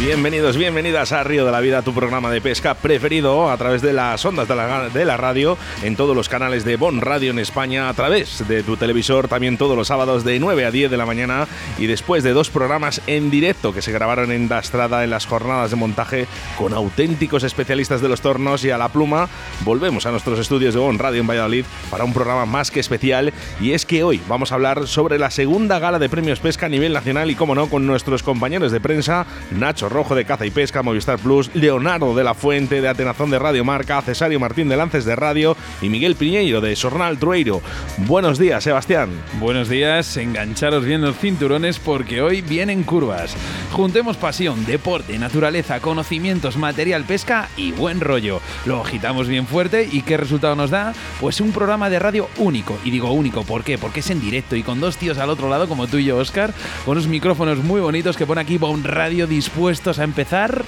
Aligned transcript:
Bienvenidos, 0.00 0.56
bienvenidas 0.56 1.12
a 1.12 1.22
Río 1.24 1.44
de 1.44 1.52
la 1.52 1.60
Vida, 1.60 1.82
tu 1.82 1.92
programa 1.92 2.30
de 2.30 2.40
pesca 2.40 2.72
preferido 2.72 3.50
a 3.50 3.56
través 3.58 3.82
de 3.82 3.92
las 3.92 4.24
ondas 4.24 4.48
de 4.48 5.04
la, 5.04 5.16
radio, 5.18 5.58
en 5.82 5.94
todos 5.94 6.16
los 6.16 6.30
canales 6.30 6.64
de 6.64 6.76
Bon 6.76 7.02
Radio 7.02 7.32
en 7.32 7.38
España, 7.38 7.90
a 7.90 7.92
través 7.92 8.48
de 8.48 8.62
tu 8.62 8.78
televisor, 8.78 9.28
también 9.28 9.58
todos 9.58 9.76
los 9.76 9.88
sábados 9.88 10.24
de 10.24 10.40
9 10.40 10.64
a 10.64 10.70
10 10.70 10.90
de 10.90 10.96
la 10.96 11.04
mañana 11.04 11.46
y 11.76 11.86
después 11.86 12.24
de 12.24 12.32
dos 12.32 12.48
programas 12.48 13.02
en 13.06 13.30
directo 13.30 13.74
que 13.74 13.82
se 13.82 13.92
grabaron 13.92 14.32
en 14.32 14.48
Dastrada 14.48 15.04
en 15.04 15.10
las 15.10 15.26
jornadas 15.26 15.70
de 15.70 15.76
montaje 15.76 16.26
con 16.56 16.72
auténticos 16.72 17.44
especialistas 17.44 18.00
de 18.00 18.08
los 18.08 18.22
tornos 18.22 18.64
y 18.64 18.70
a 18.70 18.78
la 18.78 18.88
pluma, 18.88 19.28
volvemos 19.66 20.06
a 20.06 20.12
nuestros 20.12 20.38
estudios 20.38 20.72
de 20.72 20.80
Bon 20.80 20.98
Radio 20.98 21.20
en 21.20 21.26
Valladolid 21.26 21.66
para 21.90 22.04
un 22.04 22.14
programa 22.14 22.46
más 22.46 22.70
que 22.70 22.80
especial 22.80 23.34
y 23.60 23.72
es 23.72 23.84
que 23.84 24.02
hoy 24.02 24.22
vamos 24.28 24.50
a 24.50 24.54
hablar 24.54 24.88
sobre 24.88 25.18
la 25.18 25.30
segunda 25.30 25.78
gala 25.78 25.98
de 25.98 26.08
premios 26.08 26.40
pesca 26.40 26.66
a 26.66 26.70
nivel 26.70 26.94
nacional 26.94 27.30
y, 27.30 27.34
como 27.34 27.54
no, 27.54 27.68
con 27.68 27.86
nuestros 27.86 28.22
compañeros 28.22 28.72
de 28.72 28.80
prensa, 28.80 29.26
Nacho 29.50 29.89
Rojo 29.90 30.14
de 30.14 30.24
Caza 30.24 30.46
y 30.46 30.50
Pesca, 30.50 30.82
Movistar 30.82 31.18
Plus, 31.18 31.50
Leonardo 31.52 32.14
de 32.14 32.24
la 32.24 32.34
Fuente 32.34 32.80
de 32.80 32.88
Atenazón 32.88 33.30
de 33.30 33.38
Radio 33.38 33.64
Marca, 33.64 34.00
Cesario 34.00 34.38
Martín 34.38 34.68
de 34.68 34.76
Lances 34.76 35.04
de 35.04 35.16
Radio 35.16 35.56
y 35.82 35.88
Miguel 35.88 36.14
Piñeiro 36.14 36.60
de 36.60 36.76
Sornal 36.76 37.18
Trueiro. 37.18 37.60
Buenos 37.98 38.38
días, 38.38 38.62
Sebastián. 38.62 39.10
Buenos 39.40 39.68
días, 39.68 40.16
engancharos 40.16 40.84
bien 40.84 41.02
los 41.02 41.16
cinturones 41.16 41.80
porque 41.80 42.22
hoy 42.22 42.40
vienen 42.40 42.84
curvas. 42.84 43.36
Juntemos 43.72 44.16
pasión, 44.16 44.64
deporte, 44.64 45.18
naturaleza, 45.18 45.80
conocimientos, 45.80 46.56
material, 46.56 47.04
pesca 47.04 47.48
y 47.56 47.72
buen 47.72 48.00
rollo. 48.00 48.40
Lo 48.66 48.82
agitamos 48.82 49.26
bien 49.26 49.46
fuerte 49.46 49.88
y 49.90 50.02
¿qué 50.02 50.16
resultado 50.16 50.54
nos 50.54 50.70
da? 50.70 50.94
Pues 51.20 51.40
un 51.40 51.50
programa 51.50 51.90
de 51.90 51.98
radio 51.98 52.28
único. 52.38 52.78
Y 52.84 52.90
digo 52.90 53.10
único, 53.10 53.42
¿por 53.42 53.64
qué? 53.64 53.76
Porque 53.76 54.00
es 54.00 54.10
en 54.10 54.20
directo 54.20 54.54
y 54.54 54.62
con 54.62 54.78
dos 54.78 54.96
tíos 54.96 55.18
al 55.18 55.30
otro 55.30 55.48
lado 55.48 55.68
como 55.68 55.88
tú 55.88 55.96
y 55.98 56.04
yo, 56.04 56.16
Oscar, 56.16 56.54
con 56.84 56.92
unos 56.92 57.08
micrófonos 57.08 57.58
muy 57.58 57.80
bonitos 57.80 58.16
que 58.16 58.26
pone 58.26 58.40
aquí 58.40 58.58
un 58.60 58.84
Radio 58.84 59.26
dispuesto 59.26 59.79
a 59.88 60.04
empezar 60.04 60.62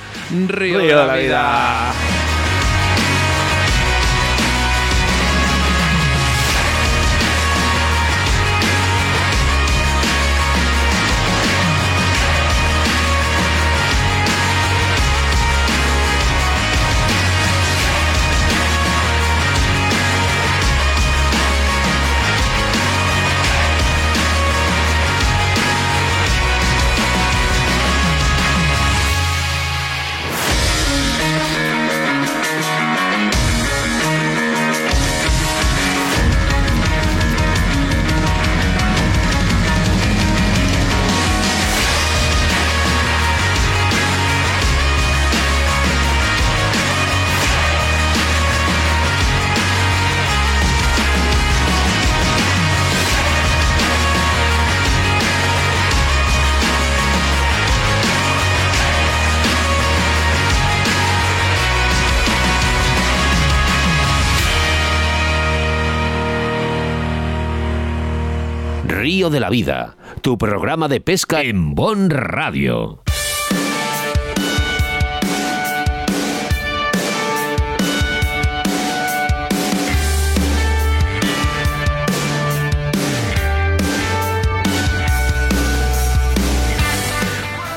Río, 0.48 0.78
de 0.78 0.94
la, 0.94 1.14
vida. 1.14 1.92
Río 1.92 2.51
Vida, 69.52 69.98
tu 70.22 70.38
programa 70.38 70.88
de 70.88 71.02
pesca 71.02 71.42
en 71.42 71.74
Bon 71.74 72.08
Radio. 72.08 73.02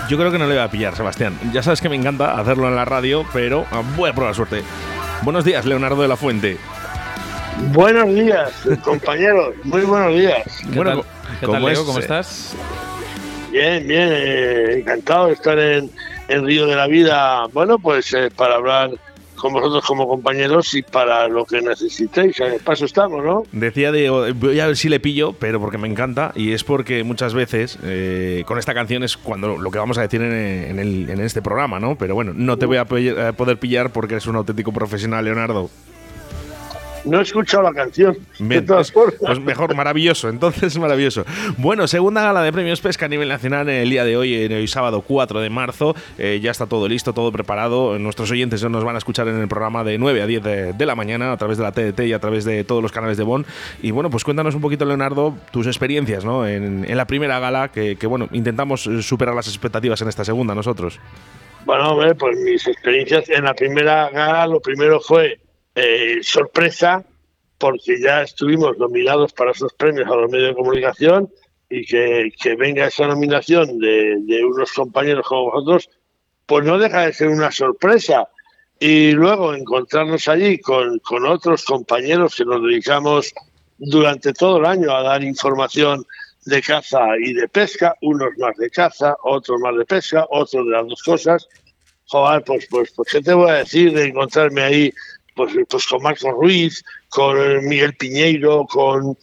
Yo 0.08 0.18
creo 0.18 0.32
que 0.32 0.40
no 0.40 0.48
le 0.48 0.54
voy 0.54 0.64
a 0.64 0.70
pillar, 0.70 0.96
Sebastián. 0.96 1.38
Ya 1.52 1.62
sabes 1.62 1.82
que 1.82 1.90
me 1.90 1.98
encanta 1.98 2.40
hacerlo 2.40 2.70
en 2.70 2.76
la 2.78 2.86
radio, 2.86 3.26
pero 3.34 3.66
voy 3.98 4.12
a 4.12 4.14
probar 4.14 4.34
suerte. 4.34 4.64
Buenos 5.24 5.44
días, 5.44 5.66
Leonardo 5.66 6.02
de 6.02 6.08
la 6.08 6.16
Fuente. 6.16 6.58
Buenos 7.74 8.14
días, 8.14 8.54
compañeros. 8.82 9.56
Muy 9.66 9.82
buenos 9.82 10.14
días. 10.14 10.42
¿Qué 10.72 10.76
bueno, 10.76 11.02
tal, 11.02 11.15
¿Qué 11.40 11.48
tal 11.48 11.64
Leo? 11.64 11.86
¿Cómo 11.86 12.00
estás? 12.00 12.56
Bien, 13.52 13.88
bien. 13.88 14.10
Eh, 14.12 14.80
encantado 14.80 15.28
de 15.28 15.34
estar 15.34 15.58
en, 15.58 15.90
en, 16.28 16.46
Río 16.46 16.68
de 16.68 16.76
la 16.76 16.88
Vida. 16.88 17.46
Bueno, 17.54 17.80
pues 17.80 18.14
eh, 18.14 18.30
para 18.36 18.56
hablar 18.56 18.92
con 19.36 19.54
vosotros 19.54 19.86
como 19.86 20.08
compañeros 20.08 20.74
y 20.74 20.82
para 20.82 21.28
lo 21.28 21.46
que 21.46 21.62
necesitéis. 21.62 22.40
En 22.40 22.54
el 22.54 22.60
paso 22.60 22.86
estamos, 22.86 23.24
¿no? 23.24 23.44
Decía 23.52 23.92
de, 23.92 24.10
voy 24.10 24.60
a 24.60 24.68
ver 24.68 24.78
si 24.78 24.90
le 24.90 25.00
pillo, 25.00 25.34
pero 25.34 25.60
porque 25.60 25.78
me 25.78 25.88
encanta 25.88 26.32
y 26.36 26.54
es 26.54 26.64
porque 26.64 27.04
muchas 27.04 27.34
veces 27.34 27.78
eh, 27.84 28.44
con 28.48 28.58
esta 28.58 28.74
canción 28.74 29.04
es 29.04 29.18
cuando 29.18 29.58
lo 29.58 29.72
que 29.72 29.78
vamos 29.78 29.98
a 29.98 30.02
decir 30.02 30.22
en, 30.22 30.32
en, 30.32 30.80
el, 30.80 31.10
en 31.10 31.20
este 31.22 31.42
programa, 31.42 31.80
¿no? 31.80 31.98
Pero 31.98 32.16
bueno, 32.16 32.34
no 32.34 32.58
te 32.58 32.66
voy 32.66 32.78
a 32.78 32.86
poder 32.86 33.58
pillar 33.60 33.92
porque 33.92 34.16
eres 34.16 34.28
un 34.28 34.36
auténtico 34.36 34.72
profesional, 34.72 35.26
Leonardo. 35.26 35.70
No 37.06 37.20
he 37.20 37.22
escuchado 37.22 37.64
la 37.64 37.74
canción. 37.74 38.18
Bien, 38.40 38.66
pues, 38.66 38.92
pues 38.92 39.40
mejor, 39.40 39.76
maravilloso. 39.76 40.28
Entonces, 40.28 40.78
maravilloso. 40.80 41.24
Bueno, 41.58 41.88
segunda 41.88 42.24
gala 42.24 42.42
de 42.42 42.52
premios 42.52 42.82
pesca 42.82 43.06
a 43.06 43.10
nivel 43.10 43.30
nacional 43.30 43.70
en 43.70 43.76
el 43.76 43.90
día 43.90 44.04
de 44.04 44.18
hoy, 44.18 44.34
en 44.34 44.52
el 44.52 44.68
sábado 44.68 45.02
4 45.02 45.40
de 45.40 45.50
marzo. 45.50 45.96
Eh, 46.18 46.40
ya 46.42 46.52
está 46.52 46.66
todo 46.66 46.88
listo, 46.88 47.14
todo 47.14 47.32
preparado. 47.32 48.00
Nuestros 48.00 48.32
oyentes 48.32 48.64
nos 48.64 48.84
van 48.84 48.96
a 48.96 48.98
escuchar 48.98 49.28
en 49.28 49.40
el 49.40 49.48
programa 49.48 49.84
de 49.84 49.98
9 49.98 50.22
a 50.22 50.28
10 50.28 50.44
de, 50.44 50.86
la 50.86 50.96
mañana 50.96 51.32
a 51.32 51.38
través 51.38 51.58
de 51.58 51.64
la 51.64 51.72
TDT 51.72 52.02
y 52.02 52.14
a 52.14 52.20
través 52.20 52.44
de 52.46 52.64
todos 52.64 52.82
los 52.82 52.92
canales 52.92 53.18
de 53.18 53.24
Bon. 53.24 53.46
Y 53.82 53.92
bueno, 53.92 54.10
pues 54.10 54.24
cuéntanos 54.24 54.56
un 54.56 54.62
poquito, 54.62 54.86
Leonardo, 54.86 55.36
tus 55.52 55.68
experiencias 55.68 56.26
¿no? 56.26 56.48
en, 56.48 56.86
la 56.96 57.06
primera 57.06 57.40
gala, 57.40 57.70
que, 57.70 57.98
que 57.98 58.08
bueno, 58.08 58.30
intentamos 58.32 58.90
superar 59.02 59.36
las 59.36 59.48
expectativas 59.48 60.02
en 60.02 60.08
esta 60.08 60.26
segunda 60.26 60.56
nosotros. 60.56 61.00
Bueno, 61.66 61.98
pues 62.18 62.38
mis 62.40 62.68
experiencias 62.68 63.30
en 63.30 63.44
la 63.44 63.54
primera 63.54 64.10
gala, 64.12 64.48
lo 64.48 64.60
primero 64.60 65.00
fue 65.00 65.40
eh, 65.76 66.20
sorpresa 66.22 67.04
porque 67.58 68.00
ya 68.00 68.22
estuvimos 68.22 68.78
nominados 68.78 69.34
para 69.34 69.52
esos 69.52 69.74
premios 69.74 70.08
a 70.08 70.16
los 70.16 70.32
medios 70.32 70.50
de 70.50 70.56
comunicación 70.56 71.30
y 71.70 71.86
que, 71.86 72.32
que 72.42 72.56
venga 72.56 72.88
esa 72.88 73.08
nominación 73.08 73.80
de, 73.80 74.44
unos 74.46 74.72
compañeros 74.74 75.26
como 75.28 75.52
vosotros, 75.52 75.90
pues 76.46 76.66
no 76.66 76.78
deja 76.78 77.06
de 77.06 77.14
ser 77.14 77.30
una 77.30 77.52
sorpresa. 77.52 78.28
Y 78.80 79.12
luego 79.12 79.54
encontrarnos 79.54 80.28
allí 80.28 80.60
con, 80.60 81.00
con 81.00 81.26
otros 81.26 81.64
compañeros 81.64 82.36
que 82.36 82.46
nos 82.46 82.62
dedicamos 82.62 83.34
durante 83.78 84.34
todo 84.34 84.58
el 84.58 84.66
año 84.66 84.92
a 84.96 85.02
dar 85.02 85.24
información 85.24 86.06
de 86.46 86.62
caza 86.62 87.00
y 87.20 87.34
de 87.34 87.48
pesca, 87.48 87.96
unos 88.02 88.30
más 88.38 88.56
de 88.58 88.70
caza, 88.70 89.16
otros 89.24 89.60
más 89.62 89.76
de 89.78 89.86
pesca, 89.86 90.26
otros 90.30 90.66
de 90.66 90.72
las 90.72 90.88
dos 90.88 91.02
cosas. 91.04 91.48
Joder, 92.08 92.44
pues, 92.44 92.68
pues, 92.70 92.92
pues, 92.96 93.10
¿qué 93.12 93.22
te 93.22 93.34
voy 93.34 93.50
a 93.50 93.56
decir 93.56 93.92
de 93.94 94.06
encontrarme 94.06 94.62
ahí 94.62 94.94
pues, 95.36 95.54
pues 95.70 95.88
con 95.88 96.02
Marco 96.02 96.32
Ruiz, 96.32 96.84
con 97.10 97.68
Miguel 97.68 97.96
Piñeiro, 97.96 98.66
con 98.66 99.18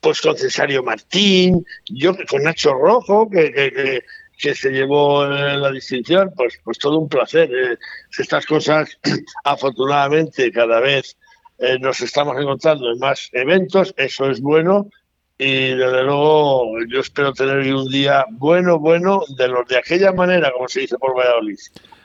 pues 0.00 0.20
con 0.20 0.36
Cesario 0.36 0.82
Martín, 0.82 1.64
yo 1.86 2.16
con 2.28 2.42
Nacho 2.42 2.74
Rojo, 2.74 3.30
que, 3.30 3.52
que, 3.52 4.02
que, 4.36 4.54
se 4.54 4.70
llevó 4.70 5.24
la 5.24 5.70
distinción, 5.70 6.32
pues, 6.36 6.58
pues 6.64 6.78
todo 6.78 6.98
un 6.98 7.08
placer. 7.08 7.48
Eh. 7.54 7.78
Estas 8.18 8.44
cosas, 8.44 8.98
afortunadamente, 9.44 10.50
cada 10.50 10.80
vez 10.80 11.16
eh, 11.58 11.78
nos 11.78 12.00
estamos 12.00 12.36
encontrando 12.36 12.90
en 12.90 12.98
más 12.98 13.28
eventos, 13.32 13.94
eso 13.96 14.28
es 14.28 14.40
bueno, 14.40 14.90
y 15.38 15.68
desde 15.68 16.02
luego 16.02 16.66
yo 16.88 16.98
espero 16.98 17.32
tener 17.32 17.72
un 17.72 17.88
día 17.88 18.24
bueno, 18.30 18.80
bueno, 18.80 19.22
de 19.36 19.46
los 19.46 19.68
de 19.68 19.78
aquella 19.78 20.12
manera, 20.12 20.50
como 20.50 20.66
se 20.66 20.80
dice 20.80 20.98
por 20.98 21.16
Valladolid. 21.16 21.58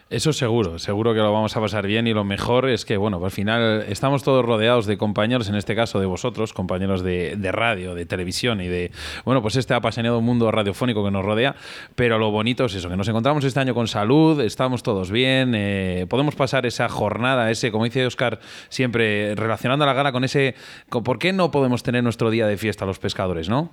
Eso 0.10 0.32
seguro, 0.32 0.80
seguro 0.80 1.14
que 1.14 1.20
lo 1.20 1.34
vamos 1.34 1.58
a 1.58 1.60
pasar 1.60 1.86
bien 1.86 2.08
y 2.08 2.14
lo 2.14 2.24
mejor 2.24 2.70
es 2.70 2.86
que, 2.86 2.96
bueno, 2.96 3.20
al 3.22 3.30
final 3.30 3.84
estamos 3.90 4.24
todos 4.24 4.46
rodeados 4.46 4.86
de 4.86 4.98
compañeros, 4.98 5.50
en 5.50 5.56
este 5.56 5.76
caso 5.76 6.00
de 6.00 6.06
vosotros, 6.06 6.54
compañeros 6.54 7.04
de, 7.04 7.38
radio, 7.52 7.94
de 7.94 8.06
televisión 8.06 8.62
y 8.62 8.68
de, 8.68 8.92
bueno, 9.26 9.42
pues 9.42 9.58
este 9.58 9.74
apasionado 9.74 10.22
mundo 10.22 10.50
radiofónico 10.50 11.04
que 11.04 11.12
nos 11.12 11.26
rodea, 11.26 11.58
pero 11.96 12.20
lo 12.20 12.32
bonito 12.32 12.64
es 12.66 12.76
eso, 12.76 12.88
que 12.88 12.96
nos 12.96 13.10
encontramos 13.10 13.44
este 13.44 13.60
año 13.60 13.74
con 13.74 13.90
salud, 13.90 14.40
estamos 14.40 14.82
todos 14.82 15.12
bien, 15.12 15.54
eh, 15.54 16.06
podemos 16.08 16.36
pasar 16.36 16.66
esa 16.66 16.88
jornada, 16.88 17.52
ese, 17.52 17.70
como 17.70 17.84
dice 17.84 18.06
Oscar, 18.06 18.40
siempre 18.70 19.36
relacionando 19.36 19.86
la 19.86 19.92
gana 19.92 20.14
con 20.14 20.24
ese, 20.24 20.56
¿por 20.90 21.20
qué 21.20 21.34
no 21.34 21.52
podemos 21.52 21.84
tener 21.84 22.02
nuestro 22.02 22.30
día 22.30 22.48
de 22.48 22.56
fiesta 22.56 22.86
los 22.86 22.98
pescadores, 22.98 23.50
no? 23.50 23.72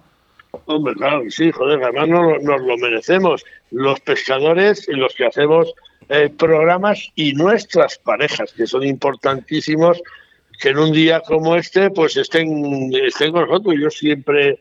Hombre, 0.67 0.95
claro 0.95 1.23
sí, 1.29 1.51
joder, 1.51 1.83
además 1.83 2.09
nos 2.43 2.61
lo 2.61 2.77
merecemos. 2.79 3.45
Los 3.71 4.01
pescadores 4.01 4.89
y 4.89 4.93
los 4.93 5.15
que 5.15 5.27
hacemos 5.27 5.75
eh, 6.09 6.31
programas 6.31 7.11
y 7.15 7.33
nuestras 7.33 7.99
parejas, 7.99 8.53
que 8.53 8.67
son 8.67 8.85
importantísimos, 8.85 10.01
que 10.61 10.71
en 10.71 10.79
un 10.79 10.93
día 10.93 11.21
como 11.21 11.57
este, 11.57 11.91
pues 11.91 12.17
estén, 12.17 12.93
estén 12.95 13.33
con 13.33 13.49
nosotros. 13.49 13.75
Yo 13.81 13.91
siempre, 13.91 14.61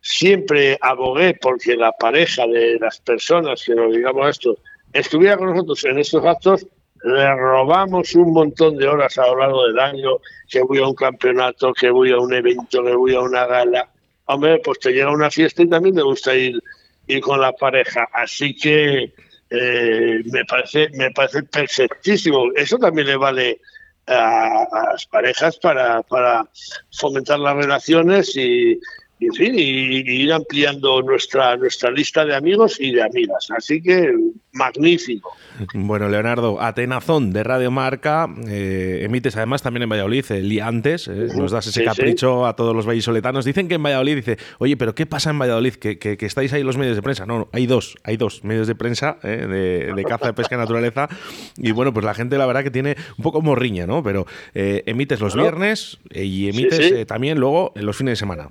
siempre 0.00 0.78
abogué 0.80 1.34
porque 1.40 1.76
la 1.76 1.92
pareja 1.92 2.46
de 2.46 2.78
las 2.78 3.00
personas 3.00 3.62
que 3.64 3.74
nos 3.74 3.94
digamos 3.94 4.28
esto 4.28 4.58
estuviera 4.92 5.36
con 5.36 5.50
nosotros 5.50 5.84
en 5.84 5.98
estos 5.98 6.24
actos, 6.24 6.66
le 7.04 7.34
robamos 7.34 8.14
un 8.14 8.32
montón 8.32 8.76
de 8.76 8.86
horas 8.86 9.18
a 9.18 9.26
lo 9.26 9.38
largo 9.38 9.66
del 9.66 9.78
año, 9.78 10.18
que 10.48 10.62
voy 10.62 10.78
a 10.78 10.86
un 10.86 10.94
campeonato, 10.94 11.72
que 11.72 11.90
voy 11.90 12.12
a 12.12 12.18
un 12.18 12.32
evento, 12.32 12.82
que 12.84 12.94
voy 12.94 13.14
a 13.14 13.20
una 13.20 13.46
gala. 13.46 13.88
Hombre, 14.26 14.60
pues 14.62 14.78
te 14.78 14.92
llega 14.92 15.10
una 15.10 15.30
fiesta 15.30 15.62
y 15.62 15.68
también 15.68 15.96
me 15.96 16.02
gusta 16.02 16.34
ir, 16.34 16.62
ir 17.08 17.20
con 17.20 17.40
la 17.40 17.52
pareja. 17.52 18.08
Así 18.12 18.54
que 18.54 19.12
eh, 19.52 20.22
me 20.32 20.44
parece 20.44 20.88
me 20.94 21.10
parece 21.10 21.42
perfectísimo. 21.42 22.50
Eso 22.56 22.78
también 22.78 23.08
le 23.08 23.16
vale 23.16 23.60
a, 24.06 24.66
las 24.92 25.06
parejas 25.06 25.58
para, 25.58 26.02
para 26.02 26.48
fomentar 26.90 27.38
las 27.38 27.56
relaciones 27.56 28.36
y 28.36 28.80
en 29.26 29.32
fin, 29.34 29.54
y, 29.58 30.22
ir 30.22 30.32
ampliando 30.32 31.02
nuestra, 31.02 31.56
nuestra 31.56 31.90
lista 31.90 32.24
de 32.24 32.34
amigos 32.34 32.80
y 32.80 32.92
de 32.92 33.02
amigas. 33.02 33.48
Así 33.56 33.82
que 33.82 34.12
magnífico. 34.52 35.30
Bueno, 35.74 36.08
Leonardo, 36.08 36.60
Atenazón 36.60 37.32
de 37.32 37.42
Radio 37.42 37.70
Marca, 37.70 38.28
eh, 38.46 39.00
emites 39.02 39.36
además 39.36 39.62
también 39.62 39.84
en 39.84 39.88
Valladolid, 39.88 40.24
el 40.30 40.48
día 40.48 40.66
antes, 40.66 41.08
eh, 41.08 41.28
nos 41.36 41.52
das 41.52 41.66
ese 41.66 41.84
capricho 41.84 42.46
a 42.46 42.54
todos 42.54 42.74
los 42.76 42.86
vallisoletanos. 42.86 43.44
Dicen 43.44 43.68
que 43.68 43.74
en 43.74 43.82
Valladolid 43.82 44.16
dice, 44.16 44.38
oye, 44.58 44.76
pero 44.76 44.94
¿qué 44.94 45.06
pasa 45.06 45.30
en 45.30 45.38
Valladolid? 45.38 45.74
Que, 45.74 45.98
que, 45.98 46.16
estáis 46.20 46.52
ahí 46.52 46.62
los 46.62 46.76
medios 46.76 46.96
de 46.96 47.02
prensa. 47.02 47.26
No, 47.26 47.38
no, 47.38 47.48
hay 47.52 47.66
dos, 47.66 47.96
hay 48.04 48.16
dos 48.16 48.44
medios 48.44 48.66
de 48.66 48.74
prensa 48.74 49.18
eh, 49.22 49.92
de, 49.94 50.04
caza, 50.04 50.26
de 50.26 50.34
pesca 50.34 50.54
y 50.54 50.58
naturaleza. 50.58 51.08
Y 51.56 51.72
bueno, 51.72 51.92
pues 51.92 52.04
la 52.04 52.14
gente 52.14 52.36
la 52.36 52.46
verdad 52.46 52.62
que 52.62 52.70
tiene 52.70 52.96
un 53.16 53.22
poco 53.22 53.40
morriña, 53.40 53.86
¿no? 53.86 54.02
Pero 54.02 54.26
emites 54.54 55.20
los 55.20 55.34
viernes 55.34 55.98
y 56.10 56.48
emites 56.48 57.06
también 57.06 57.38
luego 57.38 57.72
en 57.74 57.86
los 57.86 57.96
fines 57.96 58.12
de 58.12 58.16
semana. 58.16 58.50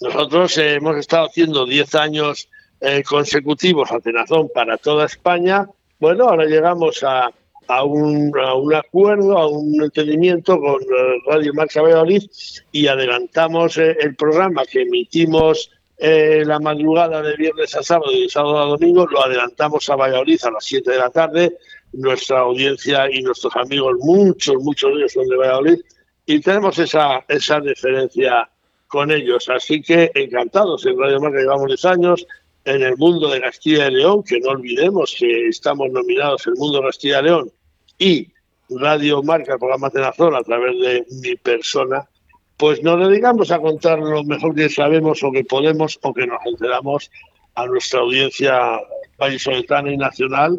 Nosotros 0.00 0.58
hemos 0.58 0.96
estado 0.96 1.26
haciendo 1.26 1.66
10 1.66 1.94
años 1.94 2.48
eh, 2.80 3.02
consecutivos 3.02 3.90
a 3.92 4.00
Tenazón 4.00 4.48
para 4.52 4.76
toda 4.76 5.06
España. 5.06 5.68
Bueno, 6.00 6.28
ahora 6.28 6.44
llegamos 6.46 7.02
a, 7.04 7.30
a, 7.68 7.84
un, 7.84 8.32
a 8.38 8.54
un, 8.54 8.74
acuerdo, 8.74 9.38
a 9.38 9.46
un 9.46 9.82
entendimiento 9.82 10.58
con 10.58 10.82
eh, 10.82 10.86
Radio 11.26 11.54
Marca 11.54 11.80
Valladolid 11.80 12.24
y 12.72 12.86
adelantamos 12.88 13.78
eh, 13.78 13.96
el 14.00 14.16
programa 14.16 14.64
que 14.66 14.82
emitimos 14.82 15.70
la 15.96 16.58
madrugada 16.58 17.22
de 17.22 17.34
viernes 17.36 17.74
a 17.76 17.82
sábado 17.82 18.12
y 18.12 18.24
de 18.24 18.28
sábado 18.28 18.58
a 18.58 18.66
domingo, 18.66 19.06
lo 19.06 19.24
adelantamos 19.24 19.88
a 19.88 19.96
Valladolid 19.96 20.38
a 20.44 20.50
las 20.50 20.64
7 20.64 20.90
de 20.90 20.98
la 20.98 21.08
tarde. 21.08 21.56
Nuestra 21.92 22.40
audiencia 22.40 23.08
y 23.10 23.22
nuestros 23.22 23.54
amigos, 23.56 23.94
muchos, 24.00 24.56
muchos 24.56 24.90
de 24.90 24.96
ellos 24.96 25.12
son 25.12 25.26
de 25.28 25.36
Valladolid, 25.36 25.78
y 26.26 26.40
tenemos 26.40 26.78
esa, 26.78 27.24
esa 27.28 27.60
diferencia 27.60 28.50
con 28.94 29.10
ellos. 29.10 29.48
Así 29.48 29.82
que 29.82 30.12
encantados 30.14 30.86
en 30.86 30.96
Radio 30.96 31.20
Marca, 31.20 31.38
llevamos 31.38 31.66
10 31.66 31.84
años. 31.86 32.26
En 32.64 32.80
el 32.80 32.96
mundo 32.96 33.28
de 33.28 33.40
Castilla 33.40 33.88
y 33.88 33.94
León, 33.96 34.22
que 34.22 34.38
no 34.38 34.50
olvidemos 34.50 35.16
que 35.18 35.48
estamos 35.48 35.90
nominados 35.90 36.46
el 36.46 36.54
mundo 36.54 36.78
de 36.78 36.86
Castilla 36.86 37.20
y 37.20 37.24
León 37.24 37.52
y 37.98 38.28
Radio 38.70 39.22
Marca, 39.22 39.58
programa 39.58 39.90
Tenazón, 39.90 40.34
a 40.34 40.42
través 40.42 40.80
de 40.80 41.04
mi 41.22 41.34
persona, 41.34 42.08
pues 42.56 42.82
nos 42.82 43.06
dedicamos 43.06 43.50
a 43.50 43.58
contar 43.58 43.98
lo 43.98 44.22
mejor 44.24 44.54
que 44.54 44.70
sabemos 44.70 45.22
o 45.24 45.32
que 45.32 45.44
podemos 45.44 45.98
o 46.00 46.14
que 46.14 46.26
nos 46.26 46.38
enteramos 46.46 47.10
a 47.56 47.66
nuestra 47.66 48.00
audiencia 48.00 48.80
vallisoletana 49.18 49.92
y 49.92 49.96
nacional 49.96 50.58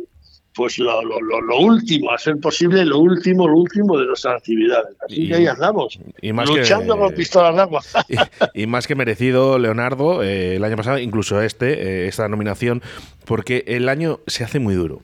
pues 0.56 0.80
lo, 0.80 1.04
lo, 1.04 1.20
lo, 1.20 1.60
último, 1.60 2.12
a 2.12 2.18
ser 2.18 2.38
posible 2.38 2.86
lo 2.86 3.00
último, 3.00 3.48
lo 3.48 3.58
último 3.58 4.00
de 4.00 4.06
nuestras 4.06 4.38
actividades. 4.38 4.96
Así 5.06 5.28
que 5.28 5.36
ahí 5.36 5.48
andamos, 5.48 6.00
y 6.22 6.32
más 6.32 6.50
luchando 6.50 6.98
con 6.98 7.14
pistolas 7.14 7.56
de 7.56 7.62
agua. 7.62 7.82
Y, 8.54 8.68
más 8.68 8.88
que 8.88 8.96
merecido, 8.96 9.60
Leonardo, 9.60 10.24
eh, 10.24 10.56
el 10.56 10.64
año 10.64 10.78
pasado, 10.78 10.98
incluso 10.98 11.42
este, 11.42 11.74
eh, 11.74 12.08
esta 12.08 12.28
nominación, 12.30 12.82
porque 13.26 13.66
el 13.68 13.90
año 13.90 14.20
se 14.28 14.44
hace 14.44 14.60
muy 14.60 14.76
duro. 14.76 15.02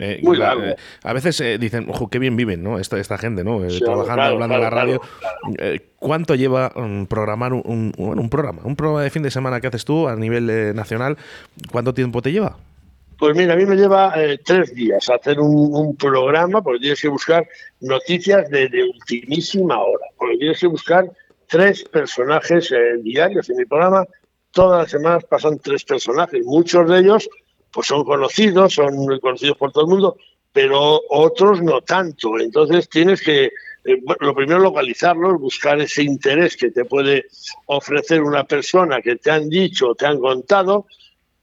Eh, 0.00 0.18
muy 0.24 0.36
largo. 0.36 0.64
a 1.04 1.12
veces 1.12 1.60
dicen, 1.60 1.86
ojo, 1.88 2.08
qué 2.08 2.18
bien 2.18 2.36
viven, 2.36 2.64
¿no? 2.64 2.80
Esta, 2.80 2.98
esta 2.98 3.16
gente, 3.16 3.44
¿no? 3.44 3.60
Trabajando, 3.78 4.22
hablando 4.22 4.56
en 4.56 4.60
la 4.60 4.70
radio. 4.70 5.00
¿Cuánto 6.00 6.34
lleva 6.34 6.72
um, 6.74 7.06
programar 7.06 7.52
un, 7.52 7.92
un, 7.96 8.18
un, 8.18 8.28
programa? 8.28 8.62
Un 8.64 8.74
programa 8.74 9.02
de 9.02 9.10
fin 9.10 9.22
de 9.22 9.30
semana 9.30 9.60
que 9.60 9.68
haces 9.68 9.84
tú 9.84 10.08
a 10.08 10.16
nivel 10.16 10.74
nacional, 10.74 11.16
¿cuánto 11.70 11.94
tiempo 11.94 12.22
te 12.22 12.32
lleva? 12.32 12.56
Pues 13.18 13.36
mira, 13.36 13.54
a 13.54 13.56
mí 13.56 13.64
me 13.64 13.76
lleva 13.76 14.12
eh, 14.16 14.38
tres 14.44 14.74
días 14.74 15.08
hacer 15.08 15.38
un, 15.40 15.96
programa, 15.96 16.62
porque 16.62 16.80
tienes 16.80 17.00
que 17.00 17.08
buscar 17.08 17.48
noticias 17.80 18.48
de, 18.50 18.90
ultimísima 18.92 19.78
hora, 19.80 20.06
porque 20.16 20.38
tienes 20.38 20.60
que 20.60 20.66
buscar 20.66 21.10
tres 21.46 21.84
personajes 21.84 22.72
eh, 22.72 22.96
diarios 23.02 23.48
en 23.50 23.58
mi 23.58 23.64
programa. 23.64 24.04
Todas 24.50 24.82
las 24.82 24.90
semanas 24.90 25.24
pasan 25.24 25.58
tres 25.58 25.84
personajes, 25.84 26.44
muchos 26.44 26.88
de 26.88 26.98
ellos 26.98 27.28
pues 27.70 27.88
son 27.88 28.04
conocidos, 28.04 28.74
son 28.74 29.18
conocidos 29.18 29.56
por 29.56 29.72
todo 29.72 29.84
el 29.84 29.90
mundo, 29.90 30.16
pero 30.52 31.02
otros 31.10 31.60
no 31.60 31.80
tanto. 31.80 32.38
Entonces 32.38 32.88
tienes 32.88 33.20
que, 33.20 33.46
eh, 33.46 34.02
lo 34.20 34.34
primero 34.34 34.60
localizarlos, 34.60 35.40
buscar 35.40 35.80
ese 35.80 36.04
interés 36.04 36.56
que 36.56 36.70
te 36.70 36.84
puede 36.84 37.26
ofrecer 37.66 38.22
una 38.22 38.44
persona 38.44 39.02
que 39.02 39.16
te 39.16 39.32
han 39.32 39.48
dicho, 39.48 39.94
te 39.96 40.06
han 40.06 40.20
contado, 40.20 40.86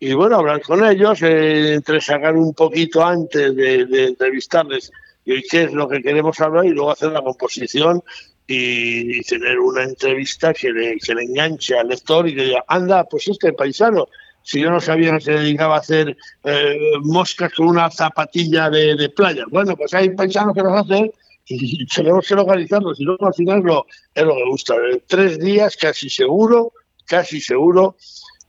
y 0.03 0.13
bueno, 0.15 0.37
hablar 0.37 0.63
con 0.63 0.83
ellos, 0.83 1.21
eh, 1.21 1.75
entre 1.75 2.01
sacar 2.01 2.35
un 2.35 2.55
poquito 2.55 3.05
antes 3.05 3.55
de, 3.55 4.07
entrevistarles 4.07 4.91
y 5.23 5.43
qué 5.43 5.65
es 5.65 5.73
lo 5.73 5.87
que 5.87 6.01
queremos 6.01 6.39
hablar 6.41 6.65
y 6.65 6.69
luego 6.69 6.89
hacer 6.89 7.11
la 7.11 7.21
composición 7.21 8.01
y, 8.47 9.21
tener 9.21 9.59
una 9.59 9.83
entrevista 9.83 10.55
que 10.55 10.71
le, 10.71 10.97
enganche 11.07 11.77
al 11.77 11.89
lector 11.89 12.27
y 12.27 12.35
que 12.35 12.45
diga, 12.45 12.65
anda, 12.67 13.03
pues 13.03 13.27
este 13.27 13.53
paisano, 13.53 14.07
si 14.41 14.61
yo 14.61 14.71
no 14.71 14.81
sabía 14.81 15.13
que 15.13 15.21
se 15.21 15.33
dedicaba 15.33 15.75
a 15.75 15.81
hacer 15.81 16.17
eh, 16.45 16.79
moscas 17.03 17.53
con 17.53 17.67
una 17.67 17.91
zapatilla 17.91 18.71
de, 18.71 19.07
playa. 19.15 19.45
Bueno, 19.51 19.77
pues 19.77 19.93
hay 19.93 20.09
paisanos 20.09 20.55
que 20.55 20.63
los 20.63 20.73
hacen 20.73 21.11
y 21.45 21.85
tenemos 21.95 22.27
que 22.27 22.33
localizarlos 22.33 22.99
y 22.99 23.03
luego 23.03 23.27
al 23.27 23.35
final 23.35 23.61
lo, 23.61 23.85
es 24.15 24.23
lo 24.23 24.33
que 24.33 24.49
gusta. 24.49 24.73
tres 25.05 25.37
días 25.37 25.77
casi 25.77 26.09
seguro, 26.09 26.73
casi 27.05 27.39
seguro 27.39 27.97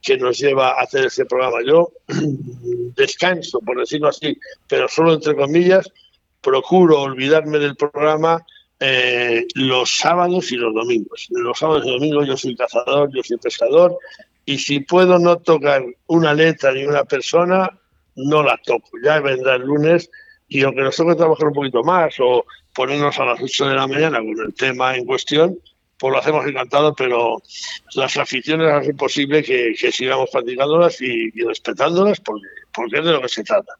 que 0.02 0.18
nos 0.18 0.38
lleva 0.38 0.71
a 0.71 0.82
hacer 0.82 1.06
este 1.06 1.25
programa. 1.25 1.59
Yo 1.64 1.92
descanso, 2.97 3.61
por 3.61 3.78
decirlo 3.78 4.09
así, 4.09 4.37
pero 4.68 4.88
solo 4.88 5.14
entre 5.14 5.37
comillas, 5.37 5.90
procuro 6.40 7.02
olvidarme 7.02 7.59
del 7.59 7.76
programa 7.76 8.44
eh, 8.80 9.47
los 9.54 9.97
sábados 9.97 10.50
y 10.50 10.56
los 10.56 10.75
domingos. 10.75 11.28
Los 11.30 11.61
sábados 11.61 11.87
y 11.87 11.90
domingos 11.90 12.26
yo 12.26 12.37
soy 12.37 12.56
cazador, 12.56 13.11
yo 13.14 13.23
soy 13.23 13.37
pescador, 13.38 13.97
y 14.44 14.59
si 14.59 14.80
puedo 14.80 15.21
no 15.21 15.38
tocar 15.38 15.85
una 16.09 16.35
letra 16.35 16.73
ni 16.73 16.85
una 16.85 17.04
persona, 17.04 17.78
no 18.16 18.42
la 18.42 18.59
toco. 18.59 18.90
Ya 19.02 19.21
vendrá 19.21 19.54
el 19.54 19.62
lunes 19.62 20.11
y 20.49 20.62
aunque 20.64 20.82
nos 20.82 20.97
toque 20.97 21.14
trabajar 21.14 21.47
un 21.47 21.54
poquito 21.54 21.82
más 21.85 22.14
o 22.18 22.44
ponernos 22.75 23.18
a 23.21 23.25
las 23.25 23.40
8 23.40 23.68
de 23.68 23.75
la 23.75 23.87
mañana 23.87 24.18
con 24.18 24.38
el 24.47 24.54
tema 24.54 24.97
en 24.97 25.04
cuestión, 25.04 25.59
pues 26.02 26.14
lo 26.14 26.18
hacemos 26.18 26.44
encantado, 26.44 26.97
pero 26.97 27.40
las 27.94 28.16
aficiones 28.16 28.73
hacen 28.73 28.97
posible 28.97 29.40
que, 29.40 29.73
sigamos 29.92 30.30
practicándolas 30.32 31.00
y, 31.00 31.30
respetándolas 31.47 32.18
porque, 32.18 32.49
porque 32.75 32.99
es 32.99 33.04
de 33.04 33.12
lo 33.12 33.21
que 33.21 33.28
se 33.28 33.44
trata. 33.44 33.73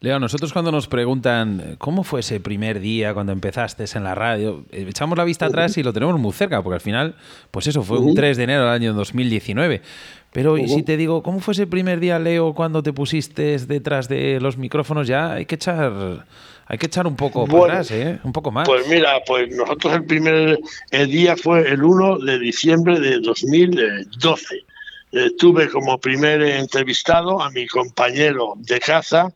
Leo, 0.00 0.18
nosotros 0.18 0.52
cuando 0.52 0.72
nos 0.72 0.88
preguntan 0.88 1.76
cómo 1.78 2.02
fue 2.02 2.18
ese 2.18 2.40
primer 2.40 2.80
día 2.80 3.14
cuando 3.14 3.30
empezaste 3.30 3.84
en 3.94 4.02
la 4.02 4.16
radio, 4.16 4.64
eh, 4.72 4.86
echamos 4.88 5.16
la 5.16 5.22
vista 5.22 5.46
atrás 5.46 5.78
y 5.78 5.84
lo 5.84 5.92
tenemos 5.92 6.18
muy 6.18 6.32
cerca, 6.32 6.64
porque 6.64 6.74
al 6.74 6.80
final, 6.80 7.14
pues 7.52 7.68
eso, 7.68 7.84
fue 7.84 8.00
un 8.00 8.16
3 8.16 8.36
de 8.36 8.42
enero 8.42 8.62
del 8.62 8.72
año 8.72 8.92
2019. 8.92 9.82
Pero 10.32 10.56
si 10.56 10.82
te 10.82 10.96
digo, 10.96 11.22
¿cómo 11.22 11.38
fue 11.38 11.52
ese 11.52 11.68
primer 11.68 12.00
día, 12.00 12.18
Leo, 12.18 12.54
cuando 12.54 12.82
te 12.82 12.92
pusiste 12.92 13.56
detrás 13.58 14.08
de 14.08 14.40
los 14.40 14.58
micrófonos? 14.58 15.06
Ya 15.06 15.34
hay 15.34 15.46
que 15.46 15.54
echar 15.54 16.26
hay 16.66 16.78
que 16.78 16.86
echar 16.86 17.06
un 17.06 17.16
poco 17.16 17.44
atrás, 17.44 17.90
¿eh? 17.92 18.18
Un 18.24 18.32
poco 18.32 18.50
más. 18.50 18.68
Pues 18.68 18.88
mira, 18.88 19.20
pues 19.24 19.54
nosotros 19.54 19.94
el 19.94 20.04
primer 20.04 20.58
día 20.90 21.36
fue 21.36 21.68
el 21.68 21.82
1 21.82 22.18
de 22.18 22.38
diciembre 22.38 22.98
de 22.98 23.20
2012. 23.20 24.66
Eh, 25.12 25.30
tuve 25.38 25.68
como 25.68 25.98
primer 25.98 26.42
entrevistado 26.42 27.40
a 27.40 27.50
mi 27.50 27.66
compañero 27.66 28.54
de 28.56 28.80
caza 28.80 29.28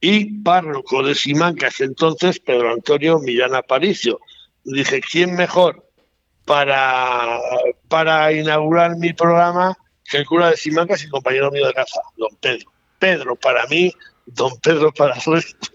y 0.00 0.26
párroco 0.42 1.02
de 1.02 1.14
Simancas 1.14 1.80
entonces 1.80 2.38
Pedro 2.38 2.72
Antonio 2.72 3.18
Millán 3.18 3.54
Aparicio. 3.54 4.20
Dije, 4.64 5.00
¿quién 5.00 5.34
mejor 5.34 5.88
para, 6.44 7.38
para 7.88 8.30
inaugurar 8.32 8.96
mi 8.96 9.14
programa 9.14 9.76
que 10.04 10.18
el 10.18 10.26
cura 10.26 10.50
de 10.50 10.58
Simancas 10.58 11.02
y 11.02 11.08
compañero 11.08 11.50
mío 11.50 11.66
de 11.66 11.72
casa, 11.72 12.00
don 12.18 12.36
Pedro? 12.40 12.70
Pedro 12.98 13.34
para 13.34 13.66
mí, 13.66 13.92
don 14.26 14.58
Pedro 14.60 14.92
para 14.92 15.14
resto. 15.14 15.68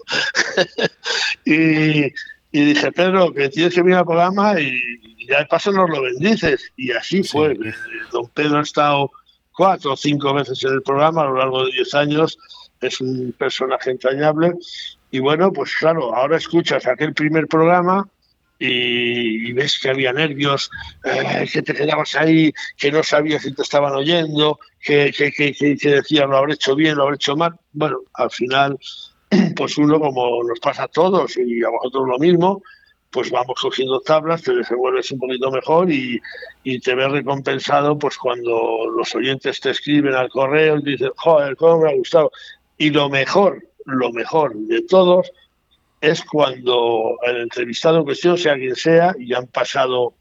y, 1.46 2.12
dije, 2.52 2.92
Pedro, 2.92 3.34
que 3.34 3.50
tienes 3.50 3.74
que 3.74 3.82
venir 3.82 3.98
al 3.98 4.06
programa 4.06 4.60
y, 4.60 4.80
ya 5.28 5.40
de 5.40 5.46
paso 5.46 5.72
nos 5.72 5.90
lo 5.90 6.02
bendices. 6.02 6.72
Y 6.76 6.92
así 6.92 7.24
fue. 7.24 7.58
Don 8.12 8.28
Pedro 8.30 8.60
ha 8.60 8.64
estado 8.64 9.12
cuatro 9.54 9.94
o 9.94 9.98
cinco 9.98 10.34
veces 10.34 10.64
en 10.64 10.74
el 10.74 10.82
programa 10.82 11.22
a 11.22 11.26
lo 11.26 11.38
largo 11.38 11.66
de 11.66 11.72
diez 11.72 11.94
años. 11.94 12.38
Es 12.82 13.00
un 13.02 13.34
personaje 13.38 13.92
entrañable. 13.92 14.54
Y 15.12 15.20
bueno, 15.20 15.52
pues 15.52 15.76
claro, 15.76 16.16
ahora 16.16 16.38
escuchas 16.38 16.88
aquel 16.88 17.14
primer 17.14 17.48
programa 17.48 18.08
y, 18.60 19.54
ves 19.54 19.80
que 19.80 19.90
había 19.90 20.12
nervios, 20.12 20.70
eh, 21.06 21.48
que 21.52 21.62
te 21.62 21.74
quedabas 21.74 22.16
ahí, 22.16 22.52
que 22.78 22.92
no 22.92 23.02
sabías 23.04 23.44
si 23.44 23.54
te 23.54 23.62
estaban 23.62 23.94
oyendo, 23.94 24.60
que, 24.82 25.12
que, 25.12 25.32
que, 25.32 26.04
lo 26.20 26.38
habré 26.38 26.54
hecho 26.54 26.76
bien, 26.76 26.98
lo 26.98 27.04
habré 27.04 27.16
hecho 27.16 27.38
mal. 27.38 27.54
Bueno, 27.72 28.00
al 28.14 28.30
final, 28.30 28.78
pues 29.56 29.78
uno, 29.78 30.00
como 30.00 30.44
nos 30.44 30.60
pasa 30.60 30.84
a 30.84 30.88
todos 30.90 31.38
y 31.38 31.64
a 31.64 31.70
vosotros 31.70 32.08
lo 32.08 32.20
mismo, 32.20 32.62
pues 33.12 33.32
vamos 33.32 33.60
cogiendo 33.60 34.02
tablas, 34.02 34.44
te 34.44 34.54
desenvuelves 34.54 35.10
un 35.12 35.20
poquito 35.20 35.50
mejor 35.50 35.92
y, 35.92 36.20
y, 36.64 36.80
te 36.80 36.94
ves 36.94 37.12
recompensado 37.12 37.98
pues 37.98 38.18
cuando 38.18 38.86
los 38.96 39.16
oyentes 39.16 39.60
te 39.62 39.72
escriben 39.72 40.14
al 40.14 40.30
correo 40.30 40.78
y 40.78 40.84
dicen, 40.84 41.10
joder, 41.16 41.56
cómo 41.56 41.84
me 41.84 41.90
ha 41.90 41.96
gustado. 41.96 42.32
Y 42.78 42.92
lo 42.92 43.10
mejor, 43.10 43.66
lo 43.86 44.12
mejor 44.12 44.54
de 44.56 44.82
todos 44.84 45.32
es 46.02 46.24
cuando 46.24 47.18
el 47.24 47.38
entrevistado 47.42 47.98
en 48.00 48.04
cuestión, 48.06 48.38
sea 48.38 48.56
quien 48.56 48.76
sea, 48.76 49.14
y 49.20 49.34
han 49.34 49.48
pasado, 49.48 50.14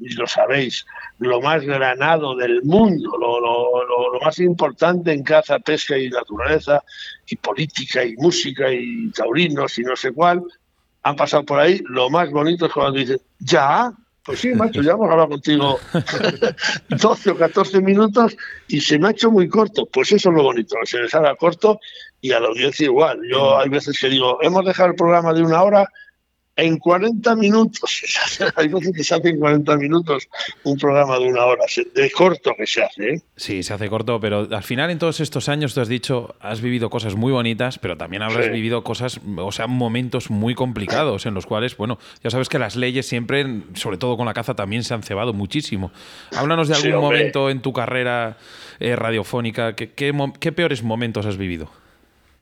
y 0.00 0.12
lo 0.14 0.26
sabéis, 0.26 0.86
lo 1.18 1.40
más 1.40 1.62
granado 1.64 2.36
del 2.36 2.62
mundo, 2.62 3.16
lo, 3.18 3.40
lo, 3.40 4.12
lo, 4.12 4.20
más 4.20 4.38
importante 4.38 5.12
en 5.12 5.22
caza, 5.22 5.58
pesca 5.58 5.98
y 5.98 6.08
naturaleza, 6.08 6.82
y 7.26 7.36
política 7.36 8.04
y 8.04 8.14
música 8.16 8.72
y 8.72 9.10
taurinos 9.10 9.78
y 9.78 9.82
no 9.82 9.96
sé 9.96 10.12
cuál, 10.12 10.42
han 11.02 11.16
pasado 11.16 11.44
por 11.44 11.60
ahí, 11.60 11.82
lo 11.88 12.10
más 12.10 12.30
bonito 12.30 12.66
es 12.66 12.72
cuando 12.72 12.98
dicen, 12.98 13.20
ya, 13.38 13.92
pues 14.24 14.40
sí, 14.40 14.54
macho, 14.54 14.80
ya 14.80 14.92
hemos 14.92 15.10
hablado 15.10 15.28
contigo 15.28 15.78
12 16.88 17.30
o 17.30 17.36
14 17.36 17.82
minutos 17.82 18.34
y 18.68 18.80
se 18.80 18.98
me 18.98 19.08
ha 19.08 19.10
hecho 19.10 19.30
muy 19.30 19.48
corto. 19.48 19.84
Pues 19.84 20.12
eso 20.12 20.30
es 20.30 20.34
lo 20.34 20.42
bonito, 20.42 20.76
se 20.84 20.98
les 20.98 21.14
haga 21.14 21.36
corto 21.36 21.78
y 22.24 22.32
a 22.32 22.40
la 22.40 22.48
audiencia 22.48 22.86
igual. 22.86 23.20
Yo 23.30 23.58
hay 23.58 23.68
veces 23.68 24.00
que 24.00 24.08
digo, 24.08 24.38
hemos 24.40 24.64
dejado 24.64 24.88
el 24.88 24.94
programa 24.94 25.34
de 25.34 25.42
una 25.42 25.62
hora 25.62 25.86
en 26.56 26.78
40 26.78 27.36
minutos, 27.36 28.02
hay 28.56 28.68
veces 28.68 28.92
que 28.96 29.04
se 29.04 29.14
hace 29.14 29.28
en 29.28 29.40
40 29.40 29.76
minutos 29.76 30.26
un 30.62 30.78
programa 30.78 31.18
de 31.18 31.26
una 31.26 31.44
hora, 31.44 31.64
de 31.94 32.10
corto 32.12 32.54
que 32.56 32.66
se 32.66 32.82
hace. 32.82 33.10
¿eh? 33.10 33.22
Sí, 33.36 33.62
se 33.62 33.74
hace 33.74 33.90
corto, 33.90 34.18
pero 34.20 34.48
al 34.50 34.62
final 34.62 34.88
en 34.88 34.98
todos 34.98 35.20
estos 35.20 35.50
años, 35.50 35.74
tú 35.74 35.82
has 35.82 35.88
dicho, 35.88 36.34
has 36.40 36.62
vivido 36.62 36.88
cosas 36.88 37.14
muy 37.14 37.30
bonitas, 37.30 37.78
pero 37.78 37.98
también 37.98 38.22
habrás 38.22 38.50
vivido 38.50 38.82
cosas, 38.84 39.20
o 39.36 39.52
sea, 39.52 39.66
momentos 39.66 40.30
muy 40.30 40.54
complicados 40.54 41.26
en 41.26 41.34
los 41.34 41.44
cuales, 41.44 41.76
bueno, 41.76 41.98
ya 42.22 42.30
sabes 42.30 42.48
que 42.48 42.58
las 42.58 42.74
leyes 42.74 43.06
siempre, 43.06 43.44
sobre 43.74 43.98
todo 43.98 44.16
con 44.16 44.24
la 44.24 44.32
caza, 44.32 44.54
también 44.54 44.82
se 44.82 44.94
han 44.94 45.02
cebado 45.02 45.34
muchísimo. 45.34 45.92
Háblanos 46.34 46.68
de 46.68 46.74
algún 46.76 47.02
momento 47.02 47.50
en 47.50 47.60
tu 47.60 47.74
carrera 47.74 48.38
eh, 48.80 48.96
radiofónica, 48.96 49.74
qué 49.76 50.52
peores 50.56 50.82
momentos 50.82 51.26
has 51.26 51.36
vivido? 51.36 51.83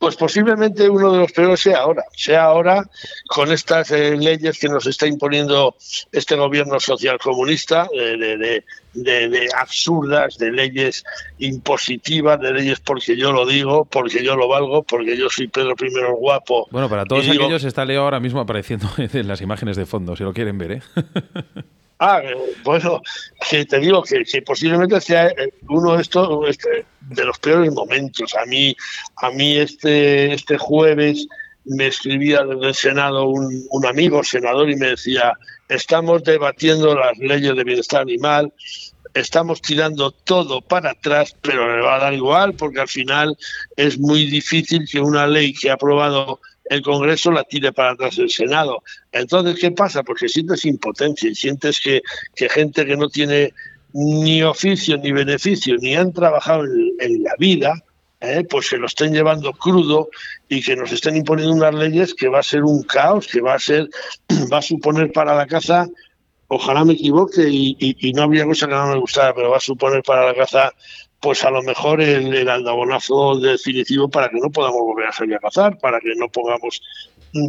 Pues 0.03 0.17
posiblemente 0.17 0.91
uno 0.91 1.13
de 1.13 1.19
los 1.19 1.31
peores 1.31 1.61
sea 1.61 1.79
ahora, 1.79 2.03
sea 2.13 2.43
ahora 2.47 2.91
con 3.29 3.53
estas 3.53 3.93
eh, 3.93 4.17
leyes 4.17 4.59
que 4.59 4.67
nos 4.67 4.85
está 4.89 5.07
imponiendo 5.07 5.77
este 6.11 6.35
gobierno 6.35 6.81
social 6.81 7.19
comunista, 7.21 7.89
de, 7.93 9.49
absurdas, 9.57 10.39
de 10.39 10.51
leyes 10.51 11.05
impositivas, 11.39 12.41
de 12.41 12.53
leyes 12.53 12.81
porque 12.81 13.17
yo 13.17 13.31
lo 13.31 13.47
digo, 13.47 13.85
porque 13.85 14.25
yo 14.25 14.35
lo 14.35 14.49
valgo, 14.49 14.83
porque 14.83 15.17
yo 15.17 15.31
soy 15.31 15.47
Pedro 15.47 15.77
I 15.81 15.93
guapo. 16.19 16.67
Bueno, 16.73 16.89
para 16.89 17.05
todos 17.05 17.29
aquellos 17.29 17.63
está 17.63 17.85
Leo 17.85 18.03
ahora 18.03 18.19
mismo 18.19 18.41
apareciendo 18.41 18.89
en 18.97 19.29
las 19.29 19.41
imágenes 19.41 19.77
de 19.77 19.87
fondo, 19.87 20.17
si 20.17 20.25
lo 20.25 20.35
quieren 20.35 20.59
ver, 20.59 20.73
¿eh? 20.73 20.83
Ah, 22.05 22.21
bueno, 22.65 23.01
te 23.49 23.79
digo 23.79 24.03
que, 24.03 24.43
posiblemente 24.43 25.01
sea 25.01 25.29
eh, 25.29 25.55
uno 25.69 25.95
de 25.95 26.03
estos 26.03 26.49
este, 26.49 26.85
de 27.01 27.25
los 27.25 27.39
peores 27.39 27.73
momentos. 27.73 28.35
A 28.35 28.45
mí, 28.45 28.75
a 29.19 29.31
mí 29.31 29.57
este, 29.57 30.35
este 30.35 30.59
jueves 30.59 31.29
me 31.65 31.87
escribía 31.87 32.43
desde 32.43 32.67
el 32.67 32.75
Senado 32.75 33.29
un, 33.29 33.67
un 33.71 33.87
amigo 33.87 34.25
senador 34.25 34.69
y 34.69 34.75
me 34.75 34.89
decía, 34.89 35.35
estamos 35.69 36.25
debatiendo 36.25 36.93
las 36.97 37.17
leyes 37.19 37.55
de 37.55 37.63
bienestar 37.63 38.01
animal, 38.01 38.53
estamos 39.15 39.63
tirando 39.63 40.11
todo 40.11 40.61
para 40.61 40.91
atrás, 40.91 41.37
pero 41.41 41.73
le 41.73 41.83
va 41.83 41.95
a 41.95 42.01
dar 42.01 42.15
igual 42.15 42.55
porque 42.55 42.81
al 42.81 42.89
final 42.89 43.39
es 43.77 43.97
muy 43.97 44.27
difícil 44.27 44.89
que 44.91 44.99
una 44.99 45.29
ley 45.29 45.53
que 45.53 45.71
ha 45.71 45.75
aprobado 45.75 46.41
el 46.65 46.83
Congreso 46.83 47.31
la 47.31 47.45
tire 47.45 47.73
para 47.73 47.93
atrás 47.93 48.19
el 48.19 48.31
Senado. 48.31 48.83
Entonces, 49.11 49.59
¿qué 49.59 49.71
pasa? 49.71 50.03
Porque 50.03 50.29
sientes 50.29 50.65
impotencia 50.65 51.31
y 51.31 51.35
sientes 51.35 51.81
que, 51.81 52.03
que 52.35 52.49
gente 52.49 52.87
que 52.87 52.97
no 52.97 53.09
tiene 53.09 53.53
ni 53.93 54.43
oficio 54.43 54.97
ni 54.97 55.13
beneficio, 55.13 55.77
ni 55.79 55.95
han 55.95 56.13
trabajado 56.13 56.65
en, 56.65 57.23
la 57.23 57.35
vida, 57.39 57.75
¿eh? 58.21 58.45
pues 58.49 58.69
se 58.69 58.79
lo 58.79 58.87
estén 58.87 59.13
llevando 59.13 59.53
crudo 59.53 60.09
y 60.49 60.63
que 60.63 60.77
nos 60.77 60.93
estén 60.93 61.17
imponiendo 61.17 61.55
unas 61.55 61.75
leyes 61.75 62.15
que 62.15 62.29
va 62.29 62.39
a 62.39 62.43
ser 62.43 62.65
un 62.65 62.83
caos, 62.83 63.27
que 63.27 63.41
va 63.41 63.55
a 63.55 63.59
ser, 63.59 63.89
va 64.53 64.59
a 64.59 64.63
suponer 64.63 65.13
para 65.13 65.35
la 65.35 65.47
caza, 65.47 65.89
ojalá 66.49 66.85
me 66.85 66.95
equivoque 66.95 67.47
y, 67.49 67.77
y 67.79 68.13
no 68.13 68.23
habría 68.23 68.47
cosa 68.47 68.67
que 68.67 68.75
no 68.75 68.87
me 68.87 68.99
gustara, 68.99 69.35
pero 69.35 69.51
va 69.51 69.59
a 69.59 69.61
suponer 69.61 70.03
para 70.03 70.27
la 70.27 70.35
caza 70.35 70.73
pues 71.23 71.45
a 71.45 71.51
lo 71.51 71.63
mejor 71.63 72.01
el, 72.01 72.35
el, 72.35 72.49
aldabonazo 72.49 73.39
definitivo 73.39 74.09
para 74.09 74.29
que 74.29 74.41
no 74.41 74.51
podamos 74.51 74.81
volver 74.81 75.07
a 75.07 75.13
salir 75.13 75.37
a 75.37 75.39
cazar, 75.39 75.79
para 75.79 76.01
que 76.01 76.15
no 76.17 76.29
podamos 76.29 76.83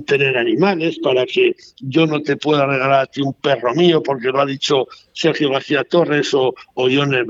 tener 0.05 0.37
animales, 0.37 0.99
para 0.99 1.25
que 1.25 1.55
yo 1.79 2.05
no 2.05 2.21
te 2.21 2.37
pueda 2.37 2.67
regalar 2.67 3.01
a 3.01 3.05
ti 3.07 3.21
un 3.21 3.33
perro 3.33 3.73
mío, 3.73 4.01
porque 4.03 4.27
lo 4.27 4.39
ha 4.39 4.45
dicho 4.45 4.87
Sergio 5.11 5.49
García 5.49 5.83
Torres 5.83 6.33
o, 6.35 6.53
o 6.75 6.87
Ione 6.87 7.25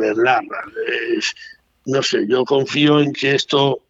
no 1.85 2.01
sé, 2.01 2.25
yo 2.27 2.45
confío 2.45 2.99
en 2.99 3.13
que 3.13 3.35
esto 3.35 3.82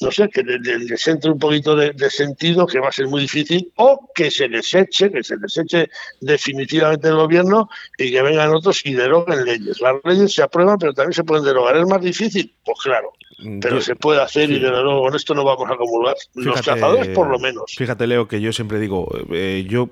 no 0.00 0.10
sé, 0.10 0.28
que 0.28 0.42
les 0.42 1.08
entre 1.08 1.30
un 1.30 1.38
poquito 1.38 1.76
de, 1.76 2.10
sentido, 2.10 2.66
que 2.66 2.80
va 2.80 2.88
a 2.88 2.92
ser 2.92 3.06
muy 3.06 3.22
difícil, 3.22 3.72
o 3.76 4.10
que 4.14 4.30
se 4.30 4.48
les 4.48 4.72
eche, 4.74 5.10
que 5.10 5.22
se 5.22 5.36
les 5.36 5.56
eche 5.56 5.90
definitivamente 6.20 7.08
el 7.08 7.16
gobierno 7.16 7.68
y 7.98 8.10
que 8.10 8.22
vengan 8.22 8.50
otros 8.50 8.84
y 8.84 8.94
deroguen 8.94 9.44
leyes. 9.44 9.80
Las 9.80 9.96
leyes 10.04 10.34
se 10.34 10.42
aprueban, 10.42 10.78
pero 10.78 10.94
también 10.94 11.12
se 11.12 11.24
pueden 11.24 11.44
derogar. 11.44 11.76
¿Es 11.76 11.86
más 11.86 12.00
difícil? 12.00 12.54
Pues 12.64 12.78
claro. 12.82 13.12
Mm, 13.42 13.60
pero 13.60 13.80
se 13.80 13.96
puede 13.96 14.20
hacer 14.20 14.50
y 14.50 14.58
de 14.58 14.70
nuevo 14.70 15.02
con 15.02 15.14
esto 15.14 15.34
no 15.34 15.44
vamos 15.44 15.68
a 15.70 15.74
acumular. 15.74 16.14
Los 16.34 16.60
cazadores 16.62 17.08
por 17.08 17.28
lo 17.28 17.38
menos. 17.38 17.74
Fíjate, 17.76 18.06
Leo, 18.06 18.28
que 18.28 18.40
yo 18.40 18.52
siempre 18.52 18.78
digo, 18.78 19.08
eh, 19.32 19.66
yo 19.68 19.88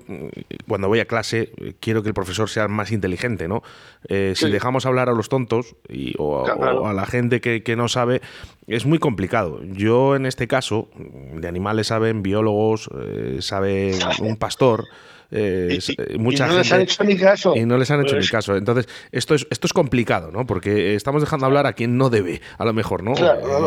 cuando 0.67 0.87
voy 0.87 0.99
a 0.99 1.05
clase 1.05 1.51
quiero 1.79 2.03
que 2.03 2.09
el 2.09 2.13
profesor 2.13 2.49
sea 2.49 2.67
más 2.67 2.91
inteligente, 2.91 3.47
¿no? 3.47 3.63
Eh, 4.07 4.33
si 4.35 4.49
dejamos 4.49 4.85
hablar 4.85 5.09
a 5.09 5.13
los 5.13 5.29
tontos 5.29 5.75
y, 5.87 6.13
o, 6.17 6.45
a 6.45 6.93
la 6.93 7.05
gente 7.05 7.41
que, 7.41 7.63
que, 7.63 7.75
no 7.75 7.87
sabe, 7.87 8.21
es 8.67 8.85
muy 8.85 8.99
complicado. 8.99 9.61
Yo 9.63 10.15
en 10.15 10.25
este 10.25 10.47
caso, 10.47 10.89
de 10.95 11.47
animales 11.47 11.87
saben 11.87 12.21
biólogos, 12.21 12.89
eh, 12.99 13.37
sabe 13.41 13.97
un 14.21 14.37
pastor. 14.37 14.85
Eh, 15.31 15.79
y, 16.09 16.17
mucha 16.17 16.47
no 16.47 16.57
les 16.57 16.71
han 16.71 16.81
hecho 16.81 17.03
ni 17.03 17.15
caso. 17.17 17.55
Y 17.55 17.65
no 17.65 17.77
les 17.77 17.89
han 17.91 18.01
hecho 18.01 18.13
ni 18.13 18.21
pues 18.21 18.31
caso. 18.31 18.55
Entonces, 18.55 18.87
esto 19.11 19.35
es, 19.35 19.45
esto 19.49 19.67
es 19.67 19.73
complicado, 19.73 20.31
¿no? 20.31 20.45
Porque 20.45 20.95
estamos 20.95 21.21
dejando 21.21 21.45
hablar 21.45 21.67
a 21.67 21.73
quien 21.73 21.97
no 21.97 22.09
debe, 22.09 22.41
a 22.57 22.65
lo 22.65 22.73
mejor, 22.73 23.03
¿no? 23.03 23.13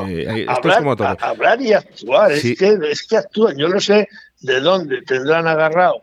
Eh, 0.09 0.47
esto 0.49 0.69
es 0.69 0.77
como 0.77 0.97
todo. 0.97 1.17
hablar 1.21 1.61
y 1.61 1.73
actuar, 1.73 2.33
es, 2.33 2.59
que, 2.59 2.79
es 2.91 3.07
que 3.07 3.17
actúan. 3.17 3.57
Yo 3.57 3.69
no 3.69 3.81
sé 3.81 4.09
de 4.41 4.61
dónde 4.61 5.03
tendrán 5.03 5.47
agarrado 5.47 6.03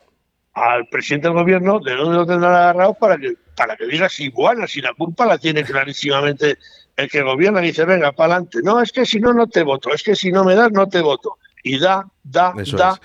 al 0.54 0.88
presidente 0.88 1.28
del 1.28 1.38
gobierno, 1.38 1.80
de 1.80 1.96
dónde 1.96 2.18
lo 2.18 2.26
tendrán 2.26 2.54
agarrado 2.54 2.94
para 2.94 3.18
que, 3.18 3.34
para 3.56 3.76
que 3.76 3.86
diga 3.86 4.10
si 4.10 4.26
igual, 4.26 4.68
si 4.68 4.82
la 4.82 4.94
culpa 4.94 5.26
la 5.26 5.38
tiene 5.38 5.64
clarísimamente 5.64 6.58
el 6.96 7.10
que 7.10 7.22
gobierna 7.22 7.62
y 7.62 7.68
dice, 7.68 7.86
venga, 7.86 8.12
para 8.12 8.36
adelante. 8.36 8.60
No, 8.64 8.82
es 8.82 8.92
que 8.92 9.06
si 9.06 9.20
no, 9.20 9.34
no 9.34 9.48
te 9.48 9.64
voto. 9.64 9.94
Es 9.94 10.04
que 10.04 10.16
si 10.16 10.32
no 10.32 10.44
me 10.44 10.56
das, 10.56 10.72
no 10.72 10.88
te 10.88 11.02
voto. 11.02 11.38
Y 11.64 11.78
da, 11.80 12.08
da, 12.24 12.54
da. 12.78 13.00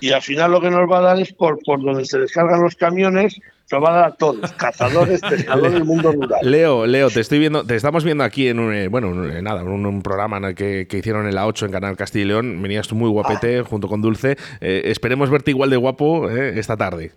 Y 0.00 0.10
al 0.10 0.22
final 0.22 0.50
lo 0.50 0.60
que 0.60 0.70
nos 0.70 0.90
va 0.90 0.98
a 0.98 1.02
dar 1.02 1.20
es 1.20 1.32
por, 1.32 1.58
por 1.64 1.80
donde 1.82 2.04
se 2.04 2.18
descargan 2.18 2.60
los 2.60 2.74
camiones, 2.74 3.38
nos 3.70 3.82
va 3.82 3.90
a 3.90 3.92
dar 3.92 4.04
a 4.06 4.14
todos, 4.16 4.52
cazadores, 4.56 5.20
pescadores 5.20 5.72
del 5.72 5.84
mundo 5.84 6.12
rural. 6.12 6.40
Leo, 6.42 6.86
Leo, 6.86 7.10
te 7.10 7.20
estoy 7.20 7.38
viendo, 7.38 7.64
te 7.64 7.76
estamos 7.76 8.04
viendo 8.04 8.24
aquí 8.24 8.48
en 8.48 8.58
un, 8.58 8.74
eh, 8.74 8.88
bueno, 8.88 9.14
nada, 9.14 9.62
un, 9.62 9.86
un 9.86 10.02
programa 10.02 10.54
que, 10.54 10.86
que, 10.88 10.98
hicieron 10.98 11.26
en 11.26 11.34
la 11.34 11.46
8 11.46 11.66
en 11.66 11.72
Canal 11.72 11.96
Castilla 11.96 12.24
y 12.24 12.28
León. 12.28 12.62
Venías 12.62 12.88
tú 12.88 12.96
muy 12.96 13.08
guapete 13.08 13.60
ah. 13.60 13.64
junto 13.64 13.88
con 13.88 14.02
Dulce. 14.02 14.36
Eh, 14.60 14.82
esperemos 14.86 15.30
verte 15.30 15.52
igual 15.52 15.70
de 15.70 15.76
guapo 15.76 16.28
eh, 16.28 16.58
esta 16.58 16.76
tarde. 16.76 17.12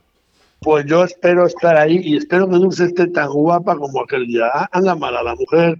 Pues 0.60 0.86
yo 0.86 1.04
espero 1.04 1.46
estar 1.46 1.76
ahí 1.76 2.00
y 2.02 2.18
espero 2.18 2.48
que 2.48 2.56
Dulce 2.56 2.86
esté 2.86 3.08
tan 3.08 3.30
guapa 3.30 3.76
como 3.76 4.02
aquel 4.02 4.28
día. 4.28 4.50
Anda 4.72 4.96
mala 4.96 5.24
la 5.24 5.36
mujer 5.36 5.78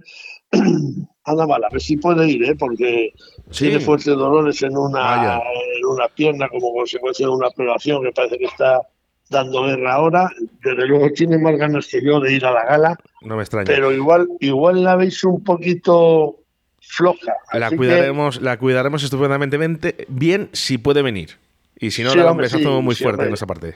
a 1.24 1.70
ver 1.70 1.80
si 1.80 1.96
puede 1.96 2.28
ir, 2.28 2.44
¿eh? 2.44 2.54
porque 2.54 3.12
tiene 3.50 3.80
fuertes 3.80 4.06
dolores 4.06 4.62
en 4.62 4.76
una, 4.76 5.36
en 5.36 5.86
una 5.86 6.08
pierna 6.08 6.48
como 6.48 6.72
consecuencia 6.72 7.26
de 7.26 7.32
una 7.32 7.48
operación 7.48 8.02
que 8.02 8.12
parece 8.12 8.38
que 8.38 8.44
está 8.44 8.80
dando 9.30 9.64
guerra 9.64 9.94
ahora. 9.94 10.30
Desde 10.62 10.86
luego 10.86 11.10
tiene 11.12 11.38
más 11.38 11.56
ganas 11.56 11.86
que 11.86 12.02
yo 12.04 12.20
de 12.20 12.34
ir 12.34 12.44
a 12.44 12.52
la 12.52 12.64
gala. 12.64 12.98
No 13.22 13.36
me 13.36 13.42
extraña. 13.42 13.66
Pero 13.66 13.92
igual, 13.92 14.28
igual 14.40 14.84
la 14.84 14.96
veis 14.96 15.24
un 15.24 15.42
poquito 15.42 16.40
floja. 16.80 17.34
La 17.52 17.70
cuidaremos, 17.70 18.42
la 18.42 18.58
cuidaremos 18.58 19.02
estupendamente 19.02 20.06
bien 20.08 20.50
si 20.52 20.78
puede 20.78 21.02
venir. 21.02 21.38
Y 21.78 21.90
si 21.90 22.04
no, 22.04 22.14
la 22.14 22.30
hombre, 22.30 22.48
se 22.48 22.58
muy 22.58 22.94
fuerte 22.94 23.26
en 23.26 23.32
esa 23.32 23.46
parte. 23.46 23.74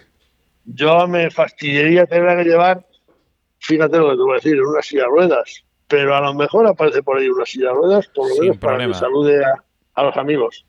Yo 0.66 1.08
me 1.08 1.30
fastidiaría 1.30 2.04
tener 2.04 2.36
que 2.36 2.44
llevar, 2.44 2.86
fíjate 3.58 3.96
lo 3.96 4.10
que 4.10 4.16
te 4.16 4.22
voy 4.22 4.32
a 4.32 4.34
decir, 4.34 4.54
en 4.54 4.66
una 4.66 4.82
silla 4.82 5.02
de 5.04 5.08
ruedas 5.08 5.64
pero 5.88 6.14
a 6.14 6.20
lo 6.20 6.34
mejor 6.34 6.66
aparece 6.66 7.02
por 7.02 7.18
ahí 7.18 7.28
una 7.28 7.46
silla 7.46 7.68
de 7.68 7.74
ruedas, 7.74 8.08
por 8.08 8.28
lo 8.28 8.36
menos 8.36 8.58
para 8.58 8.86
que 8.86 8.94
salude 8.94 9.42
a, 9.44 10.02
los 10.02 10.16
amigos. 10.16 10.64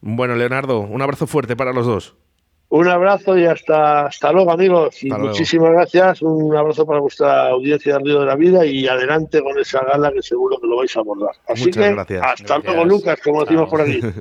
Bueno, 0.00 0.34
Leonardo, 0.34 0.80
un 0.80 1.00
abrazo 1.00 1.26
fuerte 1.26 1.56
para 1.56 1.72
los 1.72 1.86
dos. 1.86 2.14
Un 2.68 2.88
abrazo 2.88 3.38
y 3.38 3.46
hasta, 3.46 4.06
hasta 4.06 4.32
luego, 4.32 4.50
amigos. 4.50 5.02
y 5.02 5.10
muchísimas 5.10 5.70
gracias. 5.70 6.22
Un 6.22 6.56
abrazo 6.56 6.84
para 6.84 6.98
vuestra 6.98 7.48
audiencia 7.50 7.94
del 7.94 8.04
Río 8.04 8.20
de 8.20 8.26
la 8.26 8.36
Vida 8.36 8.66
y 8.66 8.88
adelante 8.88 9.40
con 9.42 9.56
esa 9.58 9.84
gala 9.84 10.12
que 10.12 10.22
seguro 10.22 10.58
que 10.60 10.66
lo 10.66 10.78
vais 10.78 10.96
a 10.96 11.00
abordar. 11.00 11.36
Así 11.46 11.70
que 11.70 11.92
gracias. 11.92 12.22
hasta 12.22 12.58
luego, 12.58 12.84
Lucas, 12.84 13.20
como 13.22 13.44
decimos 13.44 13.70
por 13.70 13.80
aquí. 13.80 14.00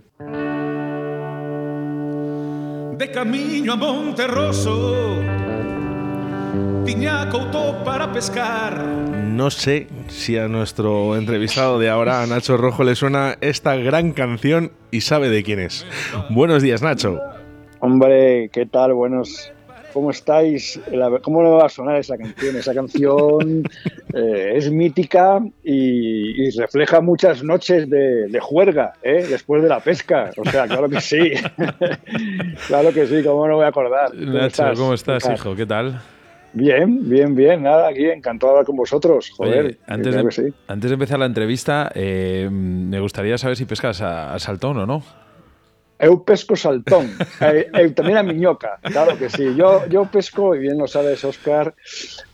De 2.98 3.12
camino 3.12 3.74
a 3.74 3.75
Monterroso 3.75 5.17
para 7.83 8.12
pescar. 8.12 8.77
No 8.83 9.50
sé 9.50 9.88
si 10.07 10.38
a 10.38 10.48
nuestro 10.48 11.15
entrevistado 11.15 11.79
de 11.79 11.89
ahora, 11.89 12.22
a 12.22 12.27
Nacho 12.27 12.57
Rojo, 12.57 12.83
le 12.83 12.95
suena 12.95 13.38
esta 13.41 13.75
gran 13.75 14.12
canción 14.12 14.72
y 14.91 15.01
sabe 15.01 15.29
de 15.29 15.43
quién 15.43 15.60
es. 15.60 15.86
Buenos 16.29 16.63
días, 16.63 16.81
Nacho. 16.81 17.19
Hombre, 17.79 18.50
¿qué 18.51 18.65
tal? 18.65 18.93
Buenos. 18.93 19.51
¿Cómo 19.93 20.10
estáis? 20.10 20.79
¿Cómo 21.22 21.43
le 21.43 21.50
va 21.50 21.65
a 21.67 21.69
sonar 21.69 21.98
esa 21.98 22.17
canción? 22.17 22.55
Esa 22.55 22.74
canción 22.74 23.63
eh, 24.13 24.53
es 24.55 24.72
mítica 24.72 25.39
y, 25.63 26.50
refleja 26.57 27.00
muchas 27.00 27.43
noches 27.43 27.89
de, 27.89 28.39
juerga, 28.41 28.93
¿eh? 29.03 29.25
después 29.29 29.62
de 29.62 29.69
la 29.69 29.79
pesca. 29.79 30.31
O 30.38 30.50
sea, 30.50 30.65
claro 30.67 30.89
que 30.89 31.01
sí. 31.01 31.33
claro 32.67 32.91
que 32.91 33.05
sí, 33.05 33.24
¿cómo 33.24 33.48
no 33.48 33.55
voy 33.55 33.65
a 33.65 33.69
acordar? 33.69 34.15
Nacho, 34.15 34.63
¿cómo 34.75 34.93
estás, 34.93 35.29
hijo? 35.29 35.55
¿Qué 35.55 35.65
tal? 35.65 36.01
Bien, 36.53 37.10
bien, 37.10 37.33
bien, 37.33 37.63
nada, 37.63 37.89
aquí 37.89 38.05
encantado 38.05 38.53
de 38.53 38.57
hablar 38.57 38.65
con 38.65 38.75
vosotros. 38.75 39.31
Joder, 39.36 39.79
antes, 39.88 40.13
de, 40.13 40.53
antes 40.67 40.89
de 40.89 40.93
empezar 40.93 41.17
la 41.17 41.25
entrevista, 41.25 41.91
eh, 41.95 42.48
me 42.51 43.00
gustaría 43.00 43.38
saber 43.39 43.57
si 43.57 43.65
pescas 43.65 44.01
a, 44.01 44.38
saltón 44.38 44.77
o 44.77 44.86
no. 44.86 45.03
Eu 46.00 46.25
pesco 46.25 46.55
saltón, 46.55 47.10
eh, 47.41 47.89
también 47.95 48.17
a 48.17 48.24
miñoca, 48.24 48.77
claro 48.81 49.17
que 49.17 49.29
sí. 49.29 49.55
Yo, 49.55 49.88
yo 49.88 50.05
pesco, 50.05 50.53
y 50.53 50.60
bien 50.60 50.77
lo 50.77 50.86
sabes, 50.86 51.24
Oscar, 51.24 51.74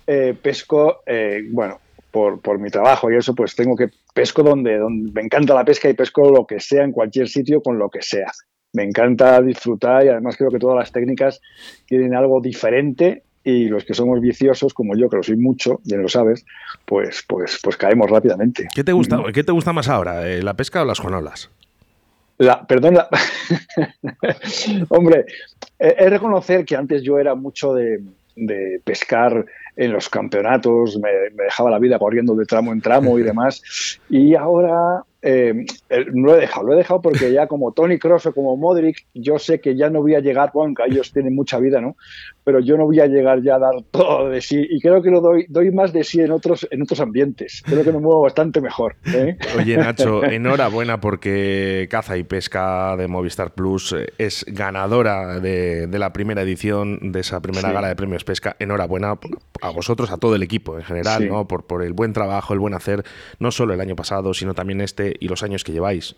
eh, 0.08 0.34
pesco, 0.42 1.04
bueno, 1.52 1.80
por, 2.10 2.42
por, 2.42 2.58
mi 2.58 2.70
trabajo 2.70 3.12
y 3.12 3.16
eso, 3.16 3.36
pues 3.36 3.56
tengo 3.56 3.76
que 3.76 3.90
pesco 4.14 4.44
donde, 4.44 4.78
donde 4.80 5.12
me 5.12 5.22
encanta 5.22 5.54
la 5.54 5.64
pesca 5.64 5.88
y 5.88 5.94
pesco 5.94 6.32
lo 6.32 6.48
que 6.48 6.60
sea 6.60 6.84
en 6.84 6.92
cualquier 6.92 7.30
sitio 7.30 7.62
con 7.62 7.78
lo 7.78 7.90
que 7.90 8.02
sea. 8.02 8.32
Me 8.74 8.84
encanta 8.84 9.42
disfrutar 9.42 10.06
y 10.06 10.10
además 10.10 10.36
creo 10.36 10.50
que 10.50 10.60
todas 10.60 10.78
las 10.78 10.92
técnicas 10.92 11.40
tienen 11.86 12.16
algo 12.16 12.42
diferente 12.42 13.24
y 13.50 13.68
los 13.68 13.84
que 13.84 13.94
somos 13.94 14.22
viciosos, 14.22 14.74
como 14.74 14.96
yo, 14.96 15.10
que 15.10 15.18
lo 15.18 15.24
soy 15.24 15.38
mucho, 15.38 15.80
ya 15.84 15.98
lo 15.98 16.08
sabes, 16.08 16.46
pues, 16.86 17.24
pues, 17.28 17.60
pues 17.64 17.78
caemos 17.78 18.10
rápidamente. 18.10 18.68
¿Qué 18.74 18.84
te 18.84 18.92
gusta, 18.92 19.22
¿qué 19.34 19.44
te 19.44 19.52
gusta 19.52 19.74
más 19.74 19.90
ahora, 19.90 20.28
eh, 20.28 20.42
la 20.42 20.54
pesca 20.54 20.82
o 20.82 20.86
las 20.86 21.00
jonolas? 21.00 21.50
La, 22.38 22.66
perdón, 22.66 22.98
hombre, 24.90 25.26
es 25.78 26.10
reconocer 26.10 26.64
que 26.64 26.76
antes 26.76 27.04
yo 27.04 27.20
era 27.20 27.36
mucho 27.36 27.74
de, 27.74 28.02
de 28.36 28.82
pescar 28.84 29.46
en 29.76 29.92
los 29.92 30.10
campeonatos, 30.10 30.98
me, 31.00 31.10
dejaba 31.44 31.72
la 31.72 31.80
vida 31.80 32.00
corriendo 32.00 32.36
de 32.36 32.46
tramo 32.46 32.72
en 32.72 32.82
tramo 32.82 33.20
y 33.20 33.24
demás. 33.30 34.00
Y 34.10 34.36
ahora 34.36 35.04
eh, 35.22 35.66
no 36.14 36.28
lo 36.28 36.38
he 36.38 36.40
dejado, 36.40 36.68
lo 36.68 36.74
he 36.74 36.78
dejado 36.78 37.02
porque 37.02 37.34
ya 37.34 37.48
como 37.48 37.74
Tony 37.74 38.00
Cross 38.00 38.28
o 38.28 38.34
como 38.34 38.56
Modric, 38.56 39.06
yo 39.14 39.38
sé 39.38 39.60
que 39.60 39.76
ya 39.76 39.90
no 39.90 40.02
voy 40.02 40.16
a 40.16 40.22
llegar, 40.22 40.52
bueno, 40.54 40.68
aunque 40.68 40.84
ellos 40.94 41.12
tienen 41.12 41.36
mucha 41.36 41.60
vida, 41.60 41.82
¿no? 41.82 41.98
Pero 42.46 42.62
yo 42.62 42.78
no 42.78 42.86
voy 42.86 43.02
a 43.02 43.08
llegar 43.08 43.42
ya 43.42 43.56
a 43.56 43.60
dar 43.60 43.74
todo 43.92 44.30
de 44.30 44.42
sí 44.42 44.66
y 44.70 44.80
creo 44.80 45.02
que 45.02 45.12
lo 45.12 45.20
doy, 45.20 45.46
doy 45.50 45.72
más 45.72 45.92
de 45.92 46.06
sí 46.06 46.22
en 46.22 46.32
otros, 46.32 46.66
en 46.72 46.82
otros 46.82 47.02
ambientes. 47.02 47.62
Creo 47.66 47.84
que 47.84 47.92
me 47.92 48.00
muevo 48.00 48.22
bastante 48.22 48.62
mejor. 48.62 48.96
¿eh? 49.14 49.38
Oye, 49.58 49.78
Nacho, 49.78 50.24
enhorabuena 50.30 51.02
porque 51.02 51.88
Caza 51.92 52.18
y 52.18 52.24
Pesca 52.24 52.96
de 52.96 53.08
Movistar 53.08 53.54
Plus 53.54 53.94
eh, 53.94 54.14
es 54.18 54.46
ganadora 54.48 55.40
de, 55.40 55.88
la 55.92 56.14
primera 56.14 56.44
edición 56.44 57.12
de 57.12 57.20
esa 57.20 57.42
primera 57.42 57.74
gala 57.74 57.90
de 57.90 57.96
premios 57.98 58.24
Pesca. 58.24 58.56
Enhorabuena 58.58 59.20
a 59.62 59.70
vosotros, 59.70 60.12
a 60.12 60.18
todo 60.18 60.36
el 60.36 60.44
equipo 60.44 60.78
en 60.78 60.84
general, 60.84 61.28
¿no? 61.28 61.48
Por, 61.48 61.66
por 61.66 61.84
el 61.84 61.94
buen 61.94 62.14
trabajo, 62.14 62.54
el 62.54 62.60
buen 62.60 62.74
hacer, 62.74 63.04
no 63.40 63.52
solo 63.52 63.74
el 63.74 63.82
año 63.82 63.96
pasado, 63.96 64.34
sino 64.34 64.54
también 64.54 64.82
este 64.82 65.16
y 65.20 65.28
los 65.28 65.44
años 65.44 65.64
que 65.64 65.72
lleváis. 65.72 66.16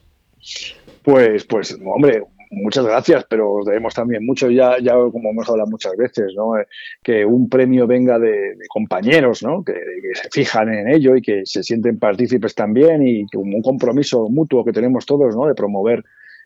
Pues, 1.03 1.45
pues, 1.45 1.77
hombre, 1.83 2.23
muchas 2.51 2.85
gracias, 2.85 3.25
pero 3.29 3.51
os 3.53 3.65
debemos 3.65 3.93
también 3.93 4.25
mucho, 4.25 4.49
ya, 4.49 4.77
ya 4.79 4.93
como 4.93 5.29
hemos 5.31 5.49
hablado 5.49 5.69
muchas 5.69 5.95
veces, 5.95 6.33
¿no? 6.35 6.57
Eh, 6.59 6.67
que 7.01 7.25
un 7.25 7.49
premio 7.49 7.87
venga 7.87 8.19
de, 8.19 8.57
compañeros, 8.69 9.41
¿no? 9.41 9.63
Que, 9.63 9.73
se 10.13 10.29
fijan 10.29 10.73
en 10.73 10.89
ello 10.89 11.15
y 11.15 11.21
que 11.21 11.45
se 11.45 11.63
sienten 11.63 11.97
partícipes 11.97 12.53
también 12.53 13.07
y 13.07 13.25
como 13.27 13.55
un 13.55 13.61
compromiso 13.61 14.27
mutuo 14.29 14.65
que 14.65 14.73
tenemos 14.73 15.05
todos, 15.05 15.35
¿no? 15.35 15.47
De 15.47 15.55
promover 15.55 16.03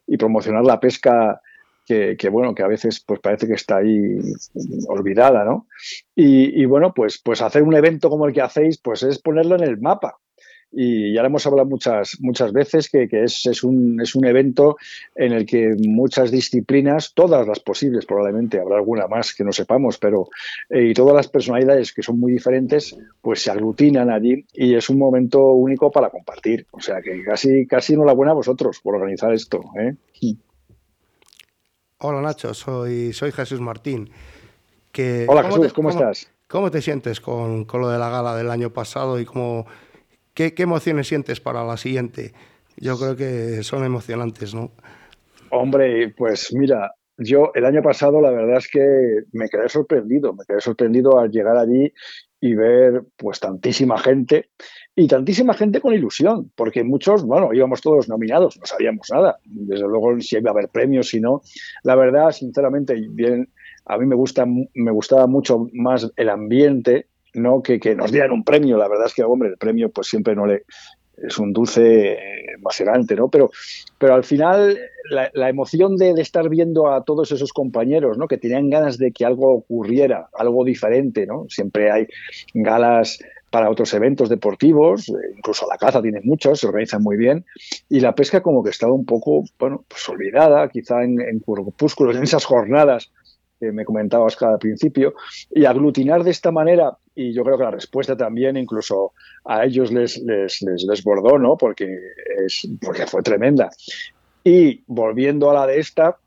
y 0.08 0.18
promocionar 0.18 0.64
la 0.64 0.80
pesca 0.80 1.42
que, 1.86 2.30
bueno, 2.30 2.56
que 2.56 2.63
a 2.63 2.67
veces 2.67 3.04
pues 3.06 3.19
parece 3.19 3.48
que 3.48 3.54
está 3.54 3.78
ahí 3.78 4.17
olvidada, 4.88 5.45
¿no? 5.45 5.67
Y, 6.15 6.65
bueno, 6.65 6.93
pues, 6.93 7.21
pues 7.24 7.41
hacer 7.41 7.63
un 7.63 7.76
evento 7.76 8.10
como 8.10 8.26
el 8.26 8.34
que 8.34 8.41
hacéis, 8.41 8.80
pues 8.80 9.04
es 9.04 9.19
ponerlo 9.19 9.56
en 9.56 9.63
el 9.63 9.80
mapa. 9.80 10.17
Y 10.78 11.13
ya 11.13 11.21
lo 11.21 11.28
hemos 11.28 11.45
hablado 11.48 11.69
muchas, 11.69 12.17
muchas 12.19 12.52
veces 12.52 12.89
que, 12.89 13.08
es, 13.10 13.45
es, 13.45 13.63
un, 13.63 14.02
es 14.02 14.13
un 14.13 14.26
evento 14.26 14.76
en 15.15 15.32
el 15.32 15.45
que 15.45 15.74
muchas 15.80 16.32
disciplinas, 16.32 17.13
todas 17.13 17.48
las 17.48 17.62
posibles 17.62 18.06
probablemente, 18.06 18.60
habrá 18.60 18.76
alguna 18.76 19.08
más 19.08 19.34
que 19.34 19.45
no 19.45 19.54
sepamos, 19.54 19.98
pero 19.98 20.28
eh, 20.69 20.88
y 20.88 20.93
todas 20.93 21.15
las 21.15 21.30
personalidades 21.30 21.93
que 21.93 22.02
son 22.02 22.19
muy 22.19 22.34
diferentes, 22.34 22.98
pues 23.21 23.41
se 23.41 23.52
aglutinan 23.52 24.10
allí 24.10 24.45
y 24.54 24.76
es 24.76 24.89
un 24.89 24.98
momento 24.98 25.54
único 25.54 25.91
para 25.91 26.10
compartir. 26.10 26.65
O 26.71 26.82
sea 26.82 27.02
que 27.02 27.24
casi, 27.24 27.65
casi 27.67 27.93
enhorabuena 27.93 28.34
a 28.34 28.36
vosotros 28.36 28.82
por 28.82 28.95
organizar 28.95 29.34
esto. 29.34 29.63
¿eh? 29.80 29.95
Hola 32.00 32.22
Nacho, 32.22 32.54
soy, 32.54 33.14
soy 33.14 33.32
Jesús 33.32 33.62
Martín. 33.62 34.10
Que, 34.92 35.26
Hola 35.30 35.44
Jesús, 35.44 35.72
¿cómo, 35.72 35.90
estás? 35.90 36.30
¿Cómo 36.48 36.70
te 36.70 36.82
sientes 36.82 37.22
con, 37.22 37.66
lo 37.72 37.90
de 37.90 37.98
la 37.98 38.10
gala 38.10 38.36
del 38.36 38.52
año 38.52 38.70
pasado 38.72 39.18
y 39.20 39.26
cómo, 39.26 39.66
qué, 40.34 40.54
emociones 40.58 41.08
sientes 41.08 41.40
para 41.40 41.64
la 41.64 41.78
siguiente? 41.78 42.34
Yo 42.76 42.98
creo 42.98 43.16
que 43.16 43.64
son 43.64 43.86
emocionantes, 43.86 44.54
¿no? 44.54 44.72
Hombre, 45.52 46.14
pues 46.18 46.54
mira, 46.54 46.92
yo 47.18 47.52
el 47.56 47.64
año 47.64 47.82
pasado 47.82 48.20
la 48.20 48.32
verdad 48.32 48.58
es 48.58 48.68
que 48.68 49.24
me 49.32 49.48
quedé 49.48 49.70
sorprendido, 49.70 50.34
me 50.34 50.44
quedé 50.46 50.60
sorprendido 50.60 51.18
al 51.18 51.32
llegar 51.32 51.56
allí 51.56 51.94
y 52.46 52.54
ver 52.54 53.02
pues 53.18 53.40
tantísima 53.40 53.98
gente 53.98 54.50
y 54.96 55.08
tantísima 55.08 55.56
gente 55.56 55.82
con 55.82 55.96
ilusión, 55.96 56.52
porque 56.56 56.84
muchos, 56.84 57.24
bueno, 57.24 57.52
íbamos 57.52 57.82
todos 57.82 58.08
nominados, 58.08 58.60
no 58.60 58.68
sabíamos 58.68 59.08
nada, 59.12 59.40
desde 59.44 59.88
luego 59.88 60.20
si 60.22 60.38
iba 60.38 60.52
a 60.52 60.54
haber 60.54 60.70
premios, 60.70 61.10
si 61.10 61.20
no. 61.20 61.42
La 61.84 61.96
verdad, 61.96 62.30
sinceramente, 62.30 62.94
bien, 63.10 63.50
a 63.86 63.98
mí 63.98 64.06
me 64.06 64.16
gusta, 64.16 64.46
me 64.46 64.92
gustaba 64.92 65.26
mucho 65.26 65.68
más 65.74 66.12
el 66.18 66.30
ambiente, 66.30 67.08
no 67.34 67.64
que, 67.64 67.80
que 67.80 67.96
nos 67.96 68.12
dieran 68.12 68.32
un 68.32 68.44
premio. 68.44 68.78
La 68.78 68.88
verdad 68.88 69.08
es 69.08 69.16
que, 69.16 69.24
hombre, 69.24 69.50
el 69.50 69.58
premio 69.58 69.90
pues 69.90 70.06
siempre 70.06 70.36
no 70.36 70.46
le 70.46 70.66
es 71.17 71.38
un 71.38 71.54
dulce 71.54 72.17
emocionante, 72.54 73.15
¿no? 73.15 73.30
Pero, 73.30 73.51
pero 73.97 74.15
al 74.15 74.23
final 74.23 74.78
la, 75.10 75.49
emoción 75.49 75.97
de, 75.97 76.12
estar 76.17 76.49
viendo 76.49 76.91
a 76.91 77.04
todos 77.04 77.32
esos 77.32 77.54
compañeros, 77.54 78.17
¿no? 78.17 78.28
Que 78.28 78.38
tenían 78.38 78.69
ganas 78.69 78.97
de 78.97 79.12
que 79.12 79.25
algo 79.25 79.54
ocurriera, 79.54 80.30
algo 80.34 80.63
diferente, 80.63 81.25
¿no? 81.25 81.45
Siempre 81.49 81.91
hay 81.91 82.08
galas 82.54 83.19
para 83.49 83.69
otros 83.69 83.93
eventos 83.93 84.28
deportivos, 84.28 85.12
incluso 85.38 85.65
la 85.69 85.78
caza 85.78 86.01
tiene 86.01 86.19
muchos, 86.23 86.60
se 86.60 86.67
organizan 86.67 87.01
muy 87.01 87.15
bien, 87.15 87.45
y 87.88 88.01
la 88.01 88.13
pesca 88.13 88.41
como 88.41 88.63
que 88.63 88.71
estaba 88.71 88.91
un 88.91 89.06
poco, 89.06 89.45
bueno, 89.58 89.86
pues 89.88 90.10
olvidada, 90.10 90.67
quizá 90.67 91.04
en, 91.04 91.21
en 91.21 91.41
en 91.45 92.23
esas 92.23 92.43
jornadas 92.43 93.12
que 93.60 93.72
me 93.72 93.86
comentabas 93.86 94.41
al 94.41 94.60
principio, 94.60 95.15
y 95.52 95.65
aglutinar 95.65 96.24
de 96.24 96.32
esta 96.32 96.52
manera, 96.52 96.98
y 97.13 97.34
yo 97.34 97.44
creo 97.44 97.58
que 97.58 97.63
la 97.63 97.72
respuesta 97.72 98.18
también 98.18 98.58
incluso 98.58 99.13
a 99.46 99.65
ellos 99.65 99.91
les, 99.91 100.18
les, 100.20 100.62
les 100.62 100.86
desbordó, 100.88 101.39
¿no? 101.39 101.58
Porque, 101.58 101.98
es, 102.46 102.68
porque 102.82 103.08
fue 103.08 103.22
tremenda. 103.22 103.70
Y 104.44 104.84
volviendo 104.88 105.50
a 105.50 105.54
la 105.54 105.68
de 105.68 105.80
esta, 105.80 106.18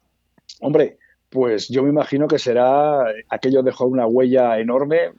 hombre, 0.61 0.99
pues 1.31 1.69
yo 1.69 1.83
me 1.83 1.91
imagino 1.91 2.27
que 2.27 2.38
será, 2.38 3.05
aquello 3.29 3.62
dejó 3.62 3.87
una 3.87 4.07
huella 4.07 4.59
enorme, 4.59 5.12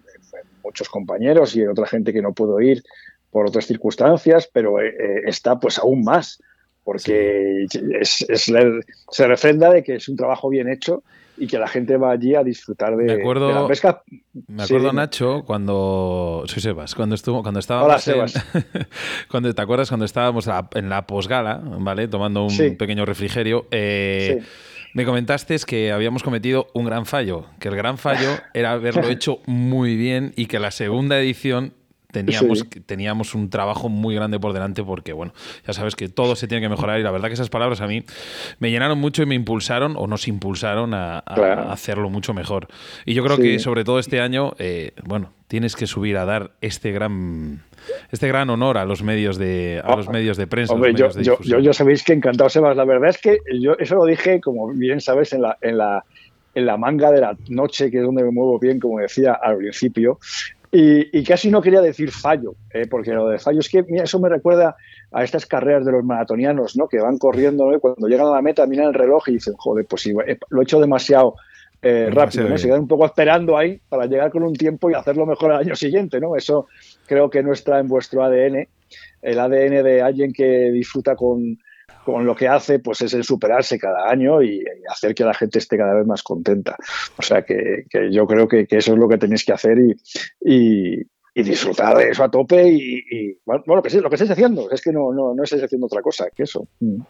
muchos 0.64 0.90
compañeros 0.90 1.56
y 1.56 1.66
otra 1.66 1.86
gente 1.88 2.12
que 2.12 2.22
no 2.22 2.34
pudo 2.34 2.60
ir, 2.60 2.84
por 3.32 3.48
otras 3.48 3.66
circunstancias, 3.66 4.50
pero 4.52 4.82
eh, 4.82 4.90
eh, 4.90 5.22
está 5.26 5.60
pues 5.60 5.78
aún 5.78 6.04
más, 6.04 6.42
porque 6.90 7.68
es, 8.02 8.26
se 9.12 9.28
refrenda 9.28 9.70
de 9.70 9.84
que 9.84 9.98
es 9.98 10.10
un 10.10 10.16
trabajo 10.16 10.50
bien 10.50 10.68
hecho 10.68 11.04
y 11.38 11.46
que 11.46 11.60
la 11.60 11.68
gente 11.68 11.98
va 11.98 12.10
allí 12.10 12.34
a 12.34 12.44
disfrutar 12.44 12.98
de, 12.98 13.04
me 13.04 13.14
acuerdo, 13.14 13.52
la 13.52 13.68
pesca. 13.68 14.02
Me 14.48 14.64
acuerdo, 14.64 14.92
Nacho, 14.92 15.44
cuando. 15.46 16.46
Soy 16.48 16.64
Sebas, 16.64 16.96
cuando 16.96 17.14
estuvo, 17.14 17.44
cuando 17.44 17.60
estábamos. 17.60 17.90
Hola, 17.90 18.00
Sebas. 18.00 18.44
cuando, 19.30 19.54
¿Te 19.54 19.62
acuerdas 19.62 19.90
cuando 19.90 20.06
estábamos 20.06 20.50
en 20.74 20.90
la 20.90 21.06
posgala, 21.06 21.62
¿vale? 21.64 22.08
Tomando 22.08 22.46
un 22.46 22.76
pequeño 22.76 23.06
refrigerio. 23.06 23.68
Eh, 23.70 24.42
me 24.96 25.06
comentaste 25.06 25.58
que 25.68 25.92
habíamos 25.92 26.24
cometido 26.24 26.70
un 26.74 26.86
gran 26.86 27.06
fallo, 27.06 27.46
que 27.60 27.68
el 27.68 27.76
gran 27.76 28.00
fallo 28.00 28.32
era 28.56 28.72
haberlo 28.72 29.08
hecho 29.10 29.42
muy 29.46 29.96
bien 29.96 30.34
y 30.36 30.48
que 30.48 30.58
la 30.58 30.72
segunda 30.72 31.20
edición 31.20 31.74
teníamos, 32.12 32.66
teníamos 32.86 33.36
un 33.36 33.50
trabajo 33.50 33.90
muy 33.90 34.16
grande 34.16 34.40
por 34.40 34.54
delante 34.54 34.84
porque, 34.84 35.14
bueno, 35.14 35.34
ya 35.66 35.74
sabes 35.74 35.96
que 35.96 36.10
todo 36.10 36.36
se 36.36 36.48
tiene 36.48 36.62
que 36.62 36.70
mejorar 36.70 37.00
y 37.00 37.04
la 37.04 37.12
verdad 37.12 37.28
que 37.28 37.36
esas 37.36 37.50
palabras 37.50 37.82
a 37.82 37.88
mí 37.88 38.04
me 38.60 38.72
llenaron 38.72 39.00
mucho 39.00 39.24
y 39.24 39.26
me 39.26 39.36
impulsaron 39.36 39.96
o 39.98 40.08
nos 40.08 40.28
impulsaron 40.28 40.94
a, 40.94 41.20
hacerlo 41.20 42.10
mucho 42.10 42.34
mejor. 42.34 42.68
Y 43.06 43.14
yo 43.14 43.24
creo 43.24 43.38
que 43.38 43.60
sobre 43.60 43.84
todo 43.84 44.00
este 44.00 44.22
año, 44.22 44.54
eh, 44.60 44.92
bueno, 45.04 45.32
tienes 45.48 45.76
que 45.76 45.88
subir 45.88 46.18
a 46.18 46.26
dar 46.26 46.52
este 46.62 46.92
gran 46.92 47.62
este 48.12 48.28
gran 48.28 48.50
honor 48.50 48.78
a 48.78 48.86
los 48.86 49.04
medios 49.04 49.38
de 49.38 49.82
a 49.84 49.96
los 49.96 50.08
ah, 50.08 50.12
medios 50.12 50.38
de 50.38 50.48
prensa. 50.48 50.74
Hombre, 50.74 50.94
yo, 50.94 51.10
yo, 51.42 51.74
sabéis 51.74 52.04
que 52.04 52.14
encantado 52.14 52.50
Sebas. 52.50 52.76
La 52.76 52.86
verdad 52.86 53.10
es 53.10 53.18
que 53.18 53.40
yo 53.60 53.74
eso 53.80 53.96
lo 53.96 54.06
dije, 54.06 54.42
como 54.42 54.68
bien 54.74 55.02
sabes, 55.02 55.34
en 55.34 55.44
la, 55.44 55.58
en 55.62 55.78
la 55.78 56.04
en 56.56 56.66
la 56.66 56.78
manga 56.78 57.12
de 57.12 57.22
la 57.22 57.38
noche, 57.48 57.92
que 57.92 57.98
es 57.98 58.04
donde 58.04 58.24
me 58.24 58.32
muevo 58.32 58.60
bien, 58.60 58.80
como 58.80 59.00
decía 59.00 59.34
al 59.34 59.58
principio, 59.58 60.20
y, 60.72 61.24
casi 61.24 61.50
no 61.50 61.62
quería 61.62 61.82
decir 61.82 62.12
fallo, 62.12 62.54
¿eh? 62.72 62.86
porque 62.90 63.12
lo 63.12 63.28
de 63.30 63.40
fallo 63.40 63.60
es 63.60 63.70
que 63.70 63.84
eso 63.90 64.20
me 64.20 64.30
recuerda 64.30 64.76
a 65.12 65.24
estas 65.24 65.46
carreras 65.48 65.84
de 65.84 65.92
los 65.92 66.04
maratonianos, 66.04 66.78
¿no? 66.78 66.88
que 66.88 67.00
van 67.00 67.18
corriendo 67.18 67.74
y 67.74 67.80
cuando 67.80 68.08
llegan 68.08 68.28
a 68.28 68.32
la 68.32 68.42
meta 68.42 68.68
miran 68.68 68.88
el 68.88 68.94
reloj 68.94 69.30
y 69.30 69.34
dicen, 69.34 69.56
joder, 69.58 69.86
pues 69.86 70.04
sí, 70.04 70.14
lo 70.14 70.62
he 70.62 70.64
hecho 70.64 70.80
demasiado 70.80 71.36
eh, 71.82 72.10
rápido, 72.12 72.50
¿no? 72.50 72.58
se 72.58 72.68
quedan 72.68 72.82
un 72.82 72.88
poco 72.88 73.06
esperando 73.06 73.58
ahí 73.58 73.82
para 73.90 74.06
llegar 74.06 74.30
con 74.30 74.44
un 74.44 74.54
tiempo 74.54 74.92
y 74.92 74.94
hacerlo 74.94 75.26
mejor 75.26 75.52
al 75.52 75.62
año 75.62 75.76
siguiente. 75.76 76.20
¿no? 76.20 76.36
Eso 76.36 76.68
creo 77.08 77.30
que 77.30 77.42
no 77.42 77.52
está 77.52 77.80
en 77.80 77.88
vuestro 77.88 78.24
ADN, 78.24 78.68
el 79.24 79.40
ADN 79.40 79.84
de 79.84 80.02
alguien 80.04 80.34
que 80.34 80.72
disfruta 80.72 81.16
con, 81.16 81.58
con 82.06 82.26
lo 82.26 82.36
que 82.36 82.48
hace, 82.48 82.80
pues 82.80 83.02
es 83.02 83.14
el 83.14 83.24
superarse 83.24 83.78
cada 83.78 84.10
año 84.10 84.42
y, 84.42 84.64
hacer 84.90 85.14
que 85.14 85.24
la 85.24 85.34
gente 85.34 85.60
esté 85.60 85.78
cada 85.78 85.94
vez 85.94 86.06
más 86.06 86.24
contenta. 86.24 86.76
O 87.18 87.22
sea 87.22 87.44
que, 87.44 87.86
yo 88.12 88.26
creo 88.26 88.48
que, 88.48 88.66
eso 88.70 88.94
es 88.94 89.00
lo 89.00 89.08
que 89.08 89.18
tenéis 89.18 89.46
que 89.46 89.54
hacer 89.54 89.78
y, 89.80 91.06
disfrutar 91.36 91.96
de 91.96 92.10
eso 92.10 92.22
a 92.22 92.30
tope 92.30 92.68
y, 92.68 93.40
bueno, 93.46 93.64
lo 93.66 93.82
que, 93.82 94.02
lo 94.02 94.10
que 94.10 94.16
estáis 94.16 94.32
haciendo, 94.32 94.70
es 94.72 94.82
que 94.82 94.92
no, 94.92 95.14
no, 95.14 95.34
no 95.34 95.44
estáis 95.44 95.64
haciendo 95.64 95.86
otra 95.88 96.02
cosa 96.02 96.30
que 96.36 96.44
eso. 96.44 96.68
Mm. 96.82 97.02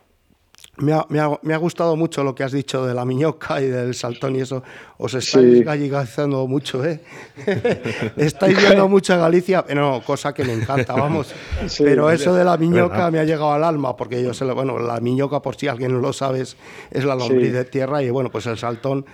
Me 0.78 0.94
ha, 0.94 1.06
me, 1.10 1.20
ha, 1.20 1.30
me 1.42 1.54
ha, 1.54 1.58
gustado 1.58 1.98
mucho 1.98 2.24
lo 2.24 2.34
que 2.34 2.44
has 2.44 2.54
dicho 2.54 2.86
de 2.86 2.94
la 2.94 3.04
miñoca 3.04 3.62
y 3.62 3.68
del 3.68 3.94
saltón 3.94 4.38
y 4.38 4.42
eso. 4.42 4.64
Os 4.98 5.14
estáis 5.14 5.66
gallegazando 5.66 6.48
mucho, 6.48 6.86
¿eh? 6.86 7.02
estáis 8.16 8.58
viendo 8.58 8.88
mucho 8.88 9.14
a 9.14 9.18
Galicia, 9.18 9.66
no, 9.76 10.02
cosa 10.06 10.34
que 10.34 10.46
me 10.46 10.54
encanta, 10.54 10.94
vamos. 10.94 11.34
Pero 11.80 12.10
eso 12.10 12.34
de 12.34 12.46
la 12.46 12.56
miñoca 12.56 13.12
me 13.12 13.20
ha 13.20 13.26
llegado 13.26 13.52
al 13.52 13.66
alma, 13.66 13.98
porque 13.98 14.24
yo 14.24 14.34
sé, 14.34 14.46
bueno, 14.46 14.80
la 14.80 15.02
miñoca, 15.02 15.42
por 15.42 15.58
si 15.58 15.68
alguien 15.68 15.92
no 15.92 16.00
lo 16.00 16.14
sabe, 16.14 16.42
es 16.42 16.56
la 16.92 17.16
lombriz 17.16 17.52
de 17.52 17.66
tierra 17.66 18.02
y 18.02 18.10
bueno, 18.10 18.30
pues 18.30 18.46
el 18.46 18.58
saltón 18.58 19.06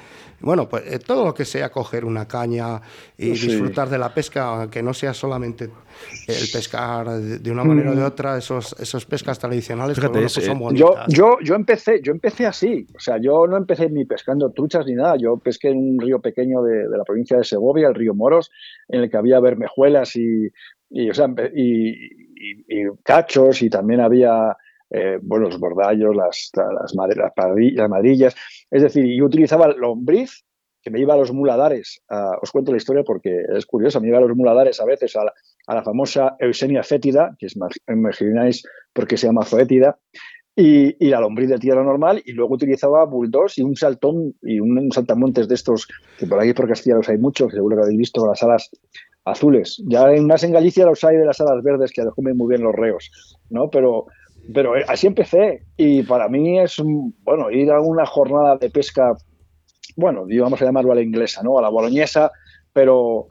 bueno, 0.41 0.67
pues 0.67 0.83
eh, 0.85 0.99
todo 0.99 1.25
lo 1.25 1.33
que 1.33 1.45
sea 1.45 1.69
coger 1.69 2.05
una 2.05 2.27
caña 2.27 2.81
y 3.17 3.31
disfrutar 3.31 3.89
de 3.89 3.97
la 3.97 4.13
pesca, 4.13 4.61
aunque 4.61 4.83
no 4.83 4.93
sea 4.93 5.13
solamente 5.13 5.65
el 5.65 6.49
pescar 6.51 7.09
de 7.19 7.51
una 7.51 7.63
manera 7.63 7.91
o 7.91 7.95
de 7.95 8.01
mm. 8.01 8.05
otra, 8.05 8.37
esos, 8.37 8.75
esos 8.79 9.05
pescas 9.05 9.39
tradicionales 9.39 9.97
pues 9.99 10.09
pues 10.11 10.33
son 10.33 10.59
bonitas. 10.59 11.05
Yo, 11.07 11.37
yo, 11.41 11.55
empecé, 11.55 12.01
yo 12.01 12.11
empecé 12.11 12.45
así, 12.45 12.85
o 12.95 12.99
sea, 12.99 13.17
yo 13.17 13.47
no 13.47 13.57
empecé 13.57 13.89
ni 13.89 14.05
pescando 14.05 14.51
truchas 14.51 14.85
ni 14.85 14.93
nada, 14.93 15.15
yo 15.17 15.37
pesqué 15.37 15.69
en 15.69 15.77
un 15.77 15.99
río 15.99 16.19
pequeño 16.19 16.61
de, 16.63 16.89
la 16.89 17.03
provincia 17.03 17.37
de 17.37 17.43
Segovia, 17.43 17.87
el 17.87 17.95
río 17.95 18.13
Moros, 18.13 18.51
en 18.89 19.01
el 19.01 19.09
que 19.09 19.17
había 19.17 19.39
bermejuelas 19.39 20.15
y, 20.15 20.51
y, 20.89 21.09
y 21.09 22.85
cachos 23.03 23.61
y 23.61 23.69
también 23.69 24.01
había 24.01 24.57
eh, 24.89 25.19
bueno, 25.21 25.45
los 25.45 25.59
bordallos, 25.59 26.15
las, 26.15 26.51
las, 26.55 26.93
las, 26.95 27.89
madrillas. 27.89 28.35
Es 28.69 28.83
decir, 28.83 29.05
yo 29.17 29.25
utilizaba 29.25 29.67
lombriz, 29.67 30.45
que 30.81 30.91
me 30.91 30.99
iba 30.99 31.15
a 31.15 31.17
los 31.17 31.33
muladares. 31.33 32.03
os 32.41 32.51
cuento 32.51 32.71
la 32.71 32.77
historia 32.77 33.03
porque 33.03 33.43
es 33.55 33.65
curiosa. 33.65 33.99
Me 33.99 34.09
iba 34.09 34.19
a 34.19 34.21
los 34.21 34.37
muladares 34.37 34.79
a 34.79 34.85
veces 34.85 35.15
a 35.15 35.23
la, 35.73 35.83
famosa 35.83 36.35
Eusenia 36.39 36.83
fétida, 36.83 37.35
que 37.39 37.47
es, 37.47 37.55
imagináis 37.87 38.63
por 38.93 39.07
qué 39.07 39.17
se 39.17 39.25
llama 39.25 39.43
fétida, 39.43 39.97
y, 40.55 40.95
y, 41.03 41.09
la 41.09 41.19
lombriz 41.19 41.49
de 41.49 41.57
tierra 41.57 41.83
normal, 41.83 42.21
y 42.23 42.31
luego 42.31 42.53
utilizaba 42.53 43.03
bulldós 43.03 43.57
y 43.57 43.63
un 43.63 43.75
saltón 43.75 44.35
y 44.41 44.59
un, 44.59 44.89
saltamontes 44.91 45.49
de 45.49 45.55
estos, 45.55 45.87
que 46.17 46.27
por 46.27 46.39
ahí 46.39 46.53
por 46.53 46.67
Castilla 46.67 46.95
los 46.95 47.09
hay 47.09 47.17
muchos, 47.17 47.51
seguro 47.51 47.75
que 47.75 47.81
habéis 47.81 47.97
visto, 47.97 48.25
las 48.25 48.41
alas 48.41 48.69
azules. 49.25 49.83
Ya 49.87 50.09
en, 50.13 50.27
más 50.27 50.43
en 50.43 50.53
Galicia 50.53 50.85
los 50.85 51.03
hay 51.03 51.17
de 51.17 51.25
las 51.25 51.41
alas 51.41 51.61
verdes, 51.63 51.91
que 51.91 52.05
comen 52.15 52.37
muy 52.37 52.47
bien 52.47 52.61
los 52.61 52.75
reos, 52.75 53.11
¿no? 53.49 53.69
Pero 53.69 54.05
pero 54.53 54.77
eh, 54.77 54.85
así 54.87 55.07
empecé 55.07 55.63
y 55.77 56.03
para 56.03 56.27
mí 56.27 56.59
es, 56.59 56.81
bueno, 57.23 57.49
ir 57.51 57.71
a 57.71 57.81
una 57.81 58.05
jornada 58.05 58.57
de 58.57 58.69
pesca, 58.69 59.15
bueno, 59.95 60.25
vamos 60.39 60.61
a 60.61 60.65
llamarlo 60.65 60.91
a 60.91 60.95
la 60.95 61.01
inglesa, 61.01 61.41
¿no? 61.43 61.57
A 61.57 61.61
la 61.61 61.69
boloñesa, 61.69 62.31
pero, 62.73 63.27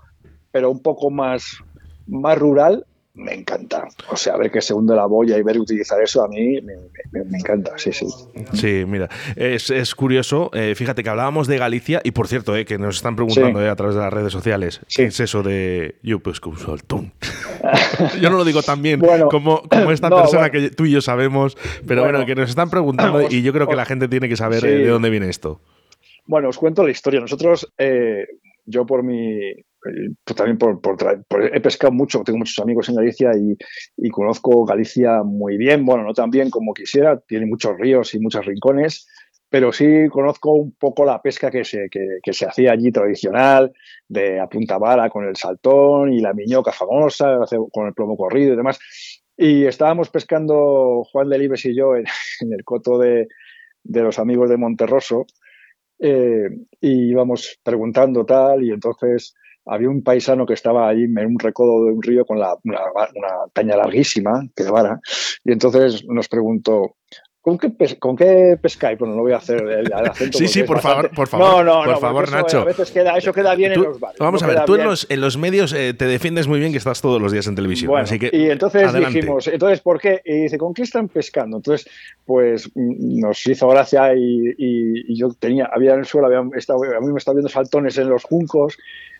pero 0.50 0.70
un 0.70 0.80
poco 0.80 1.10
más, 1.10 1.58
más 2.06 2.38
rural, 2.38 2.86
me 3.14 3.32
encanta. 3.32 3.86
O 4.10 4.16
sea, 4.16 4.36
ver 4.36 4.50
que 4.50 4.60
se 4.60 4.74
hunde 4.74 4.94
la 4.96 5.06
boya 5.06 5.38
y 5.38 5.42
ver 5.42 5.58
utilizar 5.58 6.02
eso 6.02 6.24
a 6.24 6.28
mí 6.28 6.60
me, 6.60 7.38
encanta, 7.38 7.78
sí, 7.78 7.92
sí. 7.92 8.06
Sí, 8.52 8.84
mira, 8.86 9.08
es, 9.36 9.94
curioso. 9.94 10.50
Eh, 10.52 10.74
fíjate 10.74 11.04
que 11.04 11.10
hablábamos 11.10 11.46
de 11.46 11.56
Galicia 11.58 12.00
y 12.02 12.10
por 12.10 12.26
cierto, 12.26 12.56
eh, 12.56 12.64
que 12.64 12.76
nos 12.76 12.96
están 12.96 13.14
preguntando 13.14 13.62
eh, 13.62 13.68
a 13.68 13.76
través 13.76 13.94
de 13.94 14.00
las 14.00 14.12
redes 14.12 14.32
sociales, 14.32 14.80
¿qué 14.94 15.04
es 15.04 15.20
eso 15.20 15.44
de 15.44 15.94
yo 16.02 16.18
pues 16.18 16.40
yo 18.20 18.30
no 18.30 18.36
lo 18.36 18.44
digo 18.44 18.62
tan 18.62 18.82
bien 18.82 19.00
como, 19.30 19.62
como 19.62 19.92
esta 19.92 20.10
persona 20.16 20.50
que 20.50 20.70
tú 20.70 20.84
y 20.84 20.90
yo 20.90 21.00
sabemos, 21.00 21.56
pero 21.86 22.02
bueno, 22.02 22.26
que 22.26 22.34
nos 22.34 22.50
están 22.50 22.68
preguntando 22.68 23.22
y 23.30 23.42
yo 23.42 23.52
creo 23.52 23.68
que 23.68 23.76
la 23.76 23.84
gente 23.84 24.08
tiene 24.08 24.28
que 24.28 24.36
saber 24.36 24.62
de 24.62 24.88
dónde 24.88 25.10
viene 25.10 25.28
esto. 25.28 25.60
Bueno, 26.26 26.48
os 26.48 26.58
cuento 26.58 26.82
la 26.82 26.90
historia. 26.90 27.20
Nosotros, 27.20 27.72
yo 28.66 28.86
por 28.86 29.02
mi, 29.02 29.52
pues 30.24 30.36
también 30.36 30.58
por, 30.58 30.80
he 31.52 31.60
pescado 31.60 31.92
mucho, 31.92 32.22
tengo 32.24 32.38
muchos 32.38 32.58
amigos 32.58 32.88
en 32.88 32.96
Galicia 32.96 33.32
y, 33.96 34.10
conozco 34.10 34.64
Galicia 34.64 35.22
muy 35.22 35.56
bien, 35.56 35.84
bueno, 35.84 36.04
no 36.04 36.14
tan 36.14 36.30
bien 36.30 36.50
como 36.50 36.72
quisiera, 36.72 37.20
tiene 37.20 37.46
muchos 37.46 37.76
ríos 37.78 38.14
y 38.14 38.20
muchos 38.20 38.46
rincones, 38.46 39.06
pero 39.50 39.72
sí 39.72 40.08
conozco 40.10 40.52
un 40.52 40.72
poco 40.72 41.04
la 41.04 41.20
pesca 41.20 41.50
que 41.50 41.64
se, 41.64 41.88
que, 41.90 42.32
se 42.32 42.46
hacía 42.46 42.72
allí 42.72 42.90
tradicional, 42.90 43.72
de 44.08 44.40
a 44.40 44.46
punta 44.46 44.78
vara 44.78 45.10
con 45.10 45.24
el 45.24 45.36
saltón 45.36 46.12
y 46.12 46.20
la 46.20 46.32
miñoca 46.32 46.72
famosa, 46.72 47.38
con 47.70 47.86
el 47.86 47.94
plomo 47.94 48.16
corrido 48.16 48.54
y 48.54 48.56
demás. 48.56 48.78
Y 49.36 49.66
estábamos 49.66 50.10
pescando 50.10 51.04
Juan 51.10 51.28
Delibes 51.28 51.64
y 51.66 51.76
yo 51.76 51.96
en, 51.96 52.04
el 52.52 52.64
coto 52.64 52.98
de, 52.98 53.28
los 53.84 54.18
amigos 54.18 54.48
de 54.48 54.56
Monterroso 54.56 55.26
eh, 55.98 56.48
y 56.80 57.10
íbamos 57.10 57.60
preguntando 57.62 58.24
tal 58.24 58.64
y 58.64 58.70
entonces 58.70 59.34
había 59.66 59.88
un 59.88 60.02
paisano 60.02 60.46
que 60.46 60.54
estaba 60.54 60.88
ahí 60.88 61.04
en 61.04 61.26
un 61.26 61.38
recodo 61.38 61.84
de 61.86 61.92
un 61.92 62.02
río 62.02 62.24
con 62.24 62.38
la, 62.38 62.56
una, 62.64 62.78
caña 63.52 63.76
larguísima, 63.76 64.46
que 64.54 64.64
vara, 64.64 65.00
y 65.44 65.52
entonces 65.52 66.04
nos 66.06 66.28
preguntó, 66.28 66.96
¿Con 67.44 67.58
qué, 67.58 67.74
¿Con 67.98 68.16
qué 68.16 68.56
pescáis? 68.58 68.98
Bueno, 68.98 69.16
no 69.16 69.20
voy 69.20 69.32
a 69.32 69.36
hacer 69.36 69.60
el, 69.68 69.92
acento. 69.92 70.38
sí, 70.38 70.48
sí, 70.48 70.62
por 70.62 70.80
favor, 70.80 71.10
por 71.10 71.28
favor. 71.28 71.62
No, 71.62 71.62
no, 71.62 71.84
por 71.84 72.00
favor, 72.00 72.32
Nacho. 72.32 72.60
A 72.60 72.64
veces 72.64 72.90
queda, 72.90 73.18
eso 73.18 73.34
queda 73.34 73.54
bien 73.54 73.72
en 73.72 73.82
los 73.82 74.00
bares. 74.00 74.18
Vamos 74.18 74.42
a 74.42 74.46
ver, 74.46 74.64
tú 74.64 74.76
en 74.76 74.84
los, 74.84 75.06
en 75.10 75.20
los, 75.20 75.36
medios 75.36 75.74
eh, 75.74 75.92
te 75.92 76.06
defiendes 76.06 76.48
muy 76.48 76.58
bien 76.58 76.72
que 76.72 76.78
estás 76.78 77.02
todos 77.02 77.20
los 77.20 77.32
días 77.32 77.46
en 77.46 77.54
televisión. 77.54 77.94
así 77.98 78.18
que, 78.18 78.30
y 78.32 78.48
entonces 78.48 78.90
dijimos, 78.94 79.46
entonces, 79.48 79.82
¿por 79.82 80.00
qué? 80.00 80.22
Y 80.24 80.44
dice, 80.44 80.56
¿con 80.56 80.72
qué 80.72 80.84
están 80.84 81.08
pescando? 81.08 81.58
Entonces, 81.58 81.86
pues 82.24 82.70
mm, 82.74 83.20
nos 83.20 83.46
hizo 83.46 83.68
gracia 83.68 84.14
y, 84.14 84.54
y, 84.56 85.14
yo 85.14 85.28
tenía, 85.38 85.68
había 85.70 85.92
en 85.92 85.98
el 85.98 86.06
suelo, 86.06 86.28
había 86.28 86.38
a 86.38 86.42
mí 86.44 86.52
me 87.12 87.18
estaba 87.18 87.34
viendo 87.34 87.50
saltones 87.50 87.98
en 87.98 88.08
los 88.08 88.24
juncos 88.24 88.78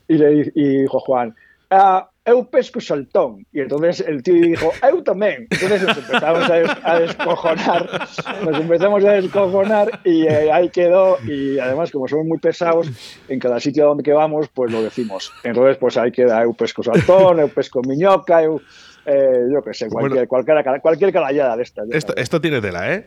y 0.08 0.14
le 0.18 0.52
dijo 0.54 1.00
Juan, 1.00 1.34
ah, 1.70 2.08
eu 2.24 2.44
pesco 2.46 2.80
saltón. 2.80 3.44
Y 3.52 3.60
entonces 3.60 4.00
el 4.06 4.22
tío 4.22 4.34
dijo, 4.34 4.72
eu 4.82 5.02
también. 5.02 5.46
Entonces 5.50 5.82
nos 5.82 5.96
empezamos 5.98 6.50
a, 6.50 6.98
descojonar, 6.98 8.08
nos 8.44 8.60
empezamos 8.60 9.04
a 9.04 9.12
descojonar 9.12 10.00
y 10.04 10.26
eh, 10.26 10.50
ahí 10.50 10.70
quedó. 10.70 11.18
Y 11.26 11.58
además, 11.58 11.90
como 11.90 12.08
somos 12.08 12.26
muy 12.26 12.38
pesados, 12.38 12.88
en 13.28 13.38
cada 13.38 13.60
sitio 13.60 13.86
donde 13.86 14.02
que 14.02 14.12
vamos, 14.12 14.48
pues 14.54 14.72
lo 14.72 14.82
decimos. 14.82 15.32
Entonces, 15.42 15.76
pues 15.76 15.96
ahí 15.96 16.10
queda, 16.12 16.42
eu 16.42 16.54
pesco 16.54 16.82
saltón, 16.82 17.40
eu 17.40 17.48
pesco 17.48 17.82
miñoca, 17.82 18.42
eu, 18.42 18.60
eh, 19.04 19.44
yo 19.52 19.62
qué 19.62 19.74
sé, 19.74 19.88
cualquier, 19.88 20.26
cualquier, 20.26 20.80
cualquier 20.80 21.12
calallada 21.12 21.56
de 21.56 21.62
esta. 21.62 21.82
Esto, 21.90 22.16
esto 22.16 22.40
tiene 22.40 22.60
tela, 22.60 22.92
¿eh? 22.92 23.06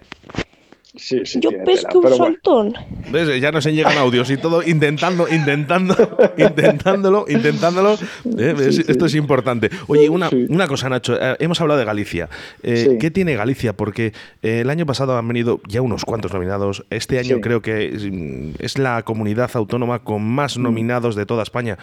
Sí, 0.97 1.21
sí, 1.25 1.39
Yo 1.41 1.49
tela, 1.49 1.89
un 1.93 2.01
bueno. 2.01 2.15
saltón. 2.17 2.73
¿Ves? 3.11 3.39
Ya 3.39 3.51
nos 3.51 3.63
llegan 3.65 3.97
audios 3.97 4.29
y 4.31 4.37
todo 4.37 4.61
intentando, 4.63 5.27
intentando, 5.29 5.95
intentándolo, 6.37 7.25
intentándolo. 7.29 7.93
¿eh? 8.37 8.55
Esto 8.87 9.05
es 9.05 9.15
importante. 9.15 9.69
Oye, 9.87 10.09
una, 10.09 10.29
Sí. 10.29 10.45
una 10.49 10.67
cosa, 10.67 10.89
Nacho. 10.89 11.15
eh, 11.21 11.35
hemos 11.39 11.61
hablado 11.61 11.79
de 11.79 11.85
Galicia. 11.85 12.29
Eh, 12.63 12.87
Sí. 12.89 12.97
¿Qué 12.99 13.11
tiene 13.11 13.35
Galicia? 13.35 13.73
Porque 13.73 14.13
eh, 14.41 14.61
el 14.61 14.69
año 14.69 14.85
pasado 14.85 15.17
han 15.17 15.27
venido 15.27 15.61
ya 15.67 15.81
unos 15.81 16.03
cuantos 16.05 16.33
nominados. 16.33 16.85
Este 16.89 17.19
año 17.19 17.35
Sí. 17.35 17.41
creo 17.41 17.61
que 17.61 17.91
mm, 18.11 18.63
es 18.63 18.77
la 18.77 19.03
comunidad 19.03 19.51
autónoma 19.53 19.99
con 20.03 20.23
Mm. 20.23 20.33
más 20.35 20.57
nominados 20.57 21.15
de 21.15 21.25
toda 21.25 21.43
España. 21.43 21.77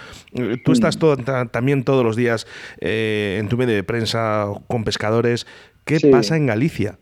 Tú 0.64 0.72
estás 0.72 0.98
todo- 0.98 1.16
ta- 1.16 1.46
también 1.46 1.84
todos 1.84 2.04
los 2.04 2.16
días 2.16 2.46
eh, 2.80 3.36
en 3.40 3.48
tu 3.48 3.56
medio 3.56 3.74
de 3.74 3.84
prensa 3.84 4.46
con 4.66 4.84
pescadores. 4.84 5.46
¿Qué 5.84 5.98
Sí. 5.98 6.08
pasa 6.10 6.36
en 6.36 6.46
Galicia? 6.46 6.98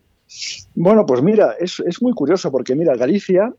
Bueno, 0.74 1.04
pues 1.06 1.22
mira, 1.22 1.56
es, 1.58 1.80
es 1.80 2.02
muy 2.02 2.12
curioso 2.12 2.50
porque 2.50 2.74
mira, 2.74 2.94
Galicia 2.96 3.52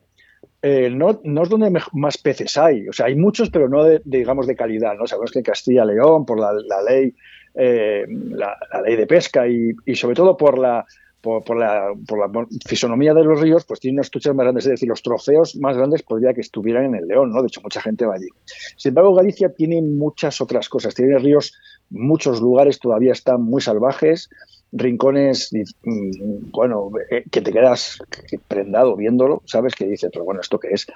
eh, 0.61 0.89
no, 0.89 1.19
no 1.23 1.43
es 1.43 1.49
donde 1.49 1.69
más 1.93 2.17
peces 2.17 2.57
hay. 2.57 2.87
O 2.87 2.93
sea, 2.93 3.07
hay 3.07 3.15
muchos, 3.15 3.49
pero 3.49 3.67
no 3.69 3.83
de, 3.83 4.01
digamos 4.05 4.47
de 4.47 4.55
calidad. 4.55 4.95
¿no? 4.97 5.05
Sabemos 5.07 5.31
que 5.31 5.39
en 5.39 5.45
Castilla 5.45 5.85
León, 5.85 6.25
por 6.25 6.39
la, 6.39 6.53
la 6.53 6.81
ley, 6.81 7.13
eh, 7.55 8.05
la, 8.07 8.57
la 8.71 8.81
ley 8.81 8.95
de 8.95 9.05
pesca 9.07 9.47
y, 9.47 9.71
y 9.85 9.95
sobre 9.95 10.15
todo 10.15 10.37
por 10.37 10.57
la, 10.57 10.85
por, 11.23 11.43
por 11.45 11.57
la, 11.57 11.93
por 12.05 12.19
la 12.19 12.45
fisonomía 12.67 13.13
de 13.13 13.23
los 13.23 13.39
ríos, 13.39 13.63
pues 13.63 13.79
tiene 13.79 13.95
unos 13.95 14.11
truchas 14.11 14.35
más 14.35 14.43
grandes. 14.43 14.65
Es 14.65 14.71
decir, 14.71 14.89
los 14.89 15.01
trofeos 15.01 15.55
más 15.55 15.77
grandes 15.77 16.03
podría 16.03 16.33
que 16.33 16.41
estuvieran 16.41 16.85
en 16.85 16.95
el 16.95 17.07
León, 17.07 17.31
¿no? 17.31 17.41
De 17.41 17.47
hecho, 17.47 17.61
mucha 17.61 17.81
gente 17.81 18.05
va 18.05 18.15
allí. 18.15 18.27
Sin 18.75 18.89
embargo, 18.89 19.15
Galicia 19.15 19.53
tiene 19.53 19.81
muchas 19.81 20.41
otras 20.41 20.67
cosas. 20.67 20.93
Tiene 20.93 21.17
ríos, 21.17 21.53
muchos 21.89 22.41
lugares 22.41 22.77
todavía 22.77 23.13
están 23.13 23.41
muy 23.41 23.61
salvajes 23.61 24.29
rincones, 24.73 25.51
mm, 25.53 26.49
bueno, 26.51 26.89
eh, 27.11 27.23
que 27.31 27.41
te 27.41 27.53
quedas 27.53 27.99
prendado 28.47 28.95
viéndolo, 28.95 29.43
¿sabes? 29.45 29.75
Que 29.75 29.85
dices, 29.85 30.09
pero 30.11 30.25
bueno, 30.25 30.41
¿esto 30.41 30.59
qué 30.59 30.69
es? 30.71 30.87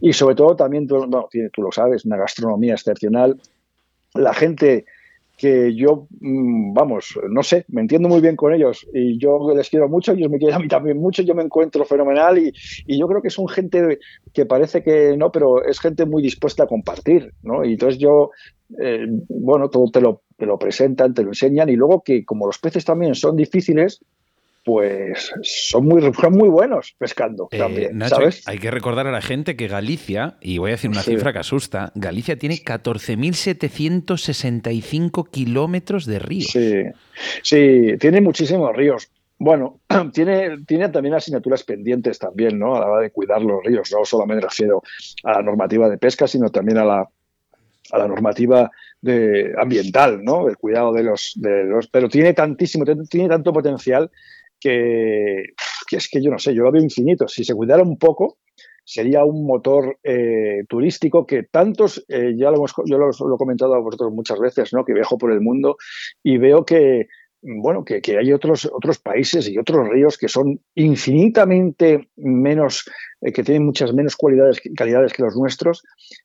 Y 0.00 0.12
sobre 0.12 0.34
todo 0.34 0.56
también, 0.56 0.86
bueno, 0.88 1.28
tú 1.52 1.62
lo 1.62 1.70
sabes, 1.70 2.04
una 2.04 2.16
gastronomía 2.16 2.74
excepcional. 2.74 3.40
La 4.14 4.34
gente 4.34 4.84
que 5.40 5.74
yo, 5.74 6.06
mm, 6.20 6.74
vamos, 6.74 7.18
no 7.30 7.42
sé, 7.42 7.64
me 7.68 7.80
entiendo 7.80 8.10
muy 8.10 8.20
bien 8.20 8.36
con 8.36 8.52
ellos 8.52 8.86
y 8.92 9.18
yo 9.18 9.54
les 9.56 9.70
quiero 9.70 9.88
mucho, 9.88 10.12
ellos 10.12 10.30
me 10.30 10.36
quieren 10.36 10.56
a 10.56 10.58
mí 10.58 10.68
también 10.68 10.98
mucho, 10.98 11.22
yo 11.22 11.34
me 11.34 11.42
encuentro 11.42 11.86
fenomenal 11.86 12.36
y, 12.36 12.52
y 12.86 12.98
yo 12.98 13.08
creo 13.08 13.22
que 13.22 13.30
son 13.30 13.48
gente 13.48 13.98
que 14.34 14.44
parece 14.44 14.82
que 14.82 15.16
no, 15.16 15.32
pero 15.32 15.64
es 15.64 15.80
gente 15.80 16.04
muy 16.04 16.22
dispuesta 16.22 16.64
a 16.64 16.66
compartir, 16.66 17.32
¿no? 17.42 17.64
Y 17.64 17.72
entonces 17.72 17.98
yo, 17.98 18.32
eh, 18.78 19.06
bueno, 19.30 19.70
todo 19.70 19.90
te 19.90 20.02
lo, 20.02 20.20
te 20.36 20.44
lo 20.44 20.58
presentan, 20.58 21.14
te 21.14 21.22
lo 21.22 21.30
enseñan 21.30 21.70
y 21.70 21.76
luego 21.76 22.02
que 22.02 22.22
como 22.26 22.46
los 22.46 22.58
peces 22.58 22.84
también 22.84 23.14
son 23.14 23.34
difíciles, 23.34 24.04
pues 24.64 25.32
son 25.42 25.86
muy, 25.86 26.02
son 26.12 26.32
muy 26.34 26.48
buenos 26.48 26.94
pescando 26.98 27.48
Eh, 27.50 27.58
también, 27.58 27.96
Nacho, 27.98 28.16
¿sabes? 28.16 28.46
hay 28.46 28.58
que 28.58 28.70
recordar 28.70 29.06
a 29.06 29.12
la 29.12 29.22
gente 29.22 29.56
que 29.56 29.68
Galicia, 29.68 30.36
y 30.40 30.58
voy 30.58 30.70
a 30.70 30.74
decir 30.74 30.90
una 30.90 31.02
Sí. 31.02 31.12
cifra 31.12 31.32
que 31.32 31.38
asusta, 31.38 31.92
Galicia 31.94 32.36
tiene 32.38 32.56
14.765 32.56 35.28
kilómetros 35.30 36.04
de 36.06 36.18
río. 36.18 36.44
Sí, 36.46 36.82
sí, 37.42 37.94
tiene 37.98 38.20
muchísimos 38.20 38.74
ríos. 38.76 39.10
Bueno, 39.38 39.80
tiene, 40.12 40.58
tiene 40.66 40.88
también 40.90 41.14
asignaturas 41.14 41.62
pendientes 41.64 42.18
también, 42.18 42.58
¿no? 42.58 42.76
A 42.76 42.80
la 42.80 42.86
hora 42.86 43.02
de 43.02 43.10
cuidar 43.10 43.40
los 43.42 43.64
ríos. 43.64 43.90
No 43.92 44.04
solamente 44.04 44.42
me 44.42 44.48
refiero 44.48 44.82
a 45.24 45.32
la 45.32 45.42
normativa 45.42 45.88
de 45.88 45.96
pesca, 45.98 46.26
sino 46.26 46.50
también 46.50 46.76
a 46.78 46.84
la, 46.84 47.08
a 47.92 47.98
la 47.98 48.06
normativa 48.06 48.70
de, 49.00 49.54
ambiental, 49.58 50.22
¿no? 50.22 50.46
El 50.48 50.58
cuidado 50.58 50.92
de 50.92 51.02
los, 51.04 51.32
de 51.36 51.64
los. 51.64 51.86
Pero 51.88 52.08
tiene 52.10 52.34
tantísimo, 52.34 52.84
tiene 53.08 53.28
tanto 53.30 53.50
potencial 53.52 54.10
que, 54.60 55.44
que 55.88 55.96
es 55.96 56.08
que 56.08 56.22
yo 56.22 56.30
no 56.30 56.38
sé, 56.38 56.54
yo 56.54 56.62
lo 56.62 56.72
veo 56.72 56.82
infinito. 56.82 57.26
Si 57.26 57.44
se 57.44 57.54
cuidara 57.54 57.82
un 57.82 57.98
poco, 57.98 58.38
sería 58.84 59.24
un 59.24 59.46
motor 59.46 59.98
eh, 60.02 60.64
turístico 60.68 61.26
que 61.26 61.44
tantos, 61.44 62.04
eh, 62.08 62.34
ya 62.36 62.50
lo 62.50 62.56
hemos, 62.56 62.74
yo 62.86 62.98
lo, 62.98 63.06
lo, 63.06 63.34
he 63.34 63.38
comentado 63.38 63.74
a 63.74 63.78
vosotros 63.78 64.12
muchas 64.12 64.38
veces, 64.38 64.72
¿no? 64.72 64.84
que 64.84 64.94
viajo 64.94 65.16
por 65.16 65.30
el 65.32 65.40
mundo 65.40 65.76
y 66.22 66.38
veo 66.38 66.64
que, 66.64 67.06
bueno, 67.42 67.84
que, 67.84 68.02
que, 68.02 68.18
hay 68.18 68.32
otros, 68.32 68.68
otros 68.70 68.98
países 68.98 69.48
y 69.48 69.56
otros 69.58 69.88
ríos 69.88 70.18
que 70.18 70.28
son 70.28 70.60
infinitamente 70.74 72.08
menos, 72.16 72.84
eh, 73.20 73.32
que 73.32 73.42
tienen 73.42 73.64
muchas 73.64 73.94
menos 73.94 74.16
cualidades, 74.16 74.60
calidades 74.76 75.12
que 75.12 75.22
los 75.22 75.36
nuestros 75.36 75.82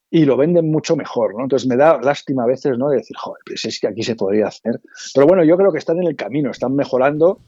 y 0.09 0.25
lo 0.25 0.35
venden 0.35 0.69
mucho 0.69 0.95
mejor, 0.95 1.35
¿no? 1.35 1.43
Entonces 1.43 1.67
me 1.67 1.77
da 1.77 1.99
lástima 2.01 2.43
a 2.43 2.47
veces, 2.47 2.77
¿no? 2.77 2.89
De 2.89 2.97
decir, 2.97 3.15
joder, 3.17 3.41
pues 3.45 3.63
es 3.65 3.79
que 3.79 3.87
aquí 3.87 4.03
se 4.03 4.15
podría 4.15 4.47
hacer. 4.47 4.81
Pero 5.13 5.27
bueno, 5.27 5.43
yo 5.43 5.55
creo 5.55 5.71
que 5.71 5.79
están 5.79 5.97
en 5.97 6.07
el 6.07 6.15
camino, 6.15 6.51
están 6.51 6.75
mejorando 6.75 7.39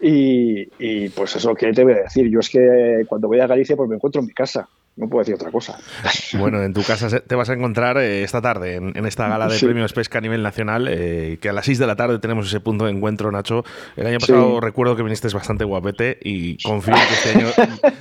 y, 0.00 0.68
y 0.78 1.08
pues 1.10 1.36
eso 1.36 1.54
que 1.54 1.72
te 1.72 1.84
voy 1.84 1.92
a 1.94 2.02
decir. 2.02 2.28
Yo 2.30 2.40
es 2.40 2.50
que 2.50 3.04
cuando 3.08 3.28
voy 3.28 3.40
a 3.40 3.46
Galicia 3.46 3.76
pues 3.76 3.88
me 3.88 3.96
encuentro 3.96 4.20
en 4.20 4.26
mi 4.26 4.32
casa. 4.34 4.68
No 4.98 5.08
puedo 5.10 5.20
decir 5.20 5.34
otra 5.34 5.50
cosa. 5.50 5.78
Bueno, 6.38 6.62
en 6.62 6.72
tu 6.72 6.82
casa 6.82 7.20
te 7.20 7.34
vas 7.34 7.50
a 7.50 7.52
encontrar 7.52 7.98
eh, 7.98 8.22
esta 8.24 8.40
tarde 8.40 8.76
en, 8.76 8.96
en, 8.96 9.04
esta 9.06 9.28
gala 9.28 9.46
de 9.46 9.58
Sí. 9.58 9.66
premios 9.66 9.92
pesca 9.92 10.18
a 10.18 10.20
nivel 10.22 10.42
nacional, 10.42 10.88
eh, 10.90 11.36
que 11.40 11.50
a 11.50 11.52
las 11.52 11.66
6 11.66 11.78
de 11.78 11.86
la 11.86 11.96
tarde 11.96 12.18
tenemos 12.18 12.46
ese 12.46 12.60
punto 12.60 12.86
de 12.86 12.92
encuentro, 12.92 13.30
Nacho. 13.30 13.62
El 13.96 14.06
año 14.06 14.18
pasado 14.18 14.54
Sí. 14.54 14.60
recuerdo 14.62 14.96
que 14.96 15.02
viniste 15.02 15.28
bastante 15.28 15.64
guapete 15.64 16.18
y 16.22 16.56
confío 16.62 16.94
en 16.94 17.00
que 17.00 17.14
este 17.14 17.38
año 17.38 17.46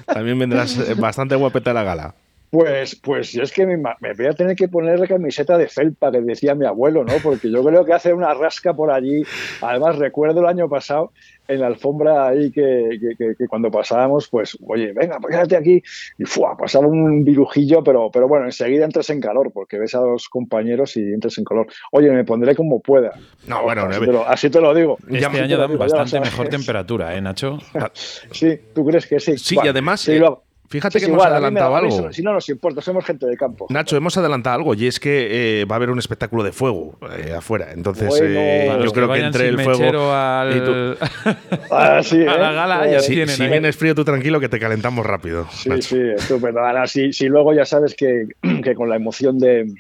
también 0.05 0.39
vendrás 0.39 0.77
eh, 0.77 0.93
bastante 0.95 1.36
guapete 1.36 1.69
a 1.69 1.73
la 1.73 1.84
gala. 1.84 2.15
Pues, 2.51 2.95
pues 2.95 3.31
yo 3.34 3.43
es 3.43 3.51
que 3.51 3.65
me, 3.65 3.75
me 3.77 4.13
voy 4.13 4.25
a 4.27 4.34
tener 4.34 4.55
que 4.55 4.67
poner 4.69 4.97
la 4.99 5.08
camiseta 5.08 5.58
de 5.58 5.67
felpa 5.67 6.12
que 6.12 6.21
decía 6.21 6.55
mi 6.55 6.65
abuelo, 6.65 7.03
¿no? 7.03 7.12
Porque 7.21 7.51
yo 7.51 7.63
creo 7.63 7.84
que 7.84 7.93
hace 7.93 8.13
una 8.13 8.34
rasca 8.34 8.73
por 8.73 8.91
allí. 8.91 9.23
Además, 9.62 9.97
recuerdo 9.97 10.39
el 10.39 10.45
año 10.47 10.69
pasado 10.69 11.12
en 11.47 11.60
la 11.60 11.67
alfombra 11.67 12.27
ahí 12.29 12.51
que, 12.51 12.89
que, 12.99 13.15
que, 13.17 13.36
que 13.38 13.47
cuando 13.47 13.69
pasábamos, 13.69 14.29
pues, 14.29 14.58
oye, 14.67 14.93
venga, 14.93 15.19
pues 15.19 15.36
quédate 15.36 15.58
aquí. 15.58 15.81
Y 16.17 16.23
¡fua! 16.25 16.55
pasaba 16.58 16.88
un 16.88 17.23
virujillo, 17.25 17.84
pero, 17.84 18.10
pero 18.10 18.27
bueno, 18.27 18.45
enseguida 18.45 18.86
entras 18.86 19.10
en 19.10 19.19
calor, 19.19 19.51
porque 19.53 19.77
ves 19.77 19.93
a 19.93 20.01
los 20.01 20.29
compañeros 20.29 20.95
y 20.95 21.01
entras 21.01 21.38
en 21.38 21.43
calor. 21.43 21.67
Oye, 21.91 22.10
me 22.12 22.23
pondré 22.23 22.55
como 22.55 22.79
pueda. 22.79 23.12
No, 23.47 23.63
bueno, 23.63 23.84
así, 23.84 23.99
no, 23.99 24.05
te 24.05 24.12
lo, 24.13 24.27
así 24.27 24.49
te 24.49 24.62
lo 24.62 24.73
digo. 24.73 24.97
Este 25.10 25.25
Así 25.25 25.38
año 25.39 25.58
dan 25.58 25.67
digo, 25.71 25.79
bastante 25.79 26.19
mejor 26.21 26.47
temperatura, 26.47 27.15
¿eh, 27.15 27.21
Nacho? 27.21 27.60
Sí, 28.31 28.58
¿tú 28.73 28.86
crees 28.86 29.05
que 29.08 29.19
sí? 29.19 29.38
Sí, 29.38 29.55
Bueno, 29.55 29.67
y 29.67 29.69
además, 29.69 30.01
sí, 30.01 30.13
eh, 30.13 30.19
lo- 30.19 30.44
Fíjate 30.69 30.99
que 30.99 31.06
hemos 31.06 31.15
igual, 31.17 31.32
adelantado 31.34 31.75
algo. 31.75 31.88
eso- 31.89 32.12
Si 32.13 32.21
no 32.23 32.34
nos 32.34 32.49
importa, 32.49 32.82
somos 32.82 33.06
gente 33.06 33.25
de 33.28 33.38
campo. 33.38 33.67
Nacho, 33.69 33.95
hemos 33.97 34.17
adelantado 34.17 34.56
algo 34.58 34.73
y 34.73 34.88
es 34.88 34.99
que 34.99 35.62
eh, 35.62 35.65
va 35.65 35.75
a 35.75 35.78
haber 35.78 35.89
un 35.91 35.99
espectáculo 35.99 36.43
de 36.43 36.51
fuego 36.51 36.97
eh, 37.17 37.34
afuera. 37.38 37.71
Entonces, 37.71 38.08
Bueno. 38.10 38.25
eh, 38.39 38.78
yo 38.80 38.86
que 38.88 38.91
creo 38.93 39.12
que 39.13 39.19
entre 39.19 39.47
el 39.49 39.60
fuego. 39.62 40.12
al- 40.12 40.58
y 40.58 40.60
tú- 40.62 40.95
Ah, 41.71 42.01
sí, 42.04 42.21
a 42.25 42.38
la 42.38 42.51
gala 42.51 42.88
ya 42.91 42.99
si 42.99 43.13
tienen 43.13 43.36
si 43.36 43.43
ahí. 43.43 43.49
vienes 43.49 43.75
frío, 43.78 43.93
tú 43.95 44.04
tranquilo 44.04 44.39
que 44.39 44.49
te 44.49 44.60
calentamos 44.60 45.06
rápido. 45.06 45.47
Sí, 45.51 45.69
Nacho. 45.69 45.82
sí, 45.84 45.97
estupendo. 46.15 46.60
Ahora, 46.60 46.88
si, 46.88 47.13
si 47.13 47.28
luego 47.28 47.54
ya 47.54 47.65
sabes 47.65 47.95
que, 47.95 48.25
que 48.63 48.75
con 48.75 48.89
la 48.89 48.95
emoción 48.95 49.38
de, 49.39 49.71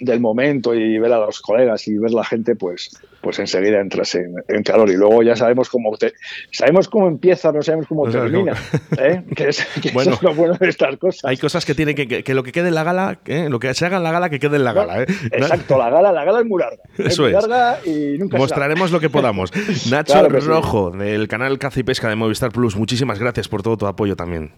del 0.00 0.20
momento 0.20 0.74
y 0.74 0.98
ver 0.98 1.12
a 1.12 1.18
los 1.18 1.40
colegas 1.40 1.86
y 1.88 1.96
ver 1.98 2.10
la 2.12 2.24
gente, 2.24 2.54
pues, 2.56 2.90
pues 3.22 3.38
enseguida 3.38 3.80
entras 3.80 4.14
en, 4.14 4.34
en 4.48 4.62
calor. 4.62 4.90
Y 4.90 4.96
luego 4.96 5.22
ya 5.22 5.36
sabemos 5.36 5.68
cómo 5.70 5.96
te, 5.96 6.12
sabemos 6.50 6.88
cómo 6.88 7.08
empieza, 7.08 7.52
no 7.52 7.62
sabemos 7.62 7.86
cómo 7.86 8.06
No 8.06 8.12
termina. 8.12 8.52
¿eh? 8.98 9.22
Que, 9.34 9.48
es, 9.48 9.64
que 9.80 9.90
Bueno. 9.92 10.10
eso 10.12 10.18
es 10.18 10.22
lo 10.22 10.34
bueno 10.34 10.54
de 10.58 10.68
estas 10.68 10.96
cosas. 10.98 11.24
Hay 11.24 11.36
cosas 11.36 11.64
que 11.64 11.74
tienen 11.74 11.94
que, 11.94 12.06
que, 12.08 12.22
que 12.24 12.34
lo 12.34 12.42
que 12.42 12.52
quede 12.52 12.68
en 12.68 12.74
la 12.74 12.84
gala, 12.84 13.20
eh, 13.26 13.48
lo 13.48 13.58
que 13.60 13.72
se 13.74 13.86
haga 13.86 13.96
en 13.98 14.02
la 14.02 14.12
gala, 14.12 14.28
que 14.28 14.38
quede 14.40 14.56
en 14.56 14.64
la 14.64 14.72
gala. 14.72 15.02
¿eh? 15.02 15.06
Exacto, 15.30 15.78
la 15.78 15.88
gala, 15.90 16.12
la 16.12 16.24
gala 16.24 16.40
es 16.40 16.46
muy 16.46 16.60
larga. 16.60 16.82
Eso 16.98 17.22
muy 17.22 17.30
es. 17.34 17.46
larga 17.46 17.78
y 17.86 18.18
nunca 18.18 18.36
se 18.36 18.40
Mostraremos 18.42 18.90
lo 18.90 19.00
que 19.00 19.08
podamos. 19.10 19.50
Nacho 19.90 20.12
Claro 20.14 20.28
que 20.28 20.40
sí. 20.40 20.46
Rojo, 20.48 20.90
del 20.90 21.28
canal 21.28 21.58
Caza 21.58 21.80
y 21.80 21.82
Pesca 21.84 22.08
de 22.08 22.16
Movistar 22.16 22.50
Plus, 22.52 22.76
muchísimas 22.76 23.18
gracias 23.18 23.48
por 23.48 23.62
todo 23.62 23.76
tu 23.76 23.86
apoyo 23.86 24.16
también. 24.16 24.52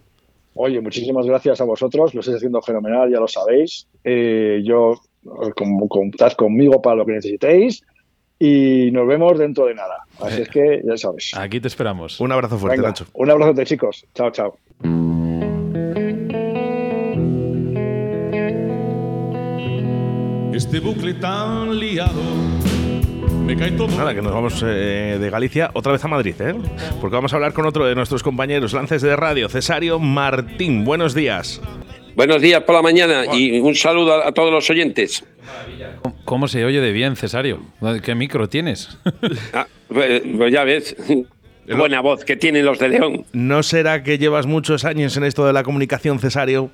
Oye, 0.56 0.80
muchísimas 0.80 1.26
gracias 1.26 1.60
a 1.60 1.64
vosotros, 1.64 2.14
lo 2.14 2.20
estáis 2.20 2.36
haciendo 2.36 2.62
fenomenal, 2.62 3.10
ya 3.10 3.18
lo 3.18 3.26
sabéis. 3.26 3.88
Eh, 4.04 4.62
yo 4.64 4.92
eh, 5.24 5.50
con- 5.56 5.88
contad 5.88 6.32
conmigo 6.34 6.80
para 6.80 6.94
lo 6.96 7.04
que 7.06 7.12
necesitéis 7.12 7.82
y 8.38 8.90
nos 8.92 9.06
vemos 9.06 9.38
dentro 9.38 9.66
de 9.66 9.74
nada. 9.74 9.98
Así 10.20 10.42
es 10.42 10.48
que 10.48 10.82
ya 10.84 10.96
sabes. 10.96 11.32
Aquí 11.36 11.60
te 11.60 11.68
esperamos. 11.68 12.20
Un 12.20 12.32
abrazo 12.32 12.58
fuerte, 12.58 12.76
Venga, 12.76 12.88
Nacho. 12.90 13.06
un 13.14 13.30
abrazo 13.30 13.52
de 13.54 13.64
chicos. 13.64 14.06
Chao, 14.14 14.30
chao. 14.30 14.56
Este 20.52 20.78
bucle 20.78 21.14
tan 21.14 21.78
liado 21.78 22.20
me 23.44 23.56
cae 23.56 23.72
todo. 23.72 23.88
Nada, 23.88 24.14
que 24.14 24.22
nos 24.22 24.32
vamos 24.32 24.62
eh, 24.66 25.18
de 25.20 25.30
Galicia 25.30 25.70
otra 25.74 25.92
vez 25.92 26.02
a 26.04 26.08
Madrid, 26.08 26.34
¿eh? 26.40 26.54
Porque 27.00 27.14
vamos 27.14 27.32
a 27.32 27.36
hablar 27.36 27.52
con 27.52 27.66
otro 27.66 27.84
de 27.84 27.94
nuestros 27.94 28.22
compañeros, 28.22 28.72
lances 28.72 29.02
de 29.02 29.14
radio, 29.16 29.48
Cesario 29.48 29.98
Martín. 29.98 30.84
Buenos 30.84 31.12
días. 31.14 31.60
Buenos 32.16 32.40
días 32.40 32.62
por 32.62 32.74
la 32.76 32.82
mañana 32.82 33.24
y 33.34 33.58
un 33.58 33.74
saludo 33.74 34.14
a, 34.14 34.28
a 34.28 34.32
todos 34.32 34.52
los 34.52 34.68
oyentes. 34.70 35.24
¿Cómo- 36.02 36.14
¿Cómo 36.24 36.48
se 36.48 36.64
oye 36.64 36.80
de 36.80 36.92
bien, 36.92 37.16
Cesario? 37.16 37.60
¿Qué 38.02 38.14
micro 38.14 38.48
tienes? 38.48 38.96
Ah, 39.52 39.66
pues, 39.88 40.22
pues 40.36 40.52
ya 40.52 40.64
ves, 40.64 40.96
qué 41.66 41.74
buena 41.74 42.00
voz 42.00 42.24
que 42.24 42.36
tienen 42.36 42.64
los 42.64 42.78
de 42.78 42.88
León. 42.88 43.24
¿No 43.32 43.62
será 43.62 44.02
que 44.02 44.16
llevas 44.18 44.46
muchos 44.46 44.84
años 44.84 45.16
en 45.16 45.24
esto 45.24 45.44
de 45.46 45.52
la 45.52 45.62
comunicación, 45.64 46.18
Cesario? 46.20 46.70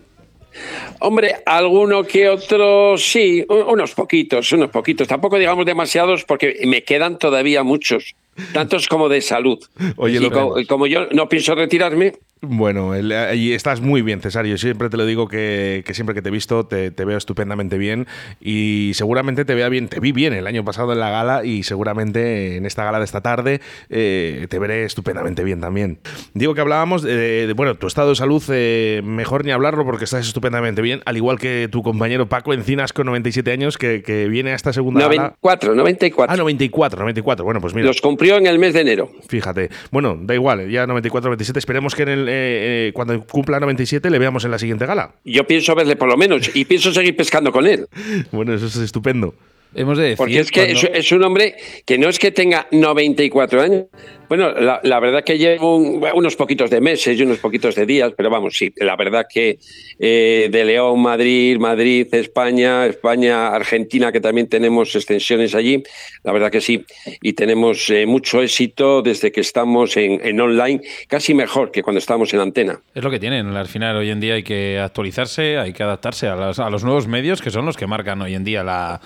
Hombre, 1.00 1.36
alguno 1.46 2.04
que 2.04 2.28
otro 2.28 2.96
sí, 2.98 3.44
unos 3.48 3.92
poquitos, 3.94 4.52
unos 4.52 4.70
poquitos. 4.70 5.08
Tampoco 5.08 5.38
digamos 5.38 5.64
demasiados 5.64 6.24
porque 6.24 6.60
me 6.66 6.82
quedan 6.82 7.18
todavía 7.18 7.62
muchos, 7.62 8.14
tantos 8.52 8.86
como 8.88 9.08
de 9.08 9.20
salud. 9.20 9.58
Oye, 9.96 10.16
y 10.16 10.20
lo- 10.20 10.30
co- 10.30 10.56
como, 10.68 10.86
yo 10.86 11.06
no 11.12 11.28
pienso 11.28 11.54
retirarme, 11.54 12.14
Bueno, 12.42 12.98
y 13.34 13.52
estás 13.52 13.82
muy 13.82 14.00
bien, 14.00 14.22
Cesario. 14.22 14.56
Siempre 14.56 14.88
te 14.88 14.96
lo 14.96 15.04
digo 15.04 15.28
que, 15.28 15.84
siempre 15.92 16.14
que 16.14 16.22
te 16.22 16.30
he 16.30 16.32
visto 16.32 16.64
te, 16.64 16.90
veo 16.90 17.18
estupendamente 17.18 17.76
bien 17.76 18.06
y 18.40 18.92
seguramente 18.94 19.44
te 19.44 19.54
vea 19.54 19.68
bien. 19.68 19.88
Te 19.88 20.00
vi 20.00 20.12
bien 20.12 20.32
el 20.32 20.46
año 20.46 20.64
pasado 20.64 20.94
en 20.94 21.00
la 21.00 21.10
gala 21.10 21.44
y 21.44 21.64
seguramente 21.64 22.56
en 22.56 22.64
esta 22.64 22.82
gala 22.84 22.98
de 22.98 23.04
esta 23.04 23.20
tarde 23.20 23.60
eh, 23.90 24.46
te 24.48 24.58
veré 24.58 24.84
estupendamente 24.84 25.44
bien 25.44 25.60
también. 25.60 25.98
Digo 26.32 26.54
que 26.54 26.62
hablábamos 26.62 27.02
de, 27.02 27.52
bueno, 27.54 27.74
tu 27.74 27.86
estado 27.86 28.10
de 28.10 28.16
salud, 28.16 28.42
eh, 28.48 29.02
mejor 29.04 29.44
ni 29.44 29.52
hablarlo 29.52 29.84
porque 29.84 30.04
estás 30.04 30.26
estupendamente 30.26 30.80
bien, 30.80 31.02
al 31.04 31.18
igual 31.18 31.38
que 31.38 31.68
tu 31.70 31.82
compañero 31.82 32.26
Paco 32.28 32.54
Encinas 32.54 32.94
con 32.94 33.04
97 33.04 33.52
años 33.52 33.76
que, 33.76 34.00
viene 34.30 34.52
a 34.52 34.54
esta 34.54 34.72
segunda 34.72 35.00
94, 35.02 35.70
gala. 35.70 35.82
94. 35.82 36.32
Ah, 36.32 36.36
94, 36.36 37.00
94. 37.00 37.44
Bueno, 37.44 37.60
pues 37.60 37.74
mira. 37.74 37.86
Los 37.86 38.00
cumplió 38.00 38.36
en 38.36 38.46
el 38.46 38.58
mes 38.58 38.72
de 38.72 38.80
enero. 38.80 39.10
Fíjate. 39.28 39.68
Bueno, 39.90 40.18
da 40.20 40.34
igual, 40.34 40.68
ya 40.70 40.86
94, 40.86 41.28
97. 41.28 41.58
Esperemos 41.58 41.94
que 41.94 42.02
en 42.02 42.08
el 42.08 42.29
eh, 42.30 42.88
eh, 42.88 42.92
cuando 42.94 43.20
cumpla 43.24 43.58
97 43.58 44.08
le 44.10 44.18
veamos 44.18 44.44
en 44.44 44.50
la 44.50 44.58
siguiente 44.58 44.86
gala. 44.86 45.14
Yo 45.24 45.46
pienso 45.46 45.74
verle 45.74 45.96
por 45.96 46.08
lo 46.08 46.16
menos 46.16 46.50
y 46.54 46.64
pienso 46.64 46.92
seguir 46.92 47.16
pescando 47.16 47.52
con 47.52 47.66
él. 47.66 47.86
bueno, 48.32 48.54
eso 48.54 48.66
es 48.66 48.76
estupendo. 48.76 49.34
Hemos 49.74 49.98
de 49.98 50.04
decir, 50.04 50.16
Porque 50.16 50.40
es 50.40 50.50
que 50.50 50.72
es, 50.72 51.12
un 51.12 51.22
hombre 51.22 51.56
que 51.84 51.96
no 51.96 52.08
es 52.08 52.18
que 52.18 52.32
tenga 52.32 52.66
94 52.72 53.62
años, 53.62 53.84
bueno, 54.30 54.52
la, 54.52 55.00
verdad 55.00 55.24
que 55.24 55.38
llevo 55.38 55.76
unos 55.76 56.36
poquitos 56.36 56.70
de 56.70 56.80
meses 56.80 57.18
y 57.18 57.22
unos 57.24 57.38
poquitos 57.38 57.74
de 57.74 57.84
días, 57.84 58.12
pero 58.16 58.30
vamos, 58.30 58.56
sí, 58.56 58.72
la 58.76 58.94
verdad 58.94 59.26
que 59.28 59.58
eh, 59.98 60.48
de 60.48 60.64
León, 60.64 61.02
Madrid, 61.02 61.58
Madrid, 61.58 62.06
España, 62.12 62.86
España, 62.86 63.48
Argentina, 63.48 64.12
que 64.12 64.20
también 64.20 64.48
tenemos 64.48 64.94
extensiones 64.94 65.56
allí, 65.56 65.82
la 66.22 66.30
verdad 66.30 66.52
que 66.52 66.60
sí, 66.60 66.84
y 67.20 67.32
tenemos 67.32 67.90
eh, 67.90 68.06
mucho 68.06 68.40
éxito 68.40 69.02
desde 69.02 69.32
que 69.32 69.40
estamos 69.40 69.96
en, 69.96 70.40
online, 70.40 70.80
casi 71.08 71.34
mejor 71.34 71.72
que 71.72 71.82
cuando 71.82 71.98
estamos 71.98 72.32
en 72.32 72.38
antena. 72.38 72.80
Es 72.94 73.02
lo 73.02 73.10
que 73.10 73.18
tienen, 73.18 73.48
al 73.48 73.66
final 73.66 73.96
hoy 73.96 74.10
en 74.10 74.20
día 74.20 74.34
hay 74.34 74.44
que 74.44 74.78
actualizarse, 74.78 75.58
hay 75.58 75.72
que 75.72 75.82
adaptarse 75.82 76.28
a, 76.28 76.70
los 76.70 76.84
nuevos 76.84 77.08
medios 77.08 77.42
que 77.42 77.50
son 77.50 77.66
los 77.66 77.76
que 77.76 77.88
marcan 77.88 78.22
hoy 78.22 78.36
en 78.36 78.44
día 78.44 78.62
la, 78.62 79.00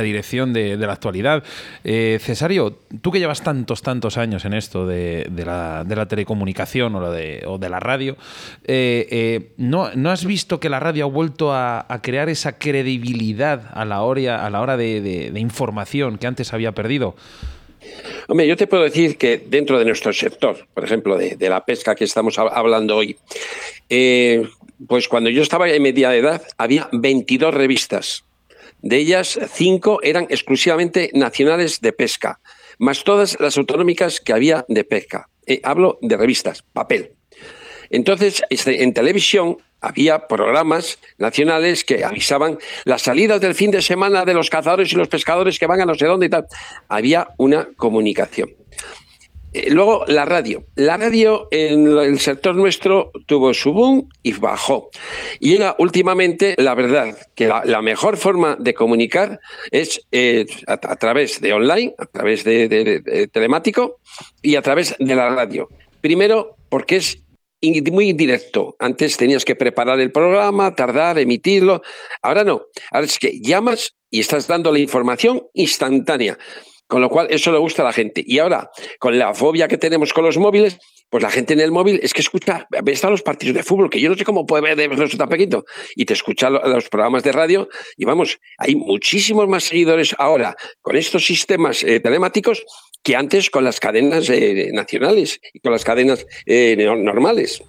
dirección 0.00 0.54
de, 0.54 0.78
la 0.78 0.94
actualidad. 0.94 1.44
Eh, 1.84 2.18
Cesario, 2.18 2.78
tú 3.02 3.10
que 3.10 3.18
llevas 3.18 3.42
tantos, 3.42 3.82
tantos 3.82 4.16
años 4.16 4.46
en 4.46 4.54
esto, 4.54 4.69
de, 4.78 5.26
la, 5.44 6.06
telecomunicación 6.08 6.94
o, 6.94 7.10
de, 7.10 7.42
o 7.46 7.58
de 7.58 7.68
la 7.68 7.80
radio, 7.80 8.16
eh, 8.64 9.06
eh, 9.10 9.52
¿no, 9.56 9.90
has 10.10 10.24
visto 10.24 10.60
que 10.60 10.68
la 10.68 10.80
radio 10.80 11.04
ha 11.04 11.08
vuelto 11.08 11.52
a, 11.52 11.86
crear 12.02 12.28
esa 12.28 12.58
credibilidad 12.58 13.70
a 13.72 13.84
la 13.84 14.02
hora, 14.02 14.46
a 14.46 14.50
la 14.50 14.60
hora 14.60 14.76
de, 14.76 15.32
información 15.36 16.18
que 16.18 16.26
antes 16.26 16.52
había 16.52 16.72
perdido? 16.72 17.16
Hombre, 18.28 18.46
yo 18.46 18.56
te 18.56 18.66
puedo 18.66 18.82
decir 18.82 19.16
que 19.16 19.38
dentro 19.38 19.78
de 19.78 19.84
nuestro 19.84 20.12
sector, 20.12 20.66
por 20.72 20.84
ejemplo, 20.84 21.16
de, 21.16 21.48
la 21.48 21.64
pesca 21.64 21.94
que 21.94 22.04
estamos 22.04 22.38
hablando 22.38 22.96
hoy, 22.96 23.16
eh, 23.88 24.46
pues 24.86 25.08
cuando 25.08 25.30
yo 25.30 25.42
estaba 25.42 25.68
en 25.68 25.82
media 25.82 26.14
edad 26.14 26.42
había 26.56 26.88
22 26.92 27.52
revistas. 27.52 28.24
De 28.82 28.96
ellas, 28.96 29.38
cinco 29.52 30.00
eran 30.02 30.26
exclusivamente 30.30 31.10
nacionales 31.12 31.80
de 31.80 31.92
pesca 31.92 32.40
más 32.80 33.04
todas 33.04 33.38
las 33.38 33.56
autonómicas 33.58 34.20
que 34.20 34.32
había 34.32 34.64
de 34.66 34.84
pesca. 34.84 35.28
Eh, 35.46 35.60
hablo 35.62 35.98
de 36.00 36.16
revistas, 36.16 36.62
papel. 36.72 37.12
Entonces, 37.90 38.42
este, 38.48 38.82
en 38.82 38.94
televisión 38.94 39.58
había 39.80 40.26
programas 40.26 40.98
nacionales 41.18 41.84
que 41.84 42.04
avisaban 42.04 42.58
las 42.84 43.02
salidas 43.02 43.40
del 43.40 43.54
fin 43.54 43.70
de 43.70 43.82
semana 43.82 44.24
de 44.24 44.34
los 44.34 44.48
cazadores 44.48 44.92
y 44.92 44.96
los 44.96 45.08
pescadores 45.08 45.58
que 45.58 45.66
van 45.66 45.80
a 45.80 45.86
no 45.86 45.94
sé 45.94 46.06
dónde 46.06 46.26
y 46.26 46.30
tal. 46.30 46.46
Había 46.88 47.28
una 47.36 47.68
comunicación. 47.76 48.50
Eh, 49.52 49.70
luego 49.70 50.04
la 50.06 50.24
radio. 50.24 50.64
La 50.76 50.96
radio 50.96 51.48
en 51.50 51.86
el 51.86 52.18
sector 52.20 52.54
nuestro 52.54 53.10
tuvo 53.26 53.52
su 53.52 53.72
boom 53.72 54.08
y 54.22 54.32
bajó. 54.32 54.90
Y 55.40 55.54
era 55.54 55.74
últimamente, 55.78 56.54
la 56.58 56.74
verdad, 56.74 57.16
que 57.34 57.48
la, 57.48 57.82
mejor 57.82 58.16
forma 58.16 58.56
de 58.58 58.74
comunicar 58.74 59.40
es 59.70 60.06
eh, 60.12 60.46
a, 60.66 60.76
través 60.96 61.40
de 61.40 61.52
online, 61.52 61.94
a 61.98 62.06
través 62.06 62.44
de, 62.44 63.28
telemático 63.32 64.00
y 64.42 64.56
a 64.56 64.62
través 64.62 64.94
de 64.98 65.14
la 65.14 65.30
radio. 65.30 65.68
Primero, 66.00 66.56
porque 66.68 66.96
es 66.96 67.22
muy 67.92 68.10
indirecto. 68.10 68.76
Antes 68.78 69.16
tenías 69.16 69.44
que 69.44 69.56
preparar 69.56 70.00
el 70.00 70.12
programa, 70.12 70.74
tardar, 70.74 71.18
emitirlo. 71.18 71.82
Ahora 72.22 72.44
no. 72.44 72.62
Ahora 72.90 73.06
es 73.06 73.18
que 73.18 73.40
llamas 73.40 73.94
y 74.10 74.20
estás 74.20 74.46
dando 74.46 74.72
la 74.72 74.78
información 74.78 75.42
instantánea. 75.54 76.38
Con 76.90 77.00
lo 77.00 77.08
cual, 77.08 77.28
eso 77.30 77.52
le 77.52 77.58
gusta 77.58 77.82
a 77.82 77.84
la 77.84 77.92
gente. 77.92 78.24
Y 78.26 78.40
ahora, 78.40 78.68
con 78.98 79.16
la 79.16 79.32
fobia 79.32 79.68
que 79.68 79.78
tenemos 79.78 80.12
con 80.12 80.24
los 80.24 80.38
móviles, 80.38 80.76
pues 81.08 81.22
la 81.22 81.30
gente 81.30 81.52
en 81.52 81.60
el 81.60 81.70
móvil 81.70 82.00
es 82.02 82.12
que 82.12 82.20
escucha, 82.20 82.66
a 82.68 83.10
los 83.10 83.22
partidos 83.22 83.54
de 83.54 83.62
fútbol, 83.62 83.90
que 83.90 84.00
yo 84.00 84.10
no 84.10 84.16
sé 84.16 84.24
cómo 84.24 84.44
puede 84.44 84.74
ver 84.74 84.92
eso 84.92 85.16
tan 85.16 85.28
pequeñito, 85.28 85.64
y 85.94 86.04
te 86.04 86.14
escucha 86.14 86.50
los 86.50 86.88
programas 86.88 87.22
de 87.22 87.30
radio, 87.30 87.68
y 87.96 88.04
vamos, 88.04 88.40
hay 88.58 88.74
muchísimos 88.74 89.46
más 89.46 89.62
seguidores 89.62 90.16
ahora 90.18 90.56
con 90.82 90.96
estos 90.96 91.24
sistemas 91.24 91.84
eh, 91.84 92.00
telemáticos 92.00 92.64
que 93.04 93.14
antes 93.14 93.50
con 93.50 93.62
las 93.62 93.78
cadenas 93.78 94.28
eh, 94.28 94.70
nacionales 94.72 95.40
y 95.52 95.60
con 95.60 95.70
las 95.70 95.84
cadenas 95.84 96.26
eh, 96.44 96.76
normales. 96.76 97.62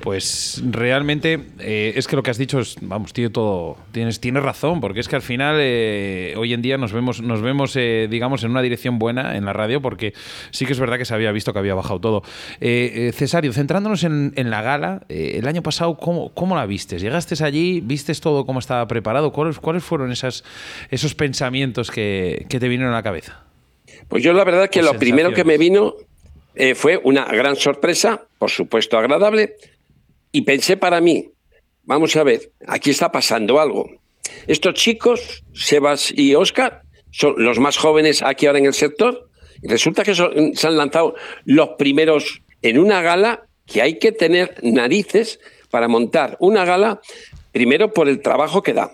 Pues 0.00 0.62
realmente 0.66 1.40
eh, 1.58 1.92
es 1.94 2.06
que 2.06 2.16
lo 2.16 2.22
que 2.22 2.30
has 2.30 2.38
dicho 2.38 2.58
es, 2.58 2.76
vamos, 2.80 3.12
tío, 3.12 3.30
todo, 3.30 3.76
tienes, 3.92 4.18
tienes 4.18 4.42
razón, 4.42 4.80
porque 4.80 5.00
es 5.00 5.08
que 5.08 5.16
al 5.16 5.22
final 5.22 5.56
eh, 5.60 6.32
hoy 6.38 6.54
en 6.54 6.62
día 6.62 6.78
nos 6.78 6.92
vemos, 6.92 7.20
nos 7.20 7.42
vemos 7.42 7.76
eh, 7.76 8.08
digamos, 8.10 8.42
en 8.42 8.50
una 8.50 8.62
dirección 8.62 8.98
buena 8.98 9.36
en 9.36 9.44
la 9.44 9.52
radio, 9.52 9.82
porque 9.82 10.14
sí 10.52 10.64
que 10.64 10.72
es 10.72 10.80
verdad 10.80 10.96
que 10.96 11.04
se 11.04 11.12
había 11.12 11.32
visto 11.32 11.52
que 11.52 11.58
había 11.58 11.74
bajado 11.74 12.00
todo. 12.00 12.22
Cesario, 12.60 13.52
centrándonos 13.52 14.02
en, 14.04 14.32
la 14.50 14.62
gala, 14.62 15.02
el 15.10 15.46
año 15.46 15.62
pasado, 15.62 15.98
¿cómo, 15.98 16.32
¿cómo, 16.32 16.56
la 16.56 16.64
vistes? 16.64 17.02
¿Llegaste 17.02 17.42
allí? 17.44 17.80
¿Vistes 17.80 18.20
todo 18.20 18.46
cómo 18.46 18.58
estaba 18.58 18.86
preparado? 18.86 19.32
¿Cuáles, 19.32 19.58
cuáles 19.58 19.84
fueron 19.84 20.12
esas, 20.12 20.44
esos 20.90 21.14
pensamientos 21.14 21.90
que, 21.90 22.46
te 22.48 22.68
vinieron 22.68 22.94
a 22.94 22.96
la 22.96 23.02
cabeza? 23.02 23.44
Pues 24.08 24.22
yo 24.22 24.32
la 24.32 24.44
verdad 24.44 24.70
que 24.70 24.82
lo 24.82 24.94
primero 24.94 25.32
que 25.34 25.44
me 25.44 25.58
vino 25.58 25.94
fue 26.74 26.98
una 27.04 27.26
gran 27.26 27.56
sorpresa, 27.56 28.22
por 28.38 28.50
supuesto 28.50 28.96
agradable, 28.96 29.56
y 30.32 30.42
pensé 30.42 30.76
para 30.76 31.00
mí, 31.00 31.30
vamos 31.82 32.16
a 32.16 32.22
ver, 32.22 32.52
aquí 32.66 32.90
está 32.90 33.10
pasando 33.10 33.60
algo. 33.60 33.88
Estos 34.46 34.74
chicos, 34.74 35.44
Sebas 35.52 36.12
y 36.16 36.34
Oscar, 36.34 36.82
son 37.10 37.34
los 37.38 37.58
más 37.58 37.76
jóvenes 37.76 38.22
aquí 38.22 38.46
ahora 38.46 38.58
en 38.58 38.66
el 38.66 38.74
sector. 38.74 39.28
Y 39.62 39.68
resulta 39.68 40.04
que 40.04 40.14
se 40.14 40.66
han 40.66 40.76
lanzado 40.76 41.14
los 41.44 41.70
primeros 41.70 42.42
en 42.62 42.78
una 42.78 43.02
gala 43.02 43.46
que 43.66 43.82
hay 43.82 43.98
que 43.98 44.12
tener 44.12 44.56
narices 44.62 45.40
para 45.70 45.88
montar 45.88 46.36
una 46.40 46.64
gala, 46.64 47.00
primero 47.52 47.92
por 47.92 48.08
el 48.08 48.22
trabajo 48.22 48.62
que 48.62 48.72
da, 48.72 48.92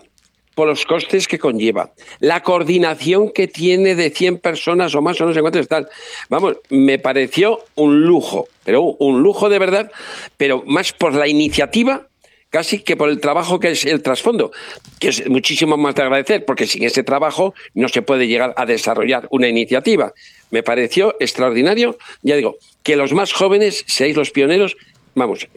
por 0.57 0.67
los 0.67 0.87
costes 0.87 1.27
que 1.27 1.37
conlleva, 1.37 1.91
la 2.19 2.41
coordinación 2.41 3.29
que 3.29 3.47
tiene 3.47 3.93
de 3.93 4.09
100 4.09 4.39
personas 4.39 4.95
o 4.95 5.03
más 5.03 5.21
o 5.21 5.27
no 5.27 5.33
sé 5.35 5.41
cuántos 5.41 5.67
tal. 5.67 5.87
Vamos, 6.29 6.57
me 6.71 6.97
pareció 6.97 7.59
un 7.75 8.01
lujo, 8.01 8.47
pero 8.63 8.81
un 8.81 9.21
lujo 9.21 9.49
de 9.49 9.59
verdad, 9.59 9.91
pero 10.35 10.63
más 10.65 10.93
por 10.93 11.13
la 11.13 11.27
iniciativa 11.27 12.07
casi 12.49 12.79
que 12.79 12.97
por 12.97 13.09
el 13.09 13.19
trabajo 13.19 13.59
que 13.59 13.69
es 13.69 13.85
el 13.85 14.01
trasfondo, 14.01 14.51
que 14.99 15.09
es 15.09 15.29
muchísimo 15.29 15.77
más 15.77 15.93
de 15.93 16.01
agradecer, 16.01 16.43
porque 16.43 16.65
sin 16.65 16.83
ese 16.85 17.03
trabajo 17.03 17.53
no 17.75 17.87
se 17.87 18.01
puede 18.01 18.27
llegar 18.27 18.55
a 18.57 18.65
desarrollar 18.65 19.27
una 19.29 19.47
iniciativa. 19.47 20.11
Me 20.49 20.63
pareció 20.63 21.15
extraordinario, 21.19 21.99
ya 22.23 22.35
digo, 22.35 22.57
que 22.81 22.95
los 22.95 23.13
más 23.13 23.31
jóvenes 23.31 23.83
seáis 23.85 24.15
los 24.15 24.31
pioneros 24.31 24.75
vamos, 25.17 25.47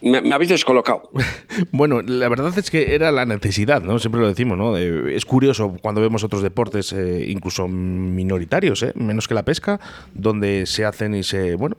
me, 0.00 0.34
habéis 0.34 0.50
descolocado. 0.50 1.10
bueno, 1.70 2.02
la 2.02 2.28
verdad 2.28 2.56
es 2.58 2.70
que 2.70 2.94
era 2.94 3.12
la 3.12 3.26
necesidad, 3.26 3.82
¿no? 3.82 3.98
Siempre 3.98 4.20
lo 4.20 4.28
decimos, 4.28 4.58
¿no? 4.58 4.76
es 4.76 5.24
curioso 5.24 5.76
cuando 5.80 6.00
vemos 6.00 6.24
otros 6.24 6.42
deportes, 6.42 6.92
eh, 6.92 7.26
incluso 7.28 7.68
minoritarios, 7.68 8.82
¿eh? 8.82 8.92
menos 8.94 9.28
que 9.28 9.34
la 9.34 9.44
pesca, 9.44 9.80
donde 10.14 10.66
se 10.66 10.84
hacen 10.84 11.14
y 11.14 11.22
se, 11.22 11.54
bueno, 11.54 11.76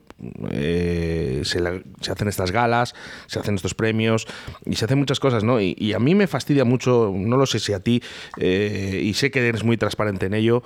eh, 0.51 1.41
se, 1.43 1.59
hacen 2.11 2.27
estas 2.27 2.51
galas, 2.51 2.95
se 3.27 3.39
hacen 3.39 3.55
estos 3.55 3.73
premios 3.73 4.27
y 4.65 4.75
se 4.75 4.85
hacen 4.85 4.97
muchas 4.97 5.19
cosas, 5.19 5.43
¿no? 5.43 5.59
Y, 5.61 5.93
a 5.93 5.99
mí 5.99 6.15
me 6.15 6.27
fastidia 6.27 6.65
mucho, 6.65 7.13
no 7.15 7.37
lo 7.37 7.45
sé 7.45 7.59
si 7.59 7.73
a 7.73 7.79
ti, 7.79 8.01
y 8.37 9.13
sé 9.13 9.31
que 9.31 9.47
eres 9.47 9.63
muy 9.63 9.77
transparente 9.77 10.25
en 10.25 10.33
ello, 10.33 10.63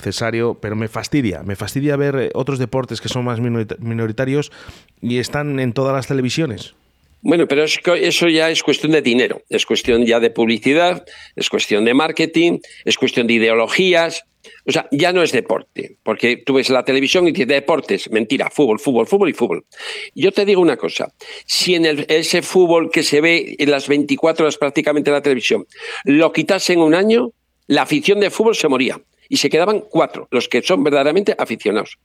Cesario, 0.00 0.58
pero 0.60 0.74
me 0.76 0.88
fastidia, 0.88 1.42
me 1.42 1.56
fastidia 1.56 1.96
ver 1.96 2.30
otros 2.34 2.58
deportes 2.58 3.00
que 3.00 3.08
son 3.08 3.24
más 3.24 3.40
minoritarios 3.40 4.50
y 5.00 5.18
están 5.18 5.60
en 5.60 5.72
todas 5.72 5.94
las 5.94 6.06
televisiones. 6.06 6.74
Bueno, 7.24 7.46
pero 7.46 7.62
eso 7.62 8.28
ya 8.28 8.50
es 8.50 8.64
cuestión 8.64 8.90
de 8.92 9.00
dinero, 9.00 9.42
es 9.48 9.64
cuestión 9.64 10.04
ya 10.04 10.18
de 10.18 10.30
publicidad, 10.30 11.04
es 11.36 11.48
cuestión 11.48 11.84
de 11.84 11.94
marketing, 11.94 12.58
es 12.84 12.98
cuestión 12.98 13.28
de 13.28 13.34
ideologías. 13.34 14.24
O 14.66 14.72
sea, 14.72 14.88
ya 14.90 15.12
no 15.12 15.22
es 15.22 15.32
deporte, 15.32 15.96
porque 16.02 16.36
tú 16.36 16.54
ves 16.54 16.70
la 16.70 16.84
televisión 16.84 17.26
y 17.26 17.32
dices 17.32 17.48
deportes, 17.48 18.10
mentira, 18.10 18.50
fútbol, 18.50 18.78
fútbol, 18.78 19.06
fútbol 19.06 19.28
y 19.30 19.32
fútbol. 19.32 19.64
Yo 20.14 20.32
te 20.32 20.44
digo 20.44 20.60
una 20.60 20.76
cosa, 20.76 21.12
si 21.46 21.74
en 21.74 22.04
ese 22.08 22.42
fútbol 22.42 22.90
que 22.90 23.02
se 23.02 23.20
ve 23.20 23.56
en 23.58 23.70
las 23.70 23.88
24 23.88 24.44
horas 24.44 24.58
prácticamente 24.58 25.10
en 25.10 25.14
la 25.14 25.22
televisión 25.22 25.66
lo 26.04 26.32
quitasen 26.32 26.80
un 26.80 26.94
año, 26.94 27.32
la 27.66 27.82
afición 27.82 28.20
de 28.20 28.30
fútbol 28.30 28.56
se 28.56 28.68
moría 28.68 29.00
y 29.28 29.36
se 29.36 29.48
quedaban 29.48 29.80
cuatro, 29.80 30.28
los 30.30 30.48
que 30.48 30.62
son 30.62 30.84
verdaderamente 30.84 31.34
aficionados. 31.38 31.98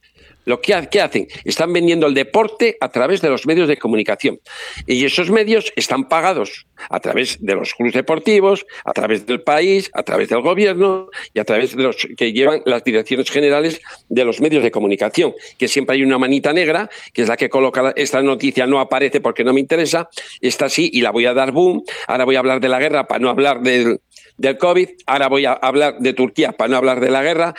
Lo 0.48 0.62
que, 0.62 0.88
¿Qué 0.90 1.02
hacen? 1.02 1.28
Están 1.44 1.74
vendiendo 1.74 2.08
el 2.08 2.14
deporte 2.14 2.78
a 2.80 2.88
través 2.88 3.22
de 3.22 3.30
los 3.30 3.46
medios 3.46 3.68
de 3.68 3.76
comunicación. 3.76 4.40
Y 4.86 5.04
esos 5.04 5.30
medios 5.30 5.74
están 5.76 6.08
pagados 6.08 6.68
a 6.90 7.02
través 7.02 7.38
de 7.42 7.54
los 7.54 7.74
clubes 7.74 7.94
deportivos, 7.94 8.66
a 8.86 8.94
través 8.94 9.26
del 9.26 9.42
país, 9.42 9.92
a 9.94 10.04
través 10.04 10.30
del 10.30 10.40
gobierno 10.40 11.10
y 11.34 11.40
a 11.40 11.44
través 11.44 11.76
de 11.76 11.84
los 11.84 11.98
que 12.16 12.32
llevan 12.32 12.62
las 12.64 12.82
direcciones 12.86 13.30
generales 13.30 13.82
de 14.08 14.24
los 14.24 14.40
medios 14.40 14.64
de 14.64 14.72
comunicación. 14.72 15.34
Que 15.58 15.68
siempre 15.68 15.98
hay 15.98 16.04
una 16.04 16.18
manita 16.18 16.54
negra, 16.54 16.90
que 17.12 17.24
es 17.24 17.28
la 17.28 17.36
que 17.36 17.50
coloca 17.50 17.92
esta 17.98 18.22
noticia, 18.22 18.66
no 18.68 18.80
aparece 18.80 19.20
porque 19.20 19.44
no 19.44 19.52
me 19.52 19.60
interesa, 19.60 20.08
está 20.40 20.68
así 20.68 20.90
y 20.94 21.02
la 21.02 21.12
voy 21.12 21.26
a 21.26 21.34
dar 21.34 21.52
boom. 21.52 21.84
Ahora 22.08 22.24
voy 22.24 22.38
a 22.38 22.40
hablar 22.40 22.62
de 22.62 22.70
la 22.70 22.80
guerra 22.80 23.06
para 23.06 23.20
no 23.20 23.30
hablar 23.30 23.60
del, 23.64 24.00
del 24.38 24.58
COVID, 24.58 24.88
ahora 25.08 25.28
voy 25.28 25.44
a 25.44 25.52
hablar 25.52 25.98
de 26.00 26.14
Turquía 26.14 26.54
para 26.54 26.70
no 26.70 26.78
hablar 26.78 27.02
de 27.02 27.12
la 27.12 27.22
guerra. 27.22 27.54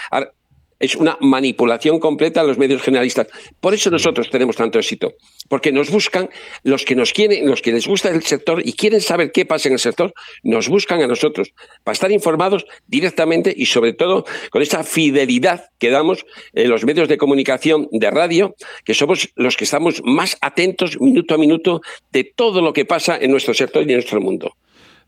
Es 0.80 0.94
una 0.94 1.16
manipulación 1.20 1.98
completa 1.98 2.42
de 2.42 2.48
los 2.48 2.58
medios 2.58 2.82
generalistas. 2.82 3.28
Por 3.60 3.74
eso 3.74 3.90
nosotros 3.90 4.30
tenemos 4.30 4.56
tanto 4.56 4.78
éxito, 4.78 5.14
porque 5.48 5.72
nos 5.72 5.90
buscan 5.90 6.30
los 6.62 6.84
que 6.84 6.94
nos 6.94 7.12
quieren, 7.12 7.48
los 7.48 7.62
que 7.62 7.72
les 7.72 7.86
gusta 7.86 8.10
el 8.10 8.22
sector 8.22 8.62
y 8.64 8.72
quieren 8.72 9.00
saber 9.00 9.32
qué 9.32 9.44
pasa 9.44 9.68
en 9.68 9.74
el 9.74 9.78
sector, 9.78 10.14
nos 10.42 10.68
buscan 10.68 11.02
a 11.02 11.06
nosotros 11.06 11.52
para 11.84 11.94
estar 11.94 12.12
informados 12.12 12.66
directamente 12.86 13.52
y 13.56 13.66
sobre 13.66 13.92
todo 13.92 14.24
con 14.50 14.62
esa 14.62 14.84
fidelidad 14.84 15.70
que 15.78 15.90
damos 15.90 16.26
en 16.52 16.68
los 16.70 16.84
medios 16.84 17.08
de 17.08 17.18
comunicación 17.18 17.88
de 17.90 18.10
radio, 18.10 18.54
que 18.84 18.94
somos 18.94 19.30
los 19.34 19.56
que 19.56 19.64
estamos 19.64 20.02
más 20.04 20.36
atentos 20.40 21.00
minuto 21.00 21.34
a 21.34 21.38
minuto 21.38 21.80
de 22.12 22.24
todo 22.24 22.60
lo 22.60 22.72
que 22.72 22.84
pasa 22.84 23.18
en 23.20 23.30
nuestro 23.30 23.54
sector 23.54 23.82
y 23.82 23.90
en 23.90 23.94
nuestro 23.94 24.20
mundo. 24.20 24.54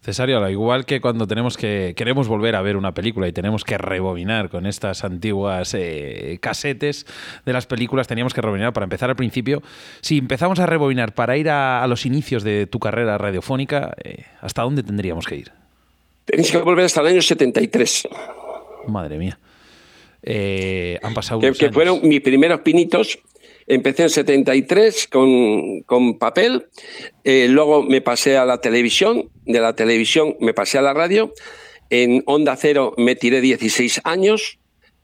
Cesario, 0.03 0.39
al 0.39 0.51
igual 0.51 0.87
que 0.87 1.03
cuando 1.03 1.27
tenemos 1.27 1.59
que 1.59 1.93
queremos 1.95 2.27
volver 2.27 2.57
a 2.57 2.63
ver 2.63 2.79
una 2.79 2.95
película 2.95 3.29
y 3.29 3.33
tenemos 3.33 3.65
que 3.65 3.77
rebobinar 3.77 4.49
con 4.49 4.65
estas 4.65 5.05
antiguas 5.05 5.75
eh, 5.75 6.39
casetes 6.41 7.05
de 7.45 7.53
las 7.53 7.67
películas, 7.67 8.09
teníamos 8.09 8.33
que 8.33 8.41
rebobinar 8.41 8.73
para 8.73 8.85
empezar 8.85 9.11
al 9.11 9.17
principio. 9.17 9.63
Si 10.01 10.17
empezamos 10.17 10.59
a 10.59 10.65
rebobinar 10.65 11.15
para 11.15 11.37
ir 11.37 11.51
a, 11.51 11.87
los 11.87 12.07
inicios 12.07 12.43
de 12.45 12.67
tu 12.67 12.79
carrera 12.79 13.19
radiofónica, 13.19 13.95
eh, 14.03 14.25
¿hasta 14.41 14.63
dónde 14.63 14.83
tendríamos 14.83 15.27
que 15.27 15.37
ir? 15.37 15.53
Tenéis 16.25 16.51
que 16.51 16.59
volver 16.59 16.87
hasta 16.87 17.03
el 17.03 17.09
año 17.09 17.21
73. 17.21 18.09
Madre 18.89 19.19
mía. 19.19 19.39
Eh, 20.23 20.99
han 21.03 21.13
pasado 21.13 21.41
que, 21.41 21.53
que 21.53 21.71
fueron 21.73 22.01
mis 22.03 22.23
primeros 22.23 22.61
pinitos 22.61 23.19
Empecé 23.71 24.03
en 24.03 24.11
73 24.11 25.07
con, 25.07 25.83
con 25.83 26.19
papel, 26.19 26.67
eh, 27.23 27.47
luego 27.49 27.85
me 27.85 28.01
pasé 28.01 28.37
a 28.37 28.45
la 28.45 28.61
televisión, 28.61 29.29
de 29.53 29.61
la 29.61 29.75
televisión 29.75 30.37
me 30.41 30.55
pasé 30.55 30.79
a 30.79 30.83
la 30.83 30.95
radio, 30.95 31.33
en 31.91 32.23
Onda 32.27 32.57
Cero 32.57 32.95
me 32.97 33.17
tiré 33.17 33.41
16 33.41 34.03
años, 34.05 34.59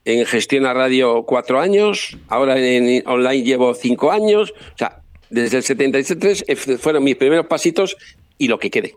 en 0.04 0.24
Gestión 0.24 0.66
a 0.66 0.74
Radio 0.74 1.24
4 1.24 1.60
años, 1.60 2.16
ahora 2.28 2.58
en 2.58 3.02
online 3.06 3.42
llevo 3.42 3.74
5 3.74 4.12
años, 4.12 4.52
o 4.52 4.78
sea, 4.78 5.00
desde 5.30 5.58
el 5.58 5.62
73 5.64 6.44
fueron 6.78 7.02
mis 7.02 7.16
primeros 7.16 7.46
pasitos 7.46 7.96
y 8.38 8.48
lo 8.48 8.58
que 8.58 8.70
quede. 8.70 8.96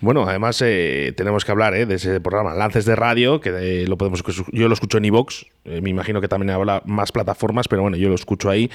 Bueno, 0.00 0.24
además 0.28 0.60
eh, 0.64 1.12
tenemos 1.16 1.44
que 1.44 1.52
hablar 1.52 1.74
eh, 1.74 1.86
de 1.86 1.96
ese 1.96 2.20
programa, 2.20 2.54
Lances 2.54 2.84
de 2.84 2.96
Radio, 2.96 3.40
que 3.40 3.50
eh, 3.50 3.86
lo 3.86 3.96
podemos 3.96 4.22
yo 4.52 4.68
lo 4.68 4.74
escucho 4.74 4.98
en 4.98 5.04
iVox, 5.06 5.46
me 5.64 5.90
imagino 5.90 6.20
que 6.20 6.28
también 6.28 6.50
habla 6.50 6.82
más 6.84 7.12
plataformas, 7.12 7.68
pero 7.68 7.82
bueno, 7.82 7.96
yo 7.96 8.08
lo 8.08 8.14
escucho 8.14 8.50
ahí. 8.50 8.70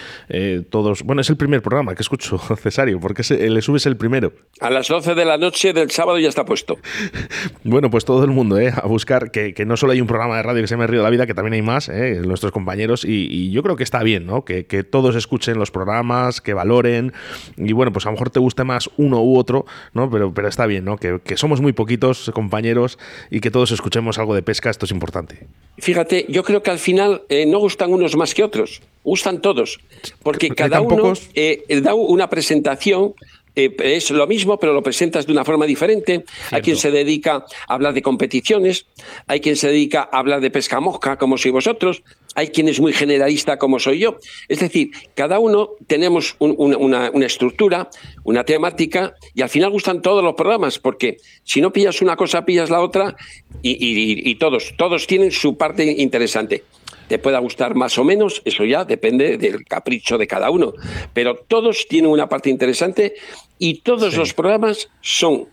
todos, 0.69 1.03
bueno, 1.03 1.21
es 1.21 1.29
el 1.29 1.37
primer 1.37 1.61
programa 1.61 1.95
que 1.95 2.01
escucho, 2.01 2.37
Cesario, 2.57 2.99
porque 2.99 3.23
le 3.35 3.61
subes 3.61 3.85
el 3.85 3.97
primero. 3.97 4.33
A 4.61 4.69
las 4.69 4.87
12 4.87 5.15
de 5.15 5.25
la 5.25 5.37
noche 5.37 5.73
del 5.73 5.91
sábado 5.91 6.17
ya 6.19 6.29
está 6.29 6.45
puesto. 6.45 6.77
bueno, 7.63 7.89
pues 7.89 8.05
todo 8.05 8.23
el 8.23 8.31
mundo, 8.31 8.57
a 8.57 8.87
buscar 8.87 9.31
que, 9.31 9.53
no 9.65 9.75
solo 9.75 9.93
hay 9.93 10.01
un 10.01 10.07
programa 10.07 10.37
de 10.37 10.43
radio 10.43 10.61
que 10.61 10.67
se 10.67 10.75
llama 10.75 10.87
Río 10.87 10.99
de 10.99 11.03
la 11.03 11.09
Vida, 11.09 11.27
que 11.27 11.33
también 11.33 11.53
hay 11.53 11.61
más, 11.61 11.89
nuestros 11.89 12.51
compañeros, 12.51 13.03
y, 13.05 13.51
yo 13.51 13.63
creo 13.63 13.75
que 13.75 13.83
está 13.83 14.03
bien, 14.03 14.25
¿no? 14.25 14.45
Que, 14.45 14.65
que 14.65 14.83
todos 14.83 15.15
escuchen 15.15 15.57
los 15.57 15.71
programas, 15.71 16.41
que 16.41 16.53
valoren, 16.53 17.13
y 17.57 17.73
bueno, 17.73 17.91
pues 17.91 18.05
a 18.05 18.09
lo 18.09 18.13
mejor 18.13 18.29
te 18.29 18.39
guste 18.39 18.63
más 18.63 18.89
uno 18.97 19.21
u 19.21 19.37
otro, 19.37 19.65
¿no? 19.93 20.09
Pero, 20.09 20.33
pero 20.33 20.47
está 20.47 20.65
bien. 20.65 20.85
Que, 20.95 21.35
somos 21.35 21.59
muy 21.59 21.73
poquitos 21.73 22.31
compañeros 22.33 22.97
y 23.29 23.41
que 23.41 23.51
todos 23.51 23.71
escuchemos 23.71 24.17
algo 24.17 24.33
de 24.33 24.41
pesca, 24.41 24.69
esto 24.69 24.85
es 24.85 24.91
importante. 24.91 25.47
Fíjate, 25.79 26.25
yo 26.29 26.43
creo 26.43 26.63
que 26.63 26.71
al 26.71 26.79
final 26.79 27.23
eh, 27.27 27.45
no 27.45 27.59
gustan 27.59 27.91
unos 27.91 28.15
más 28.15 28.33
que 28.33 28.43
otros, 28.43 28.81
gustan 29.03 29.41
todos, 29.41 29.79
porque 30.23 30.49
cada 30.49 30.79
uno 30.79 31.13
eh, 31.33 31.81
da 31.81 31.93
una 31.93 32.29
presentación 32.29 33.13
eh, 33.57 33.75
es 33.79 34.11
lo 34.11 34.27
mismo, 34.27 34.59
pero 34.59 34.71
lo 34.71 34.83
presentas 34.83 35.25
de 35.25 35.31
una 35.31 35.43
forma 35.43 35.65
diferente. 35.65 36.25
Hay 36.51 36.61
quien 36.61 36.77
se 36.77 36.91
dedica 36.91 37.43
a 37.67 37.73
hablar 37.73 37.95
de 37.95 38.03
competiciones, 38.03 38.85
hay 39.25 39.39
quien 39.39 39.55
se 39.55 39.67
dedica 39.69 40.07
a 40.11 40.19
hablar 40.19 40.41
de 40.41 40.51
pesca 40.51 40.79
mosca, 40.79 41.17
como 41.17 41.39
sois 41.39 41.51
vosotros, 41.51 42.03
hay 42.37 42.49
quien 42.49 42.69
es 42.69 42.79
muy 42.79 42.93
generalista, 42.93 43.57
como 43.57 43.79
soy 43.79 43.97
yo. 43.97 44.17
Es 44.47 44.59
decir, 44.59 44.91
cada 45.15 45.39
uno 45.39 45.71
tenemos 45.87 46.35
una, 46.37 47.07
estructura, 47.25 47.89
una 48.23 48.43
temática, 48.43 49.15
y 49.33 49.41
al 49.41 49.49
final 49.49 49.71
gustan 49.71 50.03
todos 50.03 50.23
los 50.23 50.35
programas, 50.35 50.77
porque 50.77 51.17
si 51.43 51.61
no 51.61 51.73
pillas 51.73 51.99
una 51.99 52.15
cosa, 52.15 52.45
pillas 52.45 52.69
la 52.69 52.81
otra, 52.81 53.15
y, 53.63 54.29
y 54.29 54.35
todos, 54.35 54.75
todos 54.77 55.07
tienen 55.07 55.31
su 55.31 55.57
parte 55.57 55.83
interesante 55.83 56.63
te 57.07 57.19
pueda 57.19 57.39
gustar 57.39 57.73
más 57.73 57.97
o 57.97 58.03
menos, 58.03 58.41
eso 58.43 58.65
ya 58.65 58.83
depende 58.83 59.37
del 59.37 59.63
capricho 59.63 60.17
de 60.17 60.27
cada 60.27 60.51
uno. 60.51 60.73
Pero 61.13 61.37
todos 61.37 61.87
tienen 61.87 62.11
una 62.11 62.27
parte 62.27 62.49
interesante 62.49 63.15
y 63.57 63.75
todos 63.79 64.15
los 64.17 64.33
programas 64.33 64.89
son 64.99 65.47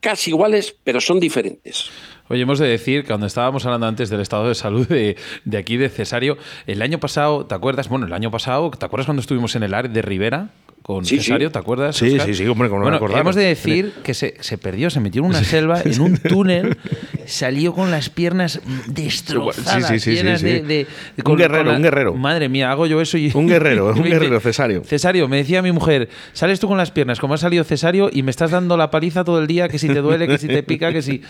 casi 0.00 0.30
iguales, 0.30 0.74
pero 0.82 1.02
son 1.02 1.20
diferentes. 1.20 1.90
Oye, 2.28 2.42
hemos 2.42 2.58
de 2.58 2.66
decir 2.66 3.02
que 3.02 3.08
cuando 3.08 3.26
estábamos 3.26 3.66
hablando 3.66 3.86
antes 3.86 4.08
del 4.08 4.20
estado 4.20 4.48
de 4.48 4.54
salud 4.54 4.88
de, 4.88 5.16
de, 5.44 5.58
aquí 5.58 5.76
de 5.76 5.90
Cesario, 5.90 6.38
el 6.66 6.80
año 6.80 6.98
pasado, 6.98 7.44
¿te 7.44 7.54
acuerdas? 7.54 7.88
Bueno, 7.88 8.06
el 8.06 8.14
año 8.14 8.30
pasado, 8.30 8.70
¿te 8.70 8.86
acuerdas 8.86 9.06
cuando 9.06 9.20
estuvimos 9.20 9.54
en 9.56 9.62
el 9.62 9.74
AR 9.74 9.90
de 9.90 10.00
Rivera? 10.00 10.48
Con 10.84 11.02
Cesario, 11.06 11.50
¿te 11.50 11.58
acuerdas? 11.58 11.96
Sí, 11.96 12.20
sí, 12.20 12.34
sí, 12.34 12.46
hombre, 12.46 12.68
como 12.68 12.82
bueno, 12.82 13.00
Hemos 13.16 13.34
de 13.34 13.44
decir 13.44 13.94
que 14.04 14.12
se, 14.12 14.34
se, 14.40 14.58
perdió, 14.58 14.90
se 14.90 15.00
metió 15.00 15.22
en 15.22 15.28
una 15.28 15.42
selva, 15.42 15.80
en 15.82 15.98
un 15.98 16.18
túnel, 16.28 16.76
salió 17.24 17.72
con 17.72 17.90
las 17.90 18.10
piernas 18.10 18.60
destrozadas, 18.86 19.88
sí, 19.88 19.98
sí, 19.98 20.10
llenas 20.10 20.42
de, 20.42 20.60
de, 20.60 20.86
Un 21.24 21.36
guerrero, 21.38 21.74
un 21.74 21.80
guerrero. 21.80 22.12
Madre 22.12 22.50
mía, 22.50 22.70
hago 22.70 22.86
yo 22.86 23.00
eso 23.00 23.16
y... 23.16 23.30
Un 23.32 23.48
guerrero, 23.48 23.86
un 23.96 24.02
guerrero, 24.02 24.38
Cesario. 24.40 24.84
Cesario, 24.84 25.26
me 25.26 25.38
decía 25.38 25.62
mi 25.62 25.72
mujer, 25.72 26.10
sales 26.34 26.60
tú 26.60 26.68
con 26.68 26.76
las 26.76 26.90
piernas, 26.90 27.18
como 27.18 27.32
ha 27.32 27.38
salido 27.38 27.64
Cesario, 27.64 28.10
y 28.12 28.22
me 28.22 28.30
estás 28.30 28.50
dando 28.50 28.76
la 28.76 28.90
paliza 28.90 29.24
todo 29.24 29.40
el 29.40 29.46
día, 29.46 29.70
que 29.70 29.78
si 29.78 29.88
te 29.88 30.02
duele, 30.02 30.28
que 30.28 30.36
si 30.36 30.48
te 30.48 30.62
pica, 30.62 30.92
que 30.92 31.00
si... 31.00 31.22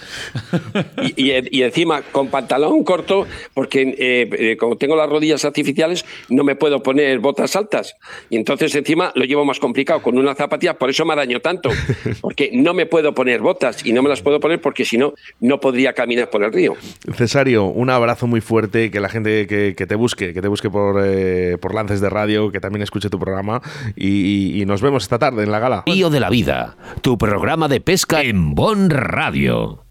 y, 1.16 1.30
y, 1.56 1.62
encima, 1.62 2.02
con 2.02 2.26
pantalón 2.26 2.82
corto, 2.82 3.28
porque 3.54 3.82
eh, 3.82 4.28
eh, 4.36 4.56
como 4.56 4.78
tengo 4.78 4.96
las 4.96 5.08
rodillas 5.08 5.44
artificiales, 5.44 6.04
no 6.28 6.42
me 6.42 6.56
puedo 6.56 6.82
poner 6.82 7.20
botas 7.20 7.54
altas. 7.54 7.94
Y 8.30 8.36
entonces 8.36 8.74
encima 8.74 9.12
lo 9.14 9.24
llevo 9.24 9.43
más 9.44 9.58
complicado 9.58 10.02
con 10.02 10.18
una 10.18 10.34
zapatilla, 10.34 10.74
por 10.74 10.90
eso 10.90 11.04
me 11.04 11.12
araño 11.12 11.40
tanto, 11.40 11.70
porque 12.20 12.50
no 12.52 12.74
me 12.74 12.86
puedo 12.86 13.14
poner 13.14 13.40
botas 13.40 13.84
y 13.84 13.92
no 13.92 14.02
me 14.02 14.08
las 14.08 14.22
puedo 14.22 14.40
poner 14.40 14.60
porque 14.60 14.84
si 14.84 14.98
no, 14.98 15.14
no 15.40 15.60
podría 15.60 15.92
caminar 15.92 16.30
por 16.30 16.42
el 16.44 16.52
río. 16.52 16.74
Cesario, 17.14 17.64
un 17.64 17.90
abrazo 17.90 18.26
muy 18.26 18.40
fuerte, 18.40 18.90
que 18.90 19.00
la 19.00 19.08
gente 19.08 19.46
que, 19.46 19.74
te 19.74 19.94
busque, 19.94 20.32
que 20.34 20.42
te 20.42 20.48
busque 20.48 20.70
por, 20.70 21.02
eh, 21.04 21.56
por 21.60 21.74
lances 21.74 22.00
de 22.00 22.10
radio, 22.10 22.50
que 22.50 22.60
también 22.60 22.82
escuche 22.82 23.10
tu 23.10 23.18
programa 23.18 23.60
y, 23.96 24.60
y 24.60 24.66
nos 24.66 24.82
vemos 24.82 25.04
esta 25.04 25.18
tarde 25.18 25.42
en 25.42 25.50
la 25.50 25.58
gala. 25.58 25.84
Río 25.86 26.10
de 26.10 26.20
la 26.20 26.30
Vida, 26.30 26.76
tu 27.02 27.18
programa 27.18 27.68
de 27.68 27.80
pesca 27.80 28.22
en 28.22 28.54
Bon 28.54 28.90
Radio. 28.90 29.84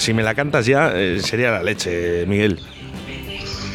Si 0.00 0.14
me 0.14 0.22
la 0.22 0.34
cantas 0.34 0.64
ya, 0.64 0.92
eh, 0.94 1.20
sería 1.20 1.50
la 1.50 1.62
leche, 1.62 2.24
Miguel. 2.26 2.58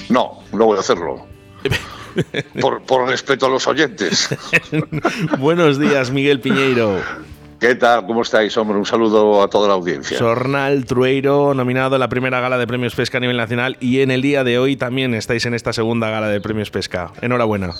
No, 0.10 0.40
no 0.52 0.66
voy 0.66 0.78
a 0.78 0.80
hacerlo. 0.80 1.24
Por, 2.88 3.08
respeto 3.08 3.46
a 3.46 3.50
los 3.50 3.68
oyentes. 3.68 4.30
Buenos 5.38 5.78
días, 5.78 6.10
Miguel 6.10 6.40
Piñeiro. 6.40 7.00
¿Qué 7.60 7.76
tal? 7.76 8.08
¿Cómo 8.08 8.24
estáis, 8.24 8.58
hombre? 8.58 8.78
Un 8.78 8.86
saludo 8.86 9.44
a 9.44 9.50
toda 9.50 9.68
la 9.68 9.76
audiencia. 9.76 10.18
Sornal 10.18 10.86
Trueiro, 10.86 11.54
nominado 11.54 11.96
en 11.96 12.00
la 12.00 12.10
primera 12.10 12.40
gala 12.40 12.58
de 12.58 12.66
premios 12.66 12.96
Pesca 12.96 13.20
a 13.20 13.22
nivel 13.22 13.38
nacional 13.38 13.78
y 13.80 14.02
en 14.02 14.10
el 14.10 14.22
día 14.24 14.44
de 14.44 14.58
hoy 14.58 14.78
también 14.78 15.14
estáis 15.14 15.46
en 15.46 15.54
esta 15.54 15.74
segunda 15.74 16.10
gala 16.10 16.28
de 16.28 16.42
premios 16.42 16.72
Pesca. 16.72 17.12
Enhorabuena. 17.22 17.72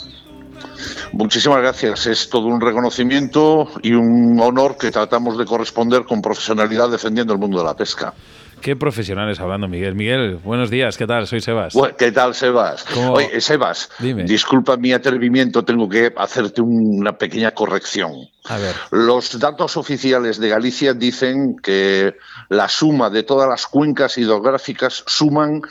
Muchísimas 1.16 1.60
gracias. 1.60 2.08
Es 2.08 2.30
todo 2.30 2.48
un 2.48 2.60
reconocimiento 2.60 3.68
y 3.82 3.94
un 3.94 4.38
honor 4.42 4.76
que 4.78 4.92
tratamos 4.92 5.38
de 5.38 5.46
corresponder 5.46 6.04
con 6.04 6.22
profesionalidad 6.22 6.90
defendiendo 6.90 7.32
el 7.32 7.40
mundo 7.40 7.60
de 7.60 7.64
la 7.64 7.74
pesca. 7.74 8.14
Qué 8.62 8.76
profesionales 8.76 9.40
hablando, 9.40 9.70
Miguel. 9.70 9.96
Miguel, 9.96 10.40
buenos 10.44 10.70
días, 10.70 10.98
¿qué 10.98 11.06
tal? 11.06 11.26
Soy 11.26 11.40
Sebas. 11.40 11.74
¿Qué 11.98 12.12
tal, 12.12 12.34
Sebas? 12.34 12.86
Oye, 13.12 13.40
Sebas, 13.40 13.90
disculpa 14.26 14.76
mi 14.76 14.92
atrevimiento, 14.92 15.64
tengo 15.64 15.88
que 15.88 16.12
hacerte 16.18 16.62
una 16.62 17.14
pequeña 17.14 17.52
corrección. 17.52 18.12
A 18.48 18.58
ver. 18.58 18.76
Los 18.92 19.40
datos 19.40 19.76
oficiales 19.76 20.40
de 20.40 20.50
Galicia 20.50 20.94
dicen 20.94 21.58
que 21.58 22.16
la 22.50 22.70
suma 22.70 23.10
de 23.10 23.24
todas 23.24 23.50
las 23.50 23.66
cuencas 23.66 24.18
hidrográficas 24.18 25.04
suman 25.08 25.62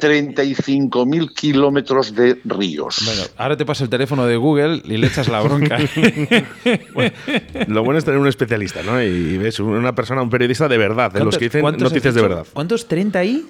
35.000 0.00 1.34
kilómetros 1.34 2.14
de 2.14 2.40
ríos. 2.44 2.98
Bueno, 3.04 3.22
ahora 3.36 3.56
te 3.56 3.66
paso 3.66 3.84
el 3.84 3.90
teléfono 3.90 4.24
de 4.26 4.36
Google 4.36 4.82
y 4.84 4.96
le 4.98 5.06
echas 5.08 5.28
la 5.28 5.40
bronca. 5.40 5.78
lo 7.66 7.84
bueno 7.84 7.98
es 7.98 8.04
tener 8.04 8.20
un 8.20 8.28
especialista, 8.28 8.82
¿no? 8.82 9.02
Y 9.02 9.38
ves 9.38 9.58
una 9.58 9.94
persona, 9.94 10.22
un 10.22 10.30
periodista 10.30 10.68
de 10.68 10.78
verdad, 10.78 11.10
de 11.12 11.24
los 11.24 11.36
que 11.36 11.46
dicen 11.46 11.62
noticias 11.62 12.14
de 12.14 12.22
verdad. 12.22 12.46
¿Cuántos? 12.52 12.88
¿30 12.88 13.16
ahí? 13.16 13.46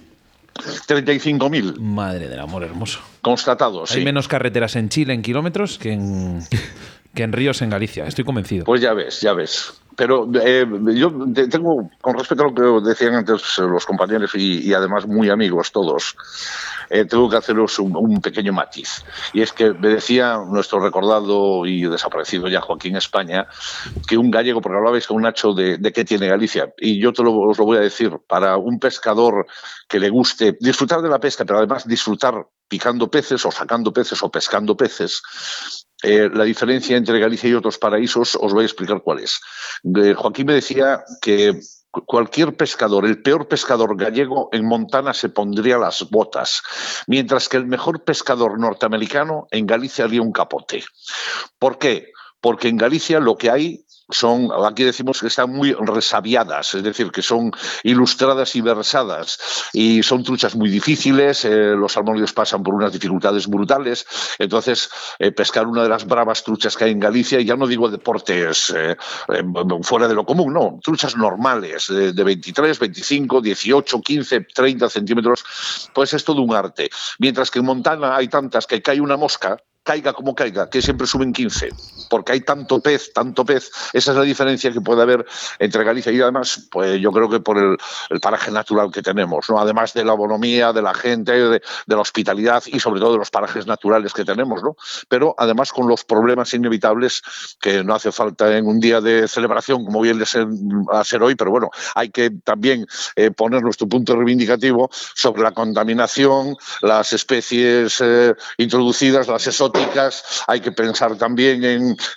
35.000. 0.55 1.79
Madre 1.79 2.29
del 2.29 2.41
amor 2.41 2.63
hermoso. 2.63 3.01
Constatados. 3.21 3.93
Hay 3.93 4.05
menos 4.05 4.29
carreteras 4.29 4.77
en 4.77 4.89
Chile 4.89 5.15
en 5.15 5.23
kilómetros 5.23 5.79
que 5.79 5.93
en, 5.93 6.43
que 7.15 7.23
en 7.23 7.33
ríos 7.33 7.63
en 7.63 7.71
Galicia, 7.71 8.05
estoy 8.07 8.25
convencido. 8.25 8.65
Pues 8.65 8.81
ya 8.81 8.95
ves, 8.95 9.21
ya 9.21 9.33
ves. 9.33 9.83
Pero 9.97 10.27
eh, 10.43 10.67
yo 10.95 11.13
tengo, 11.51 11.91
con 12.01 12.17
respecto 12.17 12.45
a 12.45 12.49
lo 12.49 12.55
que 12.83 12.89
decían 12.89 13.15
antes 13.15 13.59
los 13.59 13.85
compañeros 13.85 14.35
y, 14.35 14.73
además 14.73 15.07
muy 15.07 15.29
amigos 15.29 15.71
todos, 15.71 16.17
eh, 16.89 17.05
tengo 17.05 17.29
que 17.29 17.37
haceros 17.37 17.79
un, 17.79 18.21
pequeño 18.23 18.53
matiz. 18.53 19.05
Y 19.35 19.43
es 19.43 19.53
que 19.53 19.73
me 19.73 19.89
decía 19.89 20.39
nuestro 20.49 20.81
recordado 20.81 21.67
y 21.67 21.83
desaparecido 21.83 22.49
ya 22.49 22.63
Joaquín 22.63 22.97
España 22.97 23.47
que 24.09 24.17
un 24.17 24.31
gallego, 24.31 24.63
porque 24.63 24.79
hablabais 24.79 25.07
con 25.07 25.21
Nacho 25.21 25.53
de, 25.53 25.77
de 25.77 25.93
qué 25.93 26.05
tiene 26.05 26.29
Galicia, 26.29 26.73
y 26.79 27.01
yo 27.01 27.11
os 27.11 27.59
lo 27.59 27.65
voy 27.65 27.77
a 27.77 27.81
decir, 27.81 28.13
para 28.27 28.57
un 28.57 28.79
pescador 28.79 29.47
que 29.89 30.01
le 30.01 30.09
guste 30.09 30.57
disfrutar 30.59 31.03
de 31.03 31.11
la 31.11 31.19
pesca, 31.19 31.45
pero 31.45 31.59
además 31.59 31.87
disfrutar 31.87 32.47
picando 32.69 33.11
peces 33.11 33.45
o 33.45 33.51
sacando 33.51 33.93
peces 33.93 34.23
o 34.23 34.31
pescando 34.31 34.75
peces, 34.75 35.23
eh, 36.03 36.29
la 36.33 36.45
diferencia 36.45 36.97
entre 36.97 37.21
Galicia 37.21 37.49
y 37.49 37.55
otros 37.55 37.79
paraísos 37.79 38.37
os 38.41 38.53
voy 38.53 38.63
a 38.63 38.67
explicar 38.67 39.03
cuál 39.03 39.21
es. 39.21 39.41
Eh, 39.97 40.15
Joaquín 40.15 40.47
me 40.47 40.55
decía 40.55 41.05
que 41.21 41.61
cualquier 41.91 42.57
pescador, 42.57 43.05
el 43.05 43.23
peor 43.23 43.49
pescador 43.49 43.97
gallego 43.97 44.49
en 44.53 44.67
Montana 44.67 45.13
se 45.13 45.29
pondría 45.29 45.79
las 45.79 46.09
botas, 46.11 46.63
mientras 47.07 47.49
que 47.49 47.59
el 47.59 47.67
mejor 47.67 48.03
pescador 48.03 48.59
norteamericano 48.59 49.47
en 49.51 49.67
Galicia 49.67 50.07
haría 50.07 50.23
un 50.23 50.33
capote. 50.33 50.85
¿Por 51.59 51.79
qué? 51.79 52.13
Porque 52.41 52.69
en 52.69 52.79
Galicia 52.79 53.21
lo 53.21 53.37
que 53.37 53.51
hay 53.51 53.85
son, 54.13 54.51
aquí 54.65 54.85
decimos 54.85 55.21
que 55.21 55.27
están 55.27 55.51
muy 55.51 55.73
resabiadas, 55.73 56.75
es 56.75 56.83
decir, 56.83 57.11
que 57.11 57.23
son 57.23 57.53
ilustradas 57.83 58.55
y 58.57 58.61
versadas, 58.61 59.39
y 59.73 60.03
son 60.03 60.23
truchas 60.23 60.55
muy 60.55 60.71
difíciles, 60.71 61.45
eh, 61.45 61.75
los 61.77 61.93
salmónidos 61.93 62.33
pasan 62.33 62.63
por 62.63 62.75
unas 62.75 62.93
dificultades 62.93 63.47
brutales, 63.47 64.07
entonces 64.39 64.91
eh, 65.19 65.33
pescar 65.33 65.67
una 65.67 65.83
de 65.83 65.89
las 65.89 66.07
bravas 66.07 66.45
truchas 66.45 66.77
que 66.77 66.85
hay 66.85 66.93
en 66.93 67.01
Galicia, 67.01 67.41
ya 67.41 67.57
no 67.57 67.67
digo 67.67 67.89
deportes 67.89 68.73
eh, 68.77 68.97
fuera 69.83 70.09
de 70.09 70.15
lo 70.15 70.25
común, 70.25 70.53
no, 70.53 70.79
truchas 70.83 71.17
normales, 71.17 71.89
de, 71.89 72.13
de 72.13 72.25
23, 72.25 72.79
25, 72.79 73.41
18, 73.41 74.01
15, 74.01 74.41
30 74.55 74.89
centímetros, 74.89 75.45
pues 75.93 76.13
es 76.15 76.25
todo 76.25 76.43
un 76.43 76.55
arte. 76.55 76.91
Mientras 77.19 77.51
que 77.51 77.59
en 77.59 77.65
Montana 77.65 78.17
hay 78.17 78.29
tantas 78.29 78.67
que 78.67 78.83
cae 78.83 79.01
una 79.01 79.17
mosca, 79.17 79.57
caiga 79.83 80.13
como 80.13 80.35
caiga, 80.35 80.71
que 80.71 80.81
siempre 80.81 81.07
suben 81.07 81.33
15, 81.33 81.71
porque 82.09 82.33
hay 82.33 82.41
tanto 82.43 82.81
pez, 82.81 83.13
tanto 83.13 83.45
pez. 83.45 83.71
Esa 83.93 84.13
es 84.13 84.17
la 84.17 84.23
diferencia 84.23 84.71
que 84.73 84.81
puede 84.81 85.03
haber 85.03 85.27
entre 85.59 85.85
Galicia 85.85 86.13
y 86.13 86.21
además, 86.21 86.69
pues 86.71 87.01
yo 87.01 87.11
creo 87.11 87.29
que 87.29 87.41
por 87.41 87.59
el, 87.59 87.77
paraje 88.21 88.51
natural 88.53 88.93
que 88.93 89.03
tenemos, 89.03 89.49
¿no? 89.51 89.59
Además 89.59 89.93
de 89.95 90.05
la 90.05 90.13
bonomía, 90.13 90.73
de 90.73 90.83
la 90.83 90.95
gente, 90.95 91.33
de, 91.33 91.63
la 91.87 91.99
hospitalidad 91.99 92.63
y 92.67 92.79
sobre 92.79 93.01
todo 93.01 93.13
de 93.13 93.19
los 93.19 93.31
parajes 93.31 93.67
naturales 93.67 94.13
que 94.13 94.25
tenemos, 94.25 94.63
¿no? 94.63 94.77
Pero 95.09 95.35
además 95.37 95.73
con 95.73 95.89
los 95.89 96.05
problemas 96.05 96.55
inevitables 96.55 97.23
que 97.61 97.83
no 97.83 97.95
hace 97.95 98.13
falta 98.13 98.57
en 98.57 98.67
un 98.67 98.79
día 98.79 99.01
de 99.01 99.27
celebración, 99.27 99.85
como 99.85 100.01
bien 100.01 100.23
a 100.23 101.05
ser 101.05 101.23
hoy, 101.23 101.35
pero 101.35 101.51
bueno, 101.51 101.71
hay 101.95 102.11
que 102.11 102.31
también 102.31 102.87
eh, 103.17 103.31
poner 103.31 103.63
nuestro 103.63 103.89
punto 103.89 104.15
reivindicativo 104.15 104.91
sobre 104.93 105.43
la 105.43 105.53
contaminación, 105.53 106.57
las 106.81 107.13
especies 107.13 108.01
eh, 108.01 108.35
introducidas, 108.59 109.27
las 109.29 109.47
exóticas, 109.47 109.72
hay 110.47 110.61
que 110.61 110.73
pensar 110.73 111.17
también 111.17 111.65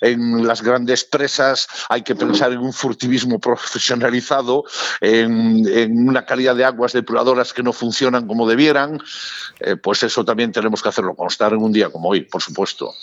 en, 0.02 0.48
las 0.48 0.62
grandes 0.62 1.04
presas, 1.04 1.68
hay 1.90 2.02
que 2.02 2.16
pensar 2.16 2.52
en 2.52 2.60
un 2.60 2.74
furtivismo 2.74 3.40
profesionalizado, 3.40 4.64
en, 5.02 6.08
una 6.08 6.26
calidad 6.26 6.56
de 6.56 6.66
aguas 6.66 6.94
depuradoras 6.94 7.54
que 7.54 7.64
no 7.64 7.74
funcionan 7.74 8.28
como 8.28 8.48
debieran, 8.48 9.00
eh, 9.60 9.76
pues 9.76 10.04
eso 10.04 10.24
también 10.24 10.52
tenemos 10.52 10.82
que 10.82 10.90
hacerlo 10.90 11.16
constar 11.16 11.54
en 11.54 11.62
un 11.62 11.72
día 11.72 11.90
como 11.90 12.10
hoy, 12.10 12.22
por 12.22 12.42
supuesto. 12.42 12.94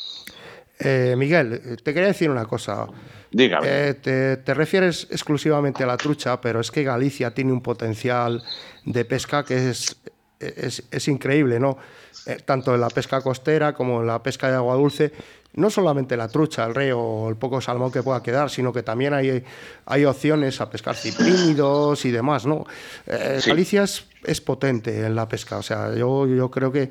Eh, 0.78 1.14
Miguel, 1.16 1.78
te 1.82 1.94
quería 1.94 2.08
decir 2.08 2.30
una 2.30 2.44
cosa. 2.44 2.86
Dígame. 3.30 3.66
Eh, 3.68 3.94
te, 3.94 4.54
refieres 4.54 5.06
exclusivamente 5.10 5.84
a 5.84 5.86
la 5.86 5.96
trucha, 5.96 6.40
pero 6.40 6.60
es 6.60 6.70
que 6.70 6.82
Galicia 6.82 7.32
tiene 7.32 7.52
un 7.52 7.62
potencial 7.62 8.42
de 8.84 9.04
pesca 9.04 9.44
que 9.44 9.70
es, 9.70 9.96
es 10.42 11.08
increíble, 11.08 11.60
¿no? 11.60 11.78
Eh, 12.24 12.38
tanto 12.44 12.72
en 12.72 12.80
la 12.80 12.88
pesca 12.88 13.20
costera 13.20 13.72
como 13.72 14.00
en 14.00 14.06
la 14.06 14.22
pesca 14.22 14.48
de 14.48 14.54
agua 14.54 14.76
dulce, 14.76 15.12
no 15.54 15.70
solamente 15.70 16.16
la 16.16 16.28
trucha, 16.28 16.64
el 16.64 16.74
reo 16.74 17.00
o 17.00 17.28
el 17.28 17.34
poco 17.34 17.60
salmón 17.60 17.90
que 17.90 18.00
pueda 18.00 18.22
quedar, 18.22 18.48
sino 18.48 18.72
que 18.72 18.84
también 18.84 19.12
hay, 19.12 19.42
hay 19.86 20.04
opciones 20.04 20.60
a 20.60 20.70
pescar 20.70 20.94
ciprínidos 20.94 22.04
y 22.04 22.12
demás, 22.12 22.46
¿no? 22.46 22.64
Eh, 23.06 23.40
Galicia 23.44 23.82
es, 23.82 24.40
potente 24.40 25.04
en 25.04 25.16
la 25.16 25.28
pesca, 25.28 25.58
o 25.58 25.62
sea, 25.62 25.92
yo, 25.96 26.28
yo 26.28 26.48
creo 26.48 26.70
que, 26.70 26.90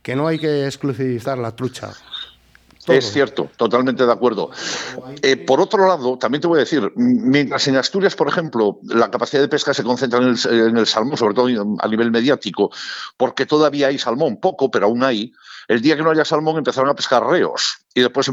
que 0.00 0.14
no 0.14 0.28
hay 0.28 0.38
que 0.38 0.66
exclusivizar 0.66 1.38
la 1.38 1.56
trucha. 1.56 1.90
Es 2.88 3.12
cierto, 3.12 3.50
totalmente 3.56 4.04
de 4.04 4.12
acuerdo. 4.12 4.50
Eh, 5.22 5.36
por 5.36 5.60
otro 5.60 5.86
lado, 5.86 6.18
también 6.18 6.40
te 6.40 6.46
voy 6.46 6.58
a 6.58 6.60
decir, 6.60 6.92
mientras 6.96 7.66
en 7.68 7.76
Asturias, 7.76 8.14
por 8.14 8.28
ejemplo, 8.28 8.80
la 8.84 9.10
capacidad 9.10 9.42
de 9.42 9.48
pesca 9.48 9.74
se 9.74 9.84
concentra 9.84 10.20
en 10.20 10.28
el, 10.28 10.68
en 10.68 10.76
el 10.76 10.86
salmón, 10.86 11.16
sobre 11.16 11.34
todo 11.34 11.48
a 11.78 11.88
nivel 11.88 12.10
mediático, 12.10 12.70
porque 13.16 13.46
todavía 13.46 13.88
hay 13.88 13.98
salmón, 13.98 14.38
poco, 14.40 14.70
pero 14.70 14.86
aún 14.86 15.02
hay, 15.04 15.32
el 15.68 15.80
día 15.80 15.96
que 15.96 16.02
no 16.02 16.10
haya 16.10 16.24
salmón 16.24 16.56
empezarán 16.58 16.90
a 16.90 16.94
pescar 16.94 17.24
reos 17.26 17.78
y 17.98 18.02
después 18.02 18.30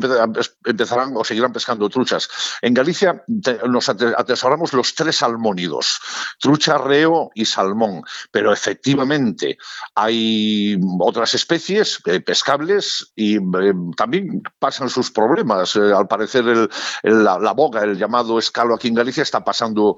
empezarán 0.64 1.14
o 1.16 1.24
seguirán 1.24 1.52
pescando 1.52 1.90
truchas. 1.90 2.30
En 2.62 2.74
Galicia 2.74 3.24
nos 3.68 3.90
atesoramos 3.90 4.74
los 4.74 4.94
tres 4.94 5.18
salmónidos, 5.18 6.00
trucha, 6.40 6.78
reo 6.78 7.32
y 7.34 7.46
salmón, 7.46 8.04
pero 8.32 8.54
efectivamente 8.54 9.58
hay 9.96 10.80
otras 11.00 11.34
especies 11.34 12.00
eh, 12.06 12.20
pescables 12.20 13.12
y 13.16 13.38
eh, 13.38 13.74
también 13.98 14.44
pasan 14.60 14.90
sus 14.90 15.10
problemas. 15.10 15.76
Eh, 15.76 15.94
al 15.94 16.08
parecer 16.08 16.70
la, 17.02 17.54
boga, 17.54 17.84
el 17.84 17.98
llamado 17.98 18.38
escalo 18.38 18.76
aquí 18.76 18.90
en 18.90 18.96
Galicia, 18.96 19.24
está 19.24 19.44
pasando 19.44 19.98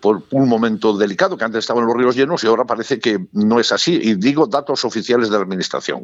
por 0.00 0.22
un 0.30 0.48
momento 0.48 0.96
delicado, 0.96 1.36
que 1.36 1.44
antes 1.44 1.60
estaban 1.60 1.86
los 1.86 1.94
ríos 1.94 2.16
llenos 2.16 2.42
y 2.42 2.46
ahora 2.48 2.64
parece 2.64 2.98
que 2.98 3.26
no 3.32 3.60
es 3.60 3.70
así. 3.70 3.98
Y 4.02 4.14
digo 4.14 4.46
datos 4.46 4.84
oficiales 4.84 5.30
de 5.30 5.36
la 5.36 5.44
Administración. 5.44 6.02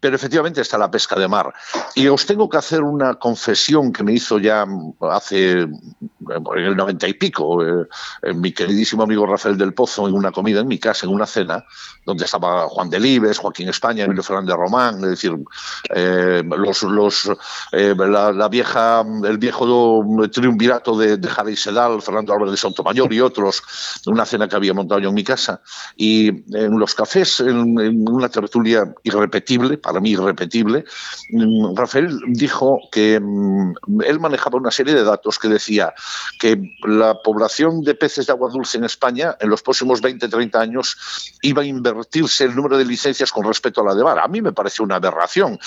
Pero 0.00 0.16
efectivamente 0.16 0.60
está 0.60 0.76
la 0.76 0.90
pesca 0.90 1.18
de 1.18 1.28
mar. 1.28 1.54
Y 1.94 2.08
os 2.08 2.25
tengo 2.26 2.48
que 2.48 2.56
hacer 2.56 2.82
una 2.82 3.14
confesión 3.14 3.92
que 3.92 4.02
me 4.02 4.12
hizo 4.12 4.38
ya 4.38 4.66
hace 5.10 5.52
en 5.52 6.64
el 6.64 6.76
noventa 6.76 7.06
y 7.06 7.14
pico 7.14 7.64
eh, 7.64 7.86
mi 8.34 8.52
queridísimo 8.52 9.02
amigo 9.04 9.26
Rafael 9.26 9.56
del 9.56 9.74
Pozo 9.74 10.08
en 10.08 10.14
una 10.14 10.32
comida 10.32 10.60
en 10.60 10.68
mi 10.68 10.78
casa, 10.78 11.06
en 11.06 11.12
una 11.12 11.26
cena, 11.26 11.64
donde 12.04 12.24
estaba 12.24 12.68
Juan 12.68 12.90
Delibes, 12.90 13.38
Joaquín 13.38 13.68
España, 13.68 14.04
Emilio 14.04 14.22
Fernández 14.22 14.56
Román, 14.56 14.96
es 14.96 15.10
decir, 15.10 15.32
eh, 15.94 16.42
los, 16.44 16.82
los 16.82 17.30
eh, 17.72 17.94
la, 17.96 18.48
vieja, 18.48 19.04
el 19.24 19.38
viejo 19.38 20.04
triunvirato 20.32 20.96
de, 20.96 21.16
de 21.16 21.56
Sedal, 21.56 22.02
Fernando 22.02 22.32
Álvarez 22.32 22.52
de 22.52 22.58
Sotomayor 22.58 23.12
y 23.12 23.20
otros, 23.20 23.62
una 24.06 24.24
cena 24.24 24.48
que 24.48 24.56
había 24.56 24.74
montado 24.74 25.00
yo 25.00 25.08
en 25.08 25.14
mi 25.14 25.24
casa. 25.24 25.60
Y 25.96 26.28
en 26.56 26.78
los 26.78 26.94
cafés, 26.94 27.40
en, 27.40 27.78
en 27.78 28.08
una 28.08 28.28
tertulia 28.28 28.92
irrepetible, 29.02 29.78
para 29.78 30.00
mí 30.00 30.10
irrepetible, 30.10 30.84
Rafael 31.74 32.05
él 32.06 32.20
dijo 32.28 32.80
que 32.90 33.20
mm, 33.20 34.02
él 34.04 34.20
manejaba 34.20 34.58
una 34.58 34.70
serie 34.70 34.94
de 34.94 35.04
datos 35.04 35.38
que 35.38 35.48
decía 35.48 35.94
que 36.38 36.60
la 36.86 37.20
población 37.22 37.82
de 37.82 37.94
peces 37.94 38.26
de 38.26 38.32
agua 38.32 38.50
dulce 38.50 38.78
en 38.78 38.84
España 38.84 39.36
en 39.40 39.50
los 39.50 39.62
próximos 39.62 40.00
20, 40.00 40.28
30 40.28 40.60
años 40.60 41.32
iba 41.42 41.62
a 41.62 41.64
invertirse 41.64 42.44
el 42.44 42.56
número 42.56 42.78
de 42.78 42.84
licencias 42.84 43.30
con 43.30 43.44
respecto 43.44 43.80
a 43.80 43.84
la 43.84 43.94
de 43.94 44.04
mar. 44.04 44.18
A 44.18 44.28
mí 44.28 44.40
me 44.40 44.52
pareció 44.52 44.84
una 44.84 44.96
aberración, 44.96 45.58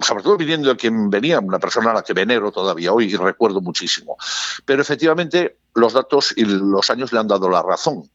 sobre 0.00 0.22
todo 0.22 0.36
viniendo 0.36 0.68
de 0.68 0.76
quien 0.76 1.10
venía, 1.10 1.40
una 1.40 1.58
persona 1.58 1.90
a 1.90 1.94
la 1.94 2.02
que 2.02 2.12
venero 2.12 2.52
todavía 2.52 2.92
hoy 2.92 3.12
y 3.12 3.16
recuerdo 3.16 3.60
muchísimo. 3.60 4.16
Pero 4.64 4.82
efectivamente 4.82 5.58
los 5.74 5.92
datos 5.92 6.34
y 6.36 6.44
los 6.44 6.90
años 6.90 7.12
le 7.12 7.18
han 7.18 7.28
dado 7.28 7.48
la 7.48 7.62
razón. 7.62 8.10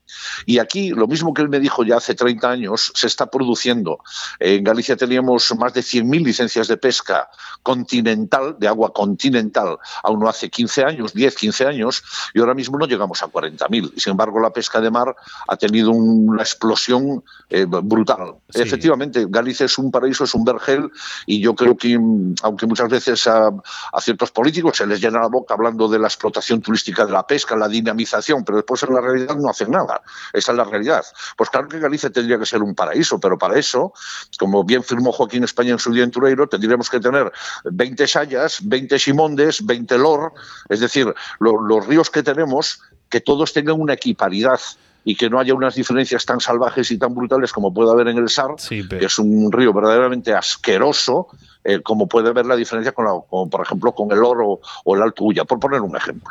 Y 0.46 0.60
aquí, 0.60 0.90
lo 0.90 1.08
mismo 1.08 1.34
que 1.34 1.42
él 1.42 1.50
me 1.50 1.60
dijo 1.60 1.84
ya 1.84 1.98
hace 1.98 2.16
30 2.16 2.50
años, 2.50 2.92
se 2.96 3.08
está 3.08 3.28
produciendo. 3.28 4.00
En 4.40 4.64
Galicia 4.64 4.96
teníamos 4.96 5.54
más 5.56 5.74
de 5.74 5.82
100.000 5.82 6.24
licencias 6.24 6.68
de 6.68 6.78
pesca 6.78 7.30
continental, 7.64 8.56
de 8.60 8.68
agua 8.68 8.94
continental, 8.94 9.78
aún 10.04 10.20
no 10.20 10.30
hace 10.30 10.50
15 10.50 10.84
años, 10.84 11.14
10, 11.14 11.36
15 11.36 11.66
años, 11.66 12.04
y 12.34 12.40
ahora 12.40 12.54
mismo 12.54 12.78
no 12.78 12.86
llegamos 12.86 13.22
a 13.24 13.28
40.000. 13.28 13.94
Y 13.96 14.00
sin 14.00 14.12
embargo, 14.12 14.40
la 14.40 14.52
pesca 14.52 14.80
de 14.80 14.92
mar 14.92 15.16
ha 15.48 15.58
tenido 15.58 15.92
una 15.92 16.44
explosión 16.44 17.24
eh, 17.50 17.66
brutal. 17.66 18.36
Efectivamente, 18.54 19.26
Galicia 19.30 19.66
es 19.66 19.78
un 19.78 19.92
paraíso, 19.92 20.24
es 20.24 20.34
un 20.34 20.44
vergel, 20.44 20.90
y 21.26 21.42
yo 21.42 21.56
creo 21.56 21.76
que, 21.76 22.00
aunque 22.44 22.66
muchas 22.66 22.90
veces 22.90 23.28
a, 23.28 23.50
a 23.92 24.02
ciertos 24.02 24.32
políticos 24.32 24.78
se 24.78 24.88
les 24.88 25.02
llena 25.02 25.20
la 25.20 25.28
boca 25.28 25.54
hablando 25.54 25.88
de 25.88 26.00
la 26.00 26.08
explotación 26.08 26.62
turística 26.62 27.06
de 27.06 27.12
la 27.12 27.26
pesca, 27.26 27.56
la 27.56 27.68
dinamización, 27.68 28.44
pero 28.44 28.58
después 28.58 28.84
en 28.84 28.94
la 28.94 29.02
realidad 29.02 29.36
no 29.36 29.50
hacen 29.50 29.72
nada. 29.72 29.97
Esa 30.34 30.52
es 30.52 30.58
la 30.58 30.64
realidad. 30.64 31.06
Pues 31.36 31.50
claro 31.50 31.68
que 31.68 31.80
Galicia 31.80 32.10
tendría 32.10 32.38
que 32.38 32.46
ser 32.46 32.62
un 32.62 32.76
paraíso, 32.76 33.20
pero 33.20 33.38
para 33.38 33.58
eso, 33.58 33.94
como 34.38 34.64
bien 34.64 34.84
firmó 34.84 35.12
Joaquín 35.12 35.44
España 35.44 35.72
en 35.72 35.80
su 35.80 35.92
día 35.92 36.04
en 36.04 36.12
Tureiro, 36.12 36.48
tendríamos 36.48 36.90
que 36.90 37.00
tener 37.00 37.32
20 37.66 38.08
sayas, 38.08 38.60
20 38.64 39.00
simondes, 39.00 39.66
20 39.66 39.98
lor, 39.98 40.34
es 40.70 40.80
decir, 40.80 41.14
los 41.40 41.88
ríos 41.88 42.10
que 42.10 42.24
tenemos, 42.24 42.82
que 43.10 43.22
todos 43.22 43.54
tengan 43.54 43.80
una 43.80 43.94
equiparidad 43.94 44.60
y 45.08 45.16
que 45.16 45.30
no 45.30 45.40
haya 45.40 45.54
unas 45.54 45.76
diferencias 45.76 46.26
tan 46.26 46.42
salvajes 46.42 46.92
y 46.92 46.98
tan 46.98 47.16
brutales 47.16 47.54
como 47.54 47.74
puede 47.74 47.92
haber 47.92 48.10
en 48.10 48.18
el 48.18 48.28
Sar, 48.28 48.56
que 48.68 49.06
es 49.06 49.18
un 49.20 49.50
río 49.54 49.72
verdaderamente 49.72 50.34
asqueroso, 50.34 51.30
eh, 51.64 51.82
como 51.82 52.08
puede 52.08 52.28
haber 52.28 52.46
la 52.46 52.58
diferencia 52.58 52.92
con, 52.92 53.06
la, 53.06 53.14
por 53.30 53.62
ejemplo, 53.62 53.94
con 53.94 54.12
el 54.12 54.22
oro 54.22 54.60
o 54.84 54.96
el 54.96 55.02
Alto 55.02 55.24
Ulla, 55.24 55.46
por 55.46 55.62
poner 55.62 55.80
un 55.80 55.96
ejemplo. 55.96 56.30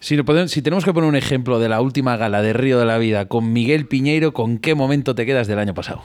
Si, 0.00 0.16
si, 0.48 0.62
tenemos 0.62 0.84
que 0.84 0.92
poner 0.92 1.08
un 1.08 1.16
ejemplo 1.16 1.58
de 1.58 1.68
la 1.68 1.80
última 1.80 2.16
gala 2.16 2.42
de 2.42 2.52
Río 2.52 2.78
de 2.78 2.84
la 2.84 2.98
Vida 2.98 3.26
con 3.26 3.52
Miguel 3.52 3.86
Piñeiro, 3.86 4.32
¿con 4.32 4.58
qué 4.58 4.74
momento 4.74 5.14
te 5.14 5.26
quedas 5.26 5.46
del 5.46 5.58
año 5.58 5.74
pasado? 5.74 6.02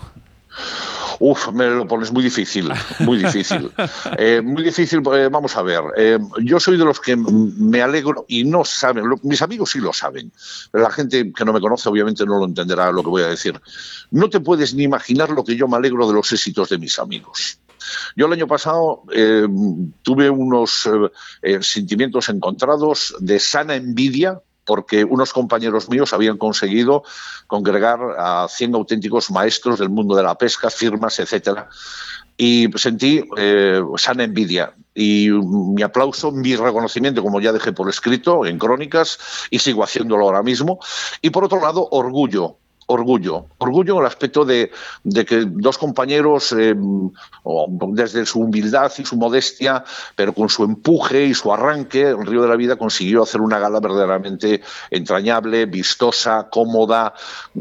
Uf, 1.19 1.51
me 1.51 1.67
lo 1.67 1.85
pones 1.85 2.13
muy 2.13 2.23
difícil, 2.23 2.71
muy 2.99 3.17
difícil. 3.17 3.71
Eh, 4.17 4.41
muy 4.41 4.63
difícil, 4.63 5.01
eh, 5.13 5.29
vamos 5.31 5.55
a 5.55 5.61
ver. 5.61 5.81
Eh, 5.97 6.19
yo 6.43 6.59
soy 6.59 6.77
de 6.77 6.85
los 6.85 6.99
que 6.99 7.15
me 7.15 7.81
alegro 7.81 8.25
y 8.27 8.43
no 8.43 8.63
saben, 8.65 9.05
mis 9.23 9.41
amigos 9.41 9.71
sí 9.71 9.79
lo 9.79 9.93
saben, 9.93 10.31
pero 10.71 10.83
la 10.83 10.91
gente 10.91 11.31
que 11.33 11.45
no 11.45 11.53
me 11.53 11.59
conoce 11.59 11.89
obviamente 11.89 12.25
no 12.25 12.39
lo 12.39 12.45
entenderá 12.45 12.91
lo 12.91 13.03
que 13.03 13.09
voy 13.09 13.23
a 13.23 13.27
decir. 13.27 13.59
No 14.11 14.29
te 14.29 14.39
puedes 14.39 14.73
ni 14.73 14.83
imaginar 14.83 15.29
lo 15.29 15.43
que 15.43 15.55
yo 15.55 15.67
me 15.67 15.77
alegro 15.77 16.07
de 16.07 16.13
los 16.13 16.31
éxitos 16.31 16.69
de 16.69 16.77
mis 16.77 16.99
amigos. 16.99 17.59
Yo 18.15 18.25
el 18.25 18.33
año 18.33 18.47
pasado 18.47 19.03
eh, 19.11 19.47
tuve 20.01 20.29
unos 20.29 20.85
eh, 20.85 21.11
eh, 21.41 21.63
sentimientos 21.63 22.29
encontrados 22.29 23.15
de 23.19 23.39
sana 23.39 23.75
envidia 23.75 24.41
porque 24.65 25.03
unos 25.03 25.33
compañeros 25.33 25.89
míos 25.89 26.13
habían 26.13 26.37
conseguido 26.37 27.03
congregar 27.47 27.99
a 28.19 28.47
100 28.47 28.75
auténticos 28.75 29.31
maestros 29.31 29.79
del 29.79 29.89
mundo 29.89 30.15
de 30.15 30.21
la 30.21 30.35
pesca, 30.35 30.69
firmas, 30.69 31.17
etcétera. 31.19 31.69
Y 32.37 32.69
sentí 32.75 33.23
sana 33.97 34.23
envidia 34.23 34.75
y 34.93 35.29
mi 35.29 35.81
aplauso, 35.81 36.31
mi 36.31 36.55
reconocimiento, 36.55 37.23
como 37.23 37.41
ya 37.41 37.51
dejé 37.51 37.71
por 37.71 37.89
escrito 37.89 38.45
en 38.45 38.59
crónicas 38.59 39.17
y 39.49 39.57
sigo 39.57 39.83
haciéndolo 39.83 40.25
ahora 40.25 40.43
mismo. 40.43 40.79
Y 41.21 41.31
por 41.31 41.43
otro 41.43 41.59
lado, 41.59 41.87
orgullo, 41.89 42.57
orgullo. 42.89 43.45
Orgullo 43.59 43.93
en 43.95 43.99
el 44.01 44.07
aspecto 44.07 44.43
de, 44.45 44.71
que 45.03 45.45
dos 45.45 45.77
compañeros, 45.77 46.51
eh, 46.53 46.75
desde 47.89 48.25
su 48.25 48.41
humildad 48.41 48.91
y 48.97 49.05
su 49.05 49.15
modestia, 49.15 49.83
pero 50.15 50.33
con 50.33 50.49
su 50.49 50.63
empuje 50.63 51.25
y 51.25 51.33
su 51.33 51.53
arranque, 51.53 52.09
el 52.09 52.25
Río 52.25 52.41
de 52.41 52.47
la 52.47 52.55
Vida 52.55 52.75
consiguió 52.75 53.23
hacer 53.23 53.41
una 53.41 53.59
gala 53.59 53.79
verdaderamente 53.79 54.61
entrañable, 54.89 55.67
vistosa, 55.67 56.49
cómoda, 56.49 57.13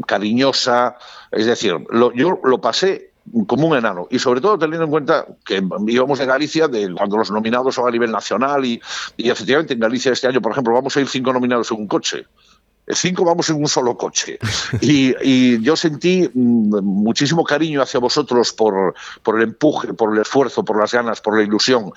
cariñosa. 0.07 0.97
Es 1.31 1.45
decir, 1.45 1.75
yo 2.15 2.39
lo 2.43 2.59
pasé 2.59 3.11
como 3.45 3.67
un 3.67 3.77
enano. 3.77 4.07
Y 4.09 4.17
sobre 4.17 4.41
todo 4.41 4.57
teniendo 4.57 4.85
en 4.85 4.91
cuenta 4.91 5.27
que 5.45 5.61
íbamos 5.87 6.17
de 6.17 6.25
Galicia, 6.25 6.67
cuando 6.97 7.17
los 7.17 7.29
nominados 7.29 7.75
son 7.75 7.87
a 7.87 7.91
nivel 7.91 8.11
nacional, 8.11 8.65
y, 8.65 8.81
y 9.15 9.29
efectivamente 9.29 9.75
en 9.75 9.79
Galicia 9.79 10.11
este 10.11 10.27
año, 10.27 10.41
por 10.41 10.53
ejemplo, 10.53 10.73
vamos 10.73 10.97
a 10.97 11.01
ir 11.01 11.07
cinco 11.07 11.31
nominados 11.31 11.69
en 11.71 11.77
un 11.77 11.87
coche 11.87 12.25
cinco 12.91 13.23
vamos 13.23 13.49
en 13.49 13.57
un 13.57 13.67
solo 13.67 13.97
coche. 13.97 14.39
Y, 14.81 15.59
yo 15.61 15.75
sentí 15.75 16.29
mm, 16.33 16.79
muchísimo 16.83 17.43
cariño 17.43 17.81
hacia 17.81 17.99
vosotros 17.99 18.53
por, 18.53 18.95
el 19.35 19.41
empuje, 19.41 19.93
por 19.93 20.13
el 20.13 20.21
esfuerzo, 20.21 20.63
por 20.63 20.79
las 20.79 20.93
ganas, 20.93 21.21
por 21.21 21.37
la 21.37 21.43
ilusión. 21.43 21.91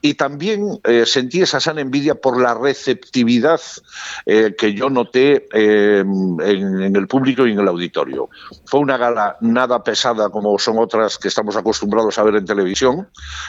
Y 0.00 0.14
también 0.14 0.80
eh, 0.84 1.04
sentí 1.06 1.42
esa 1.42 1.60
sana 1.60 1.80
envidia 1.80 2.14
por 2.14 2.40
la 2.40 2.54
receptividad 2.54 3.60
eh, 4.26 4.54
que 4.56 4.74
yo 4.74 4.90
noté 4.90 5.48
eh, 5.52 6.00
en, 6.00 6.96
el 6.96 7.06
público 7.06 7.46
y 7.46 7.52
en 7.52 7.60
el 7.60 7.68
auditorio. 7.68 8.28
Fue 8.66 8.80
una 8.80 8.96
gala 8.96 9.36
nada 9.40 9.82
pesada 9.82 10.30
como 10.30 10.58
son 10.58 10.78
otras 10.78 11.18
que 11.18 11.28
estamos 11.28 11.56
acostumbrados 11.56 12.18
a 12.18 12.22
ver 12.22 12.36
en 12.36 12.44
televisión. 12.44 13.08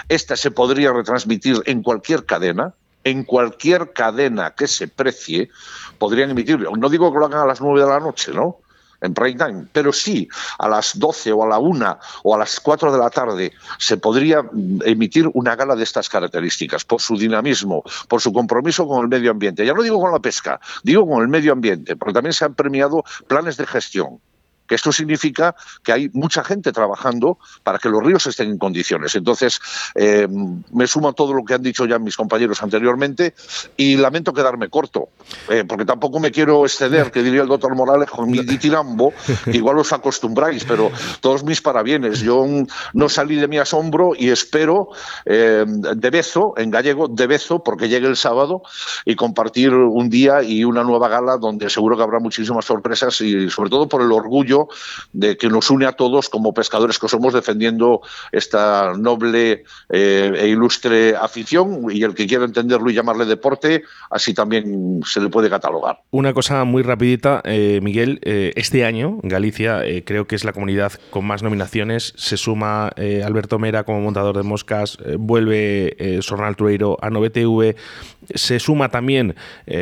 Esta 0.10 0.36
se 0.36 0.52
podría 0.52 0.92
retransmitir 0.94 1.62
en 1.66 1.84
cualquier 1.84 2.26
cadena, 2.26 2.74
en 3.10 3.24
cualquier 3.24 3.94
cadena 3.94 4.52
que 4.52 4.68
se 4.68 4.88
precie, 4.88 5.50
podrían 5.98 6.30
emitirlo. 6.30 6.76
No 6.76 6.90
digo 6.90 7.12
que 7.12 7.20
lo 7.20 7.26
hagan 7.26 7.42
a 7.42 7.46
las 7.46 7.62
9 7.62 7.82
de 7.82 7.88
la 7.88 8.00
noche, 8.00 8.32
¿no? 8.34 8.60
en 9.02 9.14
prime 9.14 9.36
time, 9.36 9.68
pero 9.72 9.94
sí 9.94 10.28
a 10.58 10.68
las 10.68 10.98
12 10.98 11.32
o 11.32 11.44
a 11.44 11.48
la 11.48 11.60
1 11.60 12.00
o 12.24 12.36
a 12.36 12.38
las 12.38 12.60
4 12.60 12.92
de 12.92 12.98
la 12.98 13.10
tarde 13.10 13.54
se 13.78 13.98
podría 13.98 14.42
emitir 14.86 15.30
una 15.34 15.56
gala 15.56 15.76
de 15.76 15.84
estas 15.84 16.10
características 16.10 16.84
por 16.84 17.02
su 17.02 17.18
dinamismo, 17.18 17.84
por 18.08 18.22
su 18.22 18.34
compromiso 18.34 18.88
con 18.88 19.02
el 19.02 19.08
medio 19.08 19.32
ambiente. 19.32 19.66
Ya 19.66 19.74
no 19.74 19.84
digo 19.84 20.00
con 20.02 20.12
la 20.12 20.20
pesca, 20.20 20.60
digo 20.84 21.08
con 21.08 21.22
el 21.22 21.28
medio 21.28 21.54
ambiente, 21.54 21.96
porque 21.96 22.14
también 22.14 22.34
se 22.34 22.46
han 22.46 22.56
premiado 22.56 23.04
planes 23.28 23.58
de 23.58 23.68
gestión 23.68 24.20
que 24.68 24.76
esto 24.76 24.92
significa 24.92 25.56
que 25.84 25.92
hay 25.92 26.10
mucha 26.14 26.44
gente 26.44 26.72
trabajando 26.72 27.40
para 27.64 27.80
que 27.80 27.90
los 27.90 28.04
ríos 28.04 28.28
estén 28.28 28.50
en 28.50 28.58
condiciones. 28.58 29.16
Entonces, 29.16 29.60
eh, 29.96 30.28
me 30.72 30.88
sumo 30.88 31.10
a 31.10 31.14
todo 31.14 31.34
lo 31.34 31.44
que 31.44 31.54
han 31.54 31.64
dicho 31.64 31.86
ya 31.86 32.00
mis 32.00 32.18
compañeros 32.18 32.62
anteriormente 32.62 33.34
y 33.78 33.96
lamento 33.96 34.34
quedarme 34.34 34.70
corto, 34.70 35.10
eh, 35.50 35.64
porque 35.68 35.86
tampoco 35.86 36.20
me 36.20 36.32
quiero 36.32 36.66
exceder, 36.66 37.12
que 37.12 37.24
diría 37.24 37.42
el 37.42 37.48
doctor 37.48 37.76
Morales, 37.76 38.10
con 38.10 38.30
mi 38.30 38.40
ditirambo, 38.40 39.14
igual 39.48 39.80
os 39.80 39.94
acostumbráis, 39.94 40.66
pero 40.66 40.92
todos 41.22 41.44
mis 41.44 41.62
parabienes. 41.62 42.20
Yo 42.20 42.46
no 42.94 43.10
salí 43.10 43.36
de 43.36 43.48
mi 43.48 43.58
asombro 43.58 44.12
y 44.18 44.30
espero 44.30 44.90
eh, 45.26 45.66
de 45.68 46.10
bezo, 46.10 46.54
en 46.58 46.72
gallego, 46.72 47.08
de 47.08 47.28
bezo, 47.28 47.64
porque 47.64 47.88
llegue 47.88 48.08
el 48.08 48.18
sábado 48.18 48.64
y 49.06 49.16
compartir 49.16 49.74
un 49.74 50.10
día 50.10 50.44
y 50.44 50.64
una 50.64 50.84
nueva 50.84 51.08
gala 51.08 51.38
donde 51.38 51.70
seguro 51.70 51.96
que 51.96 52.04
habrá 52.04 52.20
muchísimas 52.20 52.66
sorpresas 52.66 53.22
y 53.22 53.50
sobre 53.50 53.70
todo 53.70 53.88
por 53.88 54.02
el 54.02 54.12
orgullo 54.12 54.57
de 55.14 55.38
que 55.38 55.50
nos 55.50 55.70
une 55.70 55.86
a 55.86 55.94
todos 55.94 56.30
como 56.30 56.54
pescadores 56.54 57.00
que 57.00 57.08
somos 57.08 57.34
defendiendo 57.34 58.02
esta 58.32 58.94
noble 58.98 59.64
eh, 59.90 60.32
e 60.36 60.48
ilustre 60.48 61.16
afición 61.16 61.88
y 61.92 62.04
el 62.04 62.14
que 62.14 62.28
quiera 62.28 62.46
entenderlo 62.46 62.90
y 62.90 62.94
llamarle 62.94 63.26
deporte, 63.26 63.84
así 64.10 64.34
también 64.34 65.02
se 65.06 65.20
le 65.22 65.30
puede 65.30 65.50
catalogar. 65.50 66.00
Una 66.12 66.34
cosa 66.34 66.64
muy 66.64 66.84
rapidita, 66.84 67.42
eh, 67.44 67.80
Miguel, 67.82 68.20
eh, 68.24 68.54
este 68.56 68.86
año 68.86 69.20
Galicia 69.24 69.84
creo 70.06 70.28
que 70.28 70.36
es 70.36 70.44
la 70.44 70.54
comunidad 70.54 70.94
con 71.10 71.26
más 71.26 71.44
nominaciones, 71.44 72.14
se 72.16 72.38
suma 72.38 72.90
Alberto 73.26 73.60
Mera 73.60 73.84
como 73.84 74.02
montador 74.02 74.38
de 74.38 74.44
moscas, 74.44 74.98
vuelve 75.18 76.20
Sornal 76.22 76.56
Tureiro 76.56 76.98
a 77.02 77.10
9TV, 77.10 77.76
se 78.34 78.60
suma 78.60 78.90
también 78.90 79.36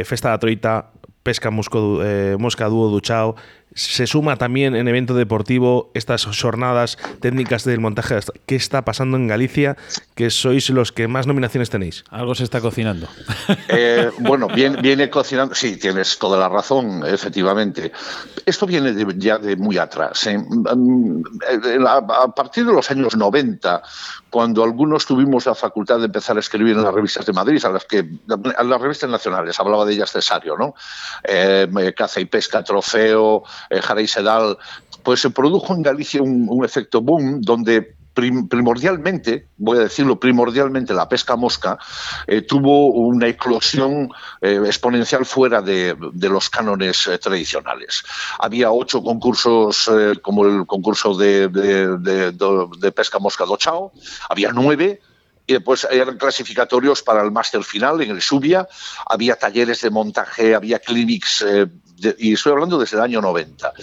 Festa 0.06 0.30
da 0.30 0.40
Troita, 0.40 0.92
Pesca 1.26 1.50
Mosca 1.50 2.70
Dúo 2.70 2.90
Duchao, 2.90 3.36
se 3.76 4.08
suma 4.08 4.38
también 4.38 4.76
en 4.76 4.88
evento 4.88 5.14
deportivo 5.14 5.92
estas 5.94 6.26
jornadas 6.26 6.98
técnicas 7.20 7.66
del 7.66 7.82
montaje. 7.82 8.16
¿Qué 8.46 8.56
está 8.56 8.86
pasando 8.86 9.18
en 9.18 9.28
Galicia? 9.28 9.78
Que 10.16 10.30
sois 10.30 10.70
los 10.70 10.92
que 10.92 11.08
más 11.08 11.28
nominaciones 11.28 11.70
tenéis. 11.70 12.04
Algo 12.10 12.36
se 12.36 12.44
está 12.44 12.62
cocinando. 12.62 13.08
Eh, 13.68 14.10
bueno, 14.20 14.48
viene, 14.48 14.82
viene, 14.82 15.10
cocinando. 15.10 15.54
Sí, 15.54 15.78
tienes 15.78 16.18
toda 16.18 16.38
la 16.40 16.48
razón, 16.48 17.04
efectivamente. 17.06 17.92
Esto 18.46 18.66
viene 18.66 18.94
ya 19.18 19.38
de 19.38 19.58
muy 19.58 19.78
atrás. 19.78 20.26
¿eh? 20.28 20.38
Mm, 20.38 21.24
a 21.86 22.34
partir 22.34 22.66
de 22.66 22.72
los 22.72 22.90
años 22.90 23.18
90, 23.18 23.82
cuando 24.30 24.64
algunos 24.64 25.06
tuvimos 25.06 25.46
la 25.46 25.56
facultad 25.56 26.00
de 26.00 26.06
empezar 26.06 26.38
a 26.38 26.40
escribir 26.40 26.76
en 26.76 26.84
las 26.84 26.94
revistas 26.94 27.26
de 27.26 27.34
Madrid, 27.34 27.64
a 27.66 27.70
las 27.70 27.86
que 27.86 28.06
a 28.58 28.64
las 28.64 28.82
revistas 28.82 29.10
nacionales, 29.10 29.60
hablaba 29.60 29.86
de 29.86 29.94
ellas 29.94 30.12
Cesario, 30.12 30.58
¿no? 30.58 30.76
Eh, 31.24 31.94
caza 31.96 32.20
y 32.20 32.26
pesca, 32.26 32.64
trofeo, 32.64 33.44
eh, 33.70 33.82
Jara 33.82 34.02
y 34.02 34.08
Sedal, 34.08 34.58
pues 35.04 35.22
se 35.22 35.30
produjo 35.30 35.74
en 35.74 35.84
Galicia 35.84 36.22
un, 36.22 36.66
efecto 36.66 37.02
boom 37.02 37.42
donde 37.42 37.96
primordialmente, 38.16 39.50
voy 39.58 39.78
a 39.78 39.82
decirlo 39.82 40.20
primordialmente, 40.20 40.94
la 40.94 41.08
pesca 41.08 41.36
mosca 41.36 41.78
eh, 42.26 42.42
tuvo 42.42 42.88
una 42.88 43.28
eclosión 43.28 44.10
eh, 44.42 44.62
exponencial 44.66 45.26
fuera 45.26 45.62
de, 45.62 45.96
los 46.14 46.50
cánones 46.50 47.10
tradicionales. 47.22 48.04
Había 48.40 48.72
ocho 48.72 49.04
concursos, 49.04 49.92
como 50.22 50.46
el 50.46 50.66
concurso 50.66 51.14
de, 51.14 51.50
pesca 52.96 53.20
mosca 53.20 53.46
do 53.46 53.58
Chao, 53.58 53.92
había 54.30 54.52
nueve 54.52 55.02
y 55.46 55.54
después 55.54 55.86
eran 55.92 56.18
clasificatorios 56.18 57.04
para 57.04 57.22
el 57.22 57.32
máster 57.32 57.64
final 57.64 58.02
en 58.02 58.12
el 58.12 58.22
Subia, 58.22 58.68
había 59.06 59.36
talleres 59.36 59.82
de 59.82 59.92
montaje, 59.92 60.56
había 60.56 60.80
clinics, 60.80 61.46
y 62.18 62.34
estoy 62.34 62.54
hablando 62.54 62.80
desde 62.80 62.98
el 62.98 63.04
año 63.04 63.22
90. 63.22 63.74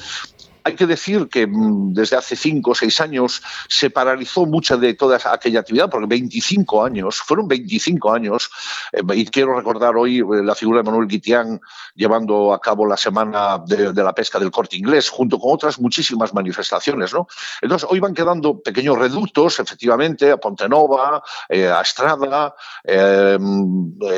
Hay 0.65 0.75
que 0.75 0.87
decir 0.87 1.29
que 1.29 1.47
mm, 1.47 1.93
desde 1.93 2.17
hace 2.17 2.37
cinco 2.37 2.73
o 2.73 2.75
seis 2.75 3.01
años 3.01 3.43
se 3.69 3.91
paralizó 3.91 4.47
mucha 4.47 4.77
de 4.77 4.95
toda 4.95 5.19
aquella 5.33 5.61
actividad, 5.61 5.91
porque 5.91 6.07
25 6.07 6.85
años, 6.85 7.21
fueron 7.21 7.49
25 7.49 8.13
años, 8.13 8.51
eh, 8.93 9.03
y 9.15 9.27
quiero 9.27 9.57
recordar 9.57 9.97
hoy 9.97 10.19
eh, 10.19 10.25
la 10.43 10.55
figura 10.55 10.79
de 10.79 10.85
Manuel 10.85 11.09
Guitián 11.09 11.61
llevando 11.95 12.53
a 12.53 12.61
cabo 12.61 12.87
la 12.87 12.97
semana 12.97 13.59
de, 13.67 13.93
la 13.93 14.15
pesca 14.15 14.39
del 14.39 14.51
corte 14.51 14.77
inglés, 14.77 15.09
junto 15.09 15.39
con 15.39 15.53
otras 15.53 15.79
muchísimas 15.79 16.33
manifestaciones. 16.35 17.13
¿no? 17.13 17.27
Entonces, 17.61 17.89
hoy 17.91 18.01
van 18.01 18.15
quedando 18.15 18.61
pequeños 18.61 18.99
reductos, 18.99 19.59
efectivamente, 19.61 20.31
a 20.31 20.37
Pontenova, 20.37 21.23
eh, 21.49 21.69
a 21.69 21.81
Estrada, 21.81 22.55
eh, 22.85 23.39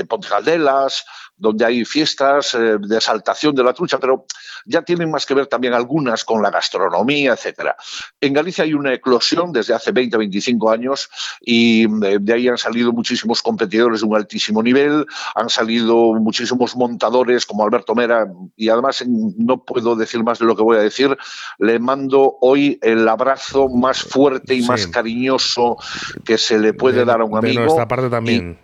Ponte 0.08 0.28
Caldelas, 0.28 1.04
donde 1.44 1.66
hay 1.66 1.84
fiestas 1.84 2.54
eh, 2.54 2.78
de 2.80 2.96
exaltación 2.96 3.54
de 3.54 3.62
la 3.62 3.74
trucha, 3.74 3.98
pero 3.98 4.24
ya 4.64 4.80
tienen 4.80 5.10
más 5.10 5.26
que 5.26 5.34
ver 5.34 5.46
también 5.46 5.74
algunas 5.74 6.24
con 6.24 6.42
la 6.42 6.50
gastronomía, 6.50 7.34
etcétera. 7.34 7.76
En 8.18 8.32
Galicia 8.32 8.64
hay 8.64 8.72
una 8.72 8.94
eclosión 8.94 9.52
desde 9.52 9.74
hace 9.74 9.92
20, 9.92 10.16
25 10.16 10.70
años 10.70 11.10
y 11.42 11.84
eh, 11.84 12.18
de 12.18 12.32
ahí 12.32 12.48
han 12.48 12.56
salido 12.56 12.92
muchísimos 12.92 13.42
competidores 13.42 14.00
de 14.00 14.06
un 14.06 14.16
altísimo 14.16 14.62
nivel, 14.62 15.04
han 15.34 15.50
salido 15.50 16.14
muchísimos 16.14 16.74
montadores 16.76 17.44
como 17.44 17.62
Alberto 17.62 17.94
Mera 17.94 18.26
y 18.56 18.70
además 18.70 19.04
no 19.06 19.62
puedo 19.64 19.96
decir 19.96 20.24
más 20.24 20.38
de 20.38 20.46
lo 20.46 20.56
que 20.56 20.62
voy 20.62 20.78
a 20.78 20.80
decir, 20.80 21.14
le 21.58 21.78
mando 21.78 22.38
hoy 22.40 22.78
el 22.80 23.06
abrazo 23.06 23.68
más 23.68 24.02
fuerte 24.02 24.54
y 24.54 24.62
más 24.62 24.86
cariñoso 24.86 25.76
que 26.24 26.38
se 26.38 26.58
le 26.58 26.72
puede 26.72 27.04
dar 27.04 27.20
a 27.20 27.24
un 27.24 27.36
amigo. 27.36 27.60
De 27.60 27.66
nuestra 27.66 27.86
parte 27.86 28.08
también 28.08 28.63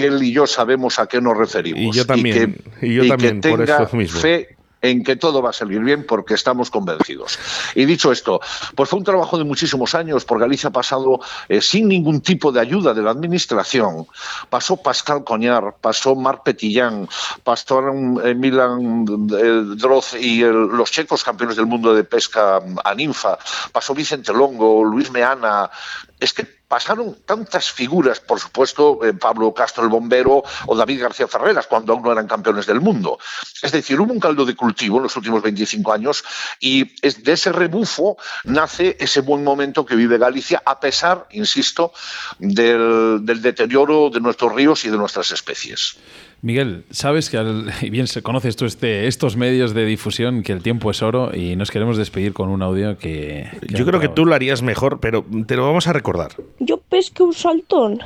él 0.00 0.22
y 0.22 0.32
yo 0.32 0.46
sabemos 0.46 0.98
a 0.98 1.06
qué 1.06 1.20
nos 1.20 1.36
referimos. 1.36 1.80
Y 1.80 1.98
yo 1.98 2.06
también, 2.06 2.62
y, 2.80 2.94
yo 2.94 3.08
también, 3.08 3.40
que 3.40 3.48
tenga 3.48 3.78
por 3.86 3.94
mismo. 3.94 4.20
fe 4.20 4.58
en 4.80 5.02
que 5.02 5.16
todo 5.16 5.42
va 5.42 5.50
a 5.50 5.52
salir 5.52 5.80
bien 5.80 6.06
porque 6.06 6.34
estamos 6.34 6.70
convencidos. 6.70 7.38
Y 7.74 7.84
dicho 7.84 8.12
esto, 8.12 8.40
pues 8.74 8.88
fue 8.88 8.98
un 8.98 9.04
trabajo 9.04 9.38
de 9.38 9.44
muchísimos 9.44 9.94
años, 9.94 10.24
por 10.24 10.38
Galicia 10.38 10.68
ha 10.68 10.72
pasado 10.72 11.20
eh, 11.48 11.60
sin 11.60 11.88
ningún 11.88 12.20
tipo 12.20 12.52
de 12.52 12.60
ayuda 12.60 12.94
de 12.94 13.02
la 13.02 13.10
administración. 13.10 14.06
Pasó 14.48 14.76
Pascal 14.76 15.24
Coñar, 15.24 15.76
pasó 15.80 16.14
Marc 16.14 16.44
Petillán, 16.44 17.08
pasaron 17.42 18.20
eh, 18.24 18.34
Milan 18.34 19.04
eh, 19.36 19.62
Droz 19.76 20.14
y 20.14 20.42
los 20.42 20.90
checos 20.90 21.24
campeones 21.24 21.56
del 21.56 21.66
mundo 21.66 21.94
de 21.94 22.04
pesca 22.04 22.60
a 22.84 22.94
ninfa, 22.94 23.38
pasó 23.72 23.94
Vicente 23.94 24.32
Longo, 24.32 24.84
Luis 24.84 25.10
Meana, 25.10 25.70
es 26.20 26.32
que 26.32 26.44
pasaron 26.44 27.16
tantas 27.24 27.70
figuras, 27.70 28.20
por 28.20 28.38
supuesto, 28.38 29.04
eh, 29.04 29.14
Pablo 29.14 29.54
Castro 29.54 29.84
el 29.84 29.88
bombero 29.88 30.42
o 30.66 30.76
David 30.76 31.00
García 31.00 31.26
Ferreras, 31.26 31.66
cuando 31.66 31.92
aún 31.92 32.02
no 32.02 32.12
eran 32.12 32.26
campeones 32.26 32.66
del 32.66 32.80
mundo. 32.80 33.18
Es 33.62 33.72
decir, 33.72 33.98
hubo 34.00 34.12
un 34.12 34.20
caldo 34.20 34.44
de 34.44 34.54
cultivo 34.54 34.98
en 34.98 35.04
los 35.04 35.16
últimos 35.16 35.42
25 35.42 35.92
años 35.92 36.24
y 36.60 37.00
de 37.00 37.32
ese 37.32 37.52
rebufo 37.52 38.18
nace 38.44 38.96
ese 39.00 39.20
buen 39.22 39.42
momento 39.42 39.86
que 39.86 39.96
vive 39.96 40.18
Galicia, 40.18 40.62
a 40.64 40.78
pesar, 40.78 41.26
insisto, 41.30 41.92
del, 42.38 43.20
del 43.22 43.40
deterioro 43.40 44.10
de 44.10 44.20
nuestros 44.20 44.54
ríos 44.54 44.84
y 44.84 44.90
de 44.90 44.98
nuestras 44.98 45.30
especies. 45.30 45.96
Miguel, 46.40 46.84
sabes 46.90 47.30
que 47.30 47.38
y 47.82 47.90
bien 47.90 48.06
conoces 48.22 48.56
tú 48.56 48.64
este, 48.64 49.06
estos 49.06 49.36
medios 49.36 49.74
de 49.74 49.84
difusión 49.84 50.42
que 50.42 50.52
el 50.52 50.62
tiempo 50.62 50.90
es 50.90 51.02
oro 51.02 51.34
y 51.34 51.56
nos 51.56 51.70
queremos 51.70 51.96
despedir 51.96 52.32
con 52.32 52.48
un 52.48 52.62
audio 52.62 52.96
que... 52.98 53.48
Yo 53.68 53.84
creo 53.84 54.00
que 54.00 54.08
tú 54.08 54.24
lo 54.24 54.34
harías 54.34 54.62
mejor, 54.62 55.00
pero 55.00 55.24
te 55.46 55.56
lo 55.56 55.66
vamos 55.66 55.86
a 55.88 55.92
recordar. 55.92 56.32
Yo 56.60 56.78
pesqué 56.78 57.22
un 57.22 57.34
saltón. 57.34 58.00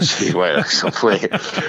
Sí, 0.00 0.32
bueno, 0.32 0.60
eso 0.60 0.90
fue. 0.90 1.18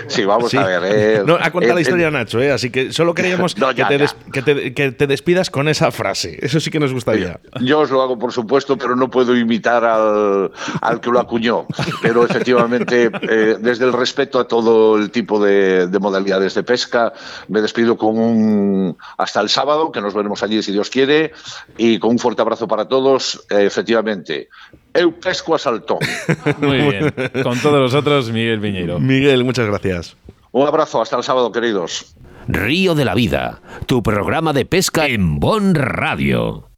Sí, 0.08 0.26
vamos 0.26 0.54
a 0.54 0.66
ver. 0.66 0.82
Eh, 0.86 1.24
no, 1.26 1.36
ha 1.36 1.52
contado 1.52 1.76
la 1.76 1.82
historia 1.82 2.12
Nacho, 2.12 2.42
eh, 2.42 2.52
así 2.52 2.70
que 2.70 2.92
solo 2.92 3.14
queríamos 3.16 3.56
que, 3.56 4.92
te 4.92 5.08
despidas 5.08 5.50
con 5.50 5.68
esa 5.68 5.92
frase. 5.92 6.38
Eso 6.42 6.60
sí 6.60 6.72
que 6.72 6.80
nos 6.80 6.94
gustaría. 6.94 7.40
Yo 7.62 7.80
os 7.80 7.92
lo 7.92 8.02
hago, 8.02 8.18
por 8.18 8.32
supuesto, 8.32 8.78
pero 8.78 8.96
no 8.96 9.10
puedo 9.10 9.36
imitar 9.36 9.84
al, 9.84 10.52
al 10.82 11.02
que 11.02 11.10
lo 11.10 11.20
acuñó. 11.20 11.66
Pero 12.02 12.26
efectivamente, 12.26 13.12
eh, 13.22 13.58
desde 13.60 13.86
el 13.86 13.94
respeto 13.94 14.40
a 14.40 14.48
todo 14.48 14.98
el 14.98 15.12
tipo 15.12 15.44
de, 15.44 15.88
de, 15.88 16.00
modalidades 16.00 16.54
de 16.54 16.64
pesca, 16.64 17.14
me 17.48 17.62
despido 17.62 17.98
con 17.98 18.18
un. 18.18 18.98
hasta 19.18 19.42
el 19.42 19.50
sábado, 19.50 19.92
que 19.92 20.02
nos 20.02 20.14
veremos 20.14 20.44
allí 20.44 20.62
si 20.62 20.72
Dios 20.72 20.90
quiere, 20.90 21.34
y 21.78 22.00
con 22.00 22.12
un 22.12 22.20
fuerte 22.20 22.42
abrazo 22.42 22.68
para 22.68 22.88
todos. 22.88 23.46
efectivamente, 23.50 24.50
Eu 24.94 25.12
pesco 25.12 25.56
a 25.56 25.60
saltón. 25.60 25.98
Muy 26.62 26.78
bien. 26.78 27.14
Con 27.42 27.58
todos 27.60 27.80
nosotros, 27.80 28.32
Miguel 28.32 28.60
Viñeiro. 28.60 29.00
Miguel, 29.00 29.44
muchas 29.44 29.68
gracias. 29.68 30.16
Un 30.52 30.68
abrazo, 30.68 31.02
hasta 31.02 31.18
el 31.18 31.24
sábado, 31.24 31.52
queridos. 31.52 32.16
Río 32.48 32.94
de 32.94 33.06
la 33.06 33.16
Vida, 33.16 33.62
tu 33.88 34.04
programa 34.04 34.54
de 34.54 34.66
pesca 34.66 35.08
en 35.08 35.40
Bon 35.40 35.74
Radio. 35.74 36.73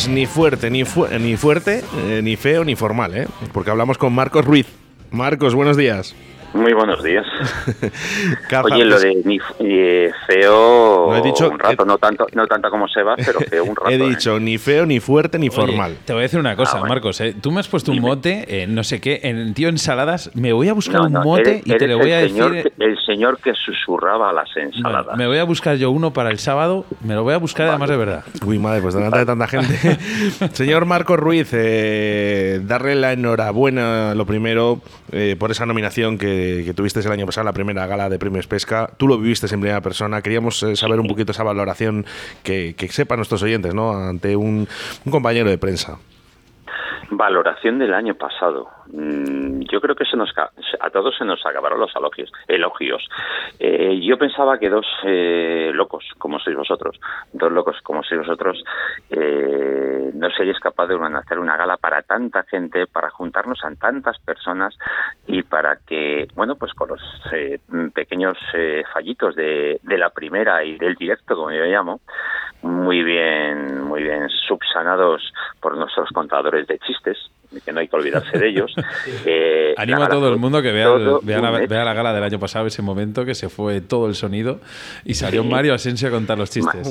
Pues 0.00 0.08
ni 0.08 0.24
fuerte, 0.24 0.70
ni, 0.70 0.82
ni 1.20 1.36
fuerte, 1.36 1.84
eh, 2.06 2.20
ni 2.22 2.36
feo, 2.36 2.64
ni 2.64 2.74
formal, 2.74 3.14
¿eh? 3.14 3.26
Porque 3.52 3.70
hablamos 3.70 3.98
con 3.98 4.14
Marcos 4.14 4.46
Ruiz. 4.46 4.66
Marcos, 5.10 5.54
buenos 5.54 5.76
días. 5.76 6.14
Muy 6.52 6.72
buenos 6.72 7.02
días. 7.02 7.24
Oye, 8.64 8.84
lo 8.84 8.98
de 8.98 9.22
ni 9.24 9.38
feo 10.26 11.14
he 11.14 11.22
dicho, 11.22 11.48
un 11.48 11.58
rato, 11.58 11.84
no 11.84 11.96
tanto 11.98 12.26
no 12.34 12.46
tanto 12.46 12.70
como 12.70 12.88
Sebas, 12.88 13.20
pero 13.24 13.40
feo 13.48 13.64
un 13.64 13.76
rato. 13.76 13.88
He 13.88 13.98
dicho 13.98 14.36
¿eh? 14.36 14.40
ni 14.40 14.58
feo, 14.58 14.84
ni 14.84 14.98
fuerte, 14.98 15.38
ni 15.38 15.48
formal. 15.48 15.96
Te 16.04 16.12
voy 16.12 16.20
a 16.20 16.22
decir 16.22 16.40
una 16.40 16.56
cosa, 16.56 16.78
ah, 16.82 16.88
Marcos. 16.88 17.20
¿eh? 17.20 17.36
Tú 17.40 17.52
me 17.52 17.60
has 17.60 17.68
puesto 17.68 17.92
un 17.92 18.00
mote, 18.00 18.66
no 18.68 18.82
sé 18.82 19.00
qué, 19.00 19.20
en 19.22 19.54
tío 19.54 19.68
ensaladas. 19.68 20.34
Me 20.34 20.52
voy 20.52 20.68
a 20.68 20.72
buscar 20.72 21.02
un 21.02 21.12
mote 21.12 21.62
y 21.64 21.76
te 21.76 21.86
lo 21.86 21.98
voy 21.98 22.12
a 22.12 22.18
decir. 22.18 22.72
el 22.78 22.98
señor 23.06 23.38
que 23.38 23.54
susurraba 23.54 24.32
las 24.32 24.48
ensaladas. 24.56 25.16
me 25.16 25.26
voy 25.26 25.38
a 25.38 25.44
buscar 25.44 25.76
yo 25.76 25.90
uno 25.90 26.12
para 26.12 26.30
el 26.30 26.38
sábado. 26.38 26.84
Me 27.04 27.14
lo 27.14 27.22
voy 27.22 27.34
a 27.34 27.38
buscar 27.38 27.68
además 27.68 27.90
de 27.90 27.96
verdad. 27.96 28.24
Uy, 28.44 28.58
madre, 28.58 28.82
pues 28.82 28.94
delante 28.94 29.20
de 29.20 29.26
tanta 29.26 29.46
gente. 29.46 29.98
señor 30.52 30.84
Marcos 30.84 31.18
Ruiz, 31.18 31.50
eh, 31.52 32.60
darle 32.64 32.96
la 32.96 33.12
enhorabuena, 33.12 34.14
lo 34.16 34.26
primero, 34.26 34.80
por 35.38 35.50
esa 35.50 35.64
nominación 35.64 36.18
que 36.18 36.39
que, 36.64 36.74
tuviste 36.74 37.00
el 37.00 37.12
año 37.12 37.26
pasado, 37.26 37.44
la 37.44 37.52
primera 37.52 37.86
gala 37.86 38.08
de 38.08 38.18
premios 38.18 38.46
pesca. 38.46 38.88
Tú 38.96 39.08
lo 39.08 39.18
viviste 39.18 39.46
en 39.46 39.60
primera 39.60 39.80
persona. 39.80 40.22
Queríamos 40.22 40.62
eh, 40.62 40.76
saber 40.76 41.00
un 41.00 41.06
poquito 41.06 41.32
esa 41.32 41.44
valoración 41.44 42.04
que, 42.42 42.74
sepan 42.90 43.18
nuestros 43.18 43.42
oyentes, 43.42 43.74
¿no? 43.74 43.92
Ante 43.92 44.36
un, 44.36 44.66
compañero 45.10 45.50
de 45.50 45.58
prensa. 45.58 45.98
Valoración 47.10 47.78
del 47.78 47.94
año 47.94 48.14
pasado. 48.14 48.68
Mm, 48.92 49.60
yo 49.70 49.80
creo 49.80 49.94
que 49.94 50.04
se 50.04 50.16
nos 50.16 50.32
a 50.36 50.90
todos 50.90 51.16
se 51.16 51.24
nos 51.24 51.44
acabaron 51.46 51.80
los 51.80 51.94
elogios. 51.94 52.32
elogios. 52.48 53.06
Eh, 53.58 54.00
yo 54.02 54.18
pensaba 54.18 54.58
que 54.58 54.68
dos 54.68 54.86
eh, 55.04 55.70
locos, 55.74 56.04
como 56.18 56.38
sois 56.38 56.56
vosotros, 56.56 56.98
dos 57.32 57.52
locos 57.52 57.76
como 57.82 58.02
sois 58.02 58.20
vosotros, 58.20 58.64
eh, 59.10 60.10
no 60.14 60.30
seríais 60.30 60.58
capaz 60.58 60.86
de 60.86 60.96
hacer 61.16 61.38
una 61.38 61.56
gala 61.56 61.76
para 61.76 62.02
tanta 62.02 62.42
gente, 62.44 62.86
para 62.86 63.10
juntarnos 63.10 63.64
a 63.64 63.74
tantas 63.76 64.18
personas 64.20 64.76
y 65.26 65.42
para 65.42 65.76
que, 65.86 66.28
bueno, 66.34 66.56
pues 66.56 66.72
con 66.74 66.88
los 66.88 67.00
pequeños 67.94 68.36
fallitos 68.92 69.36
de, 69.36 69.80
de 69.82 69.98
la 69.98 70.10
primera 70.10 70.64
y 70.64 70.76
del 70.78 70.94
directo, 70.94 71.36
como 71.36 71.50
yo 71.50 71.64
llamo, 71.64 72.00
muy 72.62 73.02
bien, 73.02 73.82
muy 73.82 74.02
bien 74.02 74.28
subsanados 74.48 75.32
por 75.60 75.76
nuestros 75.76 76.10
contadores 76.10 76.66
de 76.66 76.78
chistes, 76.78 77.18
que 77.64 77.72
no 77.72 77.80
hay 77.80 77.88
que 77.88 77.96
olvidarse 77.96 78.38
de 78.38 78.48
ellos. 78.48 78.74
Eh, 79.24 79.74
Animo 79.76 80.02
a 80.02 80.08
todo 80.08 80.28
el 80.28 80.38
mundo 80.38 80.62
que 80.62 80.72
vea, 80.72 80.88
vea, 81.22 81.84
la, 81.84 81.94
gala 81.94 82.12
del 82.12 82.22
año 82.22 82.38
pasado, 82.38 82.66
ese 82.66 82.82
momento 82.82 83.24
que 83.24 83.34
se 83.34 83.48
fue 83.48 83.80
todo 83.80 84.06
el 84.06 84.14
sonido 84.14 84.60
y 85.04 85.14
salió 85.14 85.44
Mario 85.44 85.74
Asensio 85.74 86.08
a 86.08 86.10
contar 86.10 86.38
los 86.38 86.50
chistes. 86.50 86.88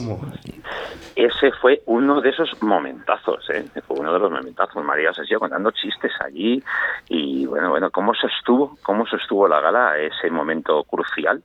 Ese 1.16 1.52
fue 1.54 1.82
uno 1.86 2.22
de 2.22 2.30
esos 2.30 2.50
momentazos, 2.62 3.50
¿eh? 3.50 3.66
fue 3.88 3.98
uno 4.00 4.14
de 4.14 4.20
los 4.20 4.32
momentazos. 4.32 4.84
Mario 4.84 5.12
Asensio 5.12 5.40
contando 5.40 5.72
chistes 5.72 6.12
allí 6.24 6.62
y 7.10 7.46
bueno, 7.46 7.70
bueno, 7.70 7.90
cómo 7.92 8.14
se 8.14 8.28
estuvo, 8.28 8.78
cómo 8.84 9.06
se 9.08 9.18
estuvo 9.18 9.48
la 9.48 9.60
gala, 9.60 9.98
ese 9.98 10.30
momento 10.30 10.84
crucial 10.84 11.42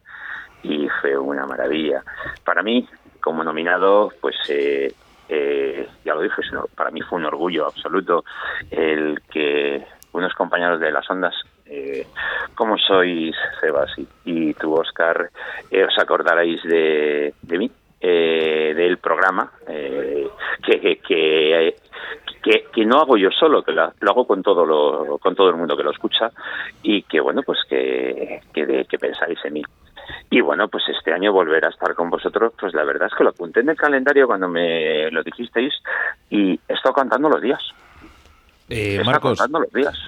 y 0.62 0.88
fue 1.00 1.16
una 1.16 1.46
maravilla. 1.46 2.02
Para 2.44 2.62
mí, 2.62 2.88
como 3.20 3.44
nominado, 3.44 4.12
pues 4.20 4.36
eh, 4.48 4.92
eh, 5.28 5.88
ya 6.04 6.14
lo 6.14 6.20
dije, 6.20 6.42
para 6.74 6.90
mí 6.90 7.00
fue 7.00 7.18
un 7.18 7.24
orgullo 7.24 7.66
absoluto 7.66 8.24
el 8.70 9.20
que 9.30 9.84
unos 10.14 10.32
compañeros 10.34 10.80
de 10.80 10.92
las 10.92 11.08
ondas, 11.10 11.34
eh, 11.66 12.06
como 12.54 12.78
sois, 12.78 13.34
Sebas 13.60 13.90
y, 14.24 14.54
tú, 14.54 14.74
Oscar, 14.74 15.30
eh, 15.70 15.84
os 15.84 15.98
acordaréis 15.98 16.62
de, 16.62 17.34
de 17.42 17.58
mí, 17.58 17.70
eh, 18.00 18.72
del 18.76 18.98
programa, 18.98 19.50
que, 19.66 21.00
que, 21.06 21.74
que, 22.72 22.84
no 22.84 22.98
hago 22.98 23.16
yo 23.16 23.30
solo, 23.30 23.62
que 23.62 23.72
lo, 23.72 23.82
hago 23.82 24.26
con 24.26 24.42
todo 24.42 24.64
lo, 24.64 25.18
con 25.18 25.34
todo 25.34 25.48
el 25.48 25.56
mundo 25.56 25.76
que 25.76 25.82
lo 25.82 25.90
escucha 25.90 26.30
y 26.82 27.02
que 27.02 27.20
bueno 27.20 27.42
pues 27.42 27.58
que, 27.68 28.40
que, 28.52 28.84
que 28.84 28.98
pensáis 28.98 29.38
en 29.44 29.52
mí. 29.54 29.62
Y 30.30 30.40
bueno, 30.40 30.68
pues 30.68 30.84
este 30.88 31.12
año 31.12 31.32
volver 31.32 31.64
a 31.64 31.70
estar 31.70 31.94
con 31.94 32.10
vosotros, 32.10 32.52
pues 32.58 32.74
la 32.74 32.84
verdad 32.84 33.08
es 33.10 33.14
que 33.16 33.24
lo 33.24 33.30
apunté 33.30 33.60
en 33.60 33.70
el 33.70 33.76
calendario 33.76 34.26
cuando 34.26 34.48
me 34.48 35.10
lo 35.10 35.22
dijisteis 35.22 35.74
y 36.30 36.58
he 36.68 36.72
estado 36.72 36.94
contando 36.94 37.28
los 37.28 37.40
días. 37.40 37.60
Eh, 38.70 39.02
Marcos, 39.04 39.38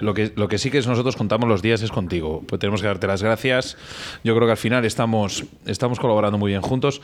Lo, 0.01 0.15
que, 0.15 0.33
lo 0.35 0.47
que 0.47 0.57
sí 0.57 0.71
que 0.71 0.79
es 0.79 0.87
nosotros 0.87 1.15
contamos 1.15 1.47
los 1.47 1.61
días 1.61 1.83
es 1.83 1.91
contigo. 1.91 2.43
Pues 2.47 2.59
tenemos 2.59 2.81
que 2.81 2.87
darte 2.87 3.05
las 3.05 3.21
gracias. 3.21 3.77
Yo 4.23 4.35
creo 4.35 4.47
que 4.47 4.51
al 4.51 4.57
final 4.57 4.83
estamos, 4.83 5.45
estamos 5.65 5.99
colaborando 5.99 6.39
muy 6.39 6.51
bien 6.51 6.61
juntos. 6.63 7.01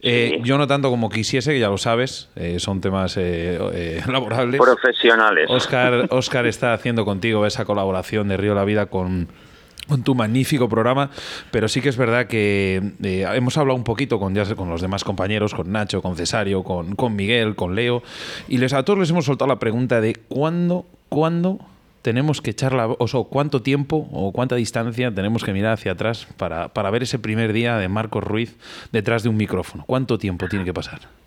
Eh, 0.00 0.40
yo 0.44 0.58
no 0.58 0.68
tanto 0.68 0.90
como 0.90 1.10
quisiese, 1.10 1.52
que 1.52 1.58
ya 1.58 1.68
lo 1.68 1.78
sabes, 1.78 2.30
eh, 2.36 2.60
son 2.60 2.80
temas 2.80 3.16
laborables. 4.06 4.60
Profesionales. 4.60 5.46
Oscar, 5.50 6.06
Oscar 6.10 6.46
está 6.46 6.72
haciendo 6.72 7.04
contigo 7.04 7.46
esa 7.46 7.64
colaboración 7.64 8.28
de 8.28 8.36
Río 8.36 8.54
La 8.54 8.64
Vida 8.64 8.86
con, 8.86 9.28
con 9.88 10.02
tu 10.02 10.14
magnífico 10.14 10.68
programa, 10.68 11.10
pero 11.50 11.68
sí 11.68 11.80
que 11.80 11.88
es 11.88 11.96
verdad 11.96 12.26
que 12.26 12.92
eh, 13.02 13.26
hemos 13.34 13.58
hablado 13.58 13.76
un 13.76 13.84
poquito 13.84 14.18
con, 14.18 14.34
ya, 14.34 14.44
con 14.54 14.68
los 14.68 14.80
demás 14.80 15.04
compañeros, 15.04 15.54
con 15.54 15.72
Nacho, 15.72 16.02
con 16.02 16.16
Cesario, 16.16 16.62
con, 16.62 16.94
con 16.94 17.16
Miguel, 17.16 17.56
con 17.56 17.74
Leo, 17.74 18.02
y 18.48 18.58
les, 18.58 18.72
a 18.72 18.84
todos 18.84 18.98
les 18.98 19.10
hemos 19.10 19.24
soltado 19.24 19.48
la 19.48 19.58
pregunta 19.58 20.00
de 20.00 20.14
cuándo, 20.14 20.86
cuándo 21.08 21.58
tenemos 22.02 22.42
que 22.42 22.50
echar 22.50 22.74
la... 22.74 22.88
O 22.88 23.08
sea, 23.08 23.22
cuánto 23.22 23.62
tiempo 23.62 24.08
o 24.12 24.32
cuánta 24.32 24.56
distancia 24.56 25.14
tenemos 25.14 25.44
que 25.44 25.52
mirar 25.52 25.72
hacia 25.72 25.92
atrás 25.92 26.26
para, 26.36 26.68
para 26.68 26.90
ver 26.90 27.04
ese 27.04 27.18
primer 27.18 27.52
día 27.52 27.76
de 27.76 27.88
Marcos 27.88 28.24
Ruiz 28.24 28.56
detrás 28.90 29.22
de 29.22 29.28
un 29.28 29.36
micrófono. 29.36 29.84
¿Cuánto 29.86 30.18
tiempo 30.18 30.48
tiene 30.48 30.64
que 30.64 30.74
pasar? 30.74 31.21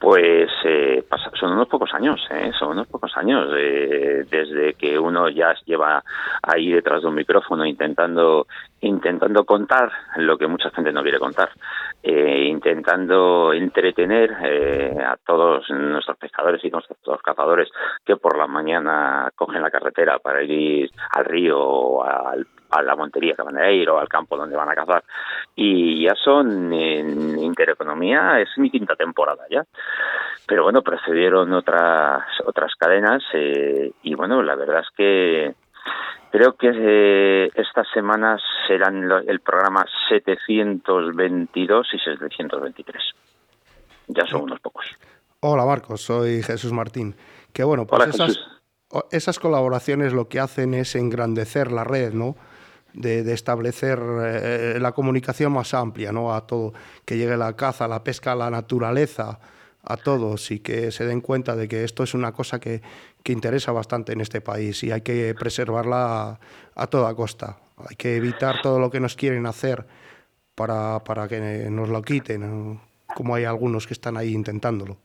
Pues 0.00 0.50
eh, 0.64 1.04
son 1.38 1.52
unos 1.52 1.68
pocos 1.68 1.92
años, 1.92 2.18
¿eh? 2.30 2.52
son 2.58 2.70
unos 2.70 2.88
pocos 2.88 3.14
años 3.18 3.52
eh, 3.54 4.24
desde 4.30 4.72
que 4.72 4.98
uno 4.98 5.28
ya 5.28 5.54
lleva 5.66 6.02
ahí 6.42 6.72
detrás 6.72 7.02
de 7.02 7.08
un 7.08 7.16
micrófono 7.16 7.66
intentando 7.66 8.46
intentando 8.80 9.44
contar 9.44 9.92
lo 10.16 10.38
que 10.38 10.46
mucha 10.46 10.70
gente 10.70 10.90
no 10.90 11.02
quiere 11.02 11.18
contar, 11.18 11.50
eh, 12.02 12.46
intentando 12.48 13.52
entretener 13.52 14.38
eh, 14.42 14.96
a 15.04 15.18
todos 15.18 15.68
nuestros 15.68 16.16
pescadores 16.16 16.64
y 16.64 16.70
nuestros 16.70 17.20
cazadores 17.20 17.68
que 18.02 18.16
por 18.16 18.38
la 18.38 18.46
mañana 18.46 19.30
cogen 19.36 19.60
la 19.60 19.70
carretera 19.70 20.18
para 20.18 20.42
ir 20.42 20.90
al 21.10 21.24
río 21.26 21.60
o 21.60 22.02
al 22.02 22.46
a 22.70 22.82
la 22.82 22.96
montería 22.96 23.34
que 23.34 23.42
van 23.42 23.58
a 23.58 23.70
ir 23.70 23.88
o 23.90 23.98
al 23.98 24.08
campo 24.08 24.36
donde 24.36 24.56
van 24.56 24.68
a 24.70 24.74
cazar. 24.74 25.04
Y 25.54 26.04
ya 26.04 26.14
son 26.14 26.72
en 26.72 27.38
Intereconomía, 27.38 28.40
es 28.40 28.48
mi 28.56 28.70
quinta 28.70 28.96
temporada 28.96 29.44
ya. 29.50 29.64
Pero 30.46 30.64
bueno, 30.64 30.82
precedieron 30.82 31.52
otras, 31.52 32.24
otras 32.44 32.72
cadenas 32.76 33.22
eh, 33.34 33.92
y 34.02 34.14
bueno, 34.14 34.42
la 34.42 34.54
verdad 34.54 34.80
es 34.80 34.88
que 34.96 35.54
creo 36.30 36.54
que 36.56 36.70
eh, 36.72 37.50
estas 37.54 37.86
semanas 37.92 38.40
serán 38.66 39.10
el 39.26 39.40
programa 39.40 39.84
722 40.08 41.88
y 41.92 41.98
723. 41.98 43.02
Ya 44.08 44.26
son 44.26 44.42
unos 44.42 44.60
pocos. 44.60 44.86
Hola 45.40 45.64
Marcos, 45.64 46.02
soy 46.02 46.42
Jesús 46.42 46.72
Martín. 46.72 47.14
Que 47.52 47.64
bueno, 47.64 47.86
pues 47.86 48.08
esas, 48.08 48.40
esas 49.10 49.38
colaboraciones 49.38 50.12
lo 50.12 50.28
que 50.28 50.40
hacen 50.40 50.74
es 50.74 50.94
engrandecer 50.94 51.72
la 51.72 51.84
red, 51.84 52.12
¿no? 52.12 52.36
De, 52.94 53.32
establecer 53.32 53.98
eh, 54.00 54.78
la 54.80 54.92
comunicación 54.92 55.52
más 55.52 55.74
amplia, 55.74 56.12
¿no? 56.12 56.34
A 56.34 56.46
todo, 56.46 56.72
que 57.04 57.16
llegue 57.16 57.36
la 57.36 57.54
caza, 57.54 57.88
la 57.88 58.02
pesca, 58.02 58.34
la 58.34 58.50
naturaleza, 58.50 59.38
a 59.84 59.96
todos 59.96 60.50
y 60.50 60.60
que 60.60 60.90
se 60.90 61.06
den 61.06 61.20
cuenta 61.20 61.56
de 61.56 61.68
que 61.68 61.84
esto 61.84 62.02
es 62.02 62.14
una 62.14 62.32
cosa 62.32 62.60
que, 62.60 62.82
que 63.22 63.32
interesa 63.32 63.72
bastante 63.72 64.12
en 64.12 64.20
este 64.20 64.40
país 64.40 64.82
y 64.84 64.92
hay 64.92 65.00
que 65.00 65.34
preservarla 65.38 66.38
a, 66.74 66.86
toda 66.88 67.14
costa. 67.14 67.56
Hay 67.88 67.96
que 67.96 68.16
evitar 68.16 68.60
todo 68.62 68.78
lo 68.78 68.90
que 68.90 69.00
nos 69.00 69.16
quieren 69.16 69.46
hacer 69.46 69.86
para, 70.54 71.00
para 71.00 71.28
que 71.28 71.68
nos 71.70 71.88
lo 71.88 72.02
quiten, 72.02 72.78
como 73.14 73.34
hay 73.34 73.44
algunos 73.44 73.86
que 73.86 73.94
están 73.94 74.16
ahí 74.16 74.32
intentándolo. 74.32 74.98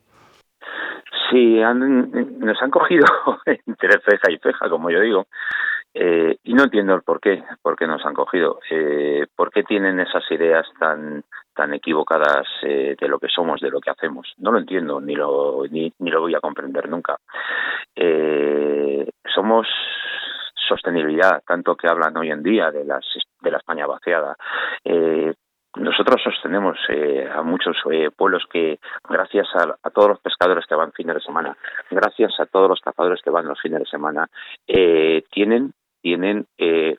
Sí, 1.30 1.60
nos 1.60 2.62
han 2.62 2.70
cogido 2.70 3.06
entre 3.46 4.00
ceja 4.02 4.32
y 4.32 4.38
ceja, 4.40 4.70
como 4.70 4.90
yo 4.90 5.00
digo, 5.00 5.28
eh, 5.98 6.38
y 6.44 6.54
no 6.54 6.64
entiendo 6.64 6.94
el 6.94 7.04
por 7.04 7.22
qué, 7.22 7.42
por 7.62 7.78
qué 7.78 7.88
nos 7.88 8.06
han 8.06 8.14
cogido, 8.14 8.60
eh, 8.70 9.26
por 9.34 9.50
qué 9.50 9.64
tienen 9.64 10.02
esas 10.02 10.30
ideas 10.30 10.68
tan 10.78 11.24
tan 11.56 11.74
equivocadas 11.74 12.46
eh, 12.64 12.98
de 13.00 13.08
lo 13.08 13.18
que 13.18 13.30
somos, 13.30 13.62
de 13.62 13.70
lo 13.70 13.80
que 13.80 13.90
hacemos. 13.90 14.34
No 14.38 14.52
lo 14.52 14.60
entiendo, 14.60 15.00
ni 15.00 15.16
lo 15.16 15.64
ni, 15.72 15.92
ni 16.00 16.12
lo 16.12 16.20
voy 16.20 16.36
a 16.36 16.42
comprender 16.42 16.90
nunca. 16.90 17.18
Eh, 17.96 19.10
somos 19.34 19.68
sostenibilidad, 20.68 21.42
tanto 21.48 21.76
que 21.76 21.88
hablan 21.88 22.18
hoy 22.18 22.30
en 22.30 22.44
día 22.44 22.72
de 22.72 22.84
las 22.84 23.06
de 23.42 23.52
la 23.52 23.58
España 23.58 23.88
vaciada. 23.88 24.36
Eh, 24.84 25.34
nosotros 25.78 26.22
sostenemos 26.22 26.78
eh, 26.90 27.30
a 27.34 27.42
muchos 27.42 27.78
pueblos 28.18 28.44
que, 28.52 28.80
gracias 29.10 29.48
a, 29.56 29.76
a, 29.82 29.90
todos 29.92 30.10
los 30.10 30.20
pescadores 30.20 30.66
que 30.66 30.76
van 30.76 30.94
fines 30.94 31.16
de 31.16 31.22
semana, 31.22 31.56
gracias 31.90 32.38
a 32.40 32.46
todos 32.46 32.70
los 32.70 32.80
cazadores 32.80 33.22
que 33.22 33.30
van 33.30 33.48
los 33.48 33.60
fines 33.62 33.80
de 33.80 33.86
semana, 33.86 34.30
tienen 34.66 35.74
tienen 36.06 36.46
eh, 36.60 36.98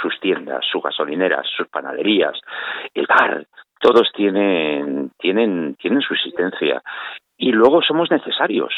sus 0.00 0.20
tiendas, 0.20 0.64
sus 0.70 0.80
gasolineras, 0.80 1.44
sus 1.56 1.66
panaderías, 1.66 2.38
el 2.94 3.08
bar, 3.08 3.44
todos 3.80 4.08
tienen, 4.14 5.10
tienen, 5.18 5.74
tienen 5.74 6.00
su 6.00 6.14
existencia. 6.14 6.80
Y 7.36 7.50
luego 7.50 7.82
somos 7.82 8.08
necesarios, 8.08 8.72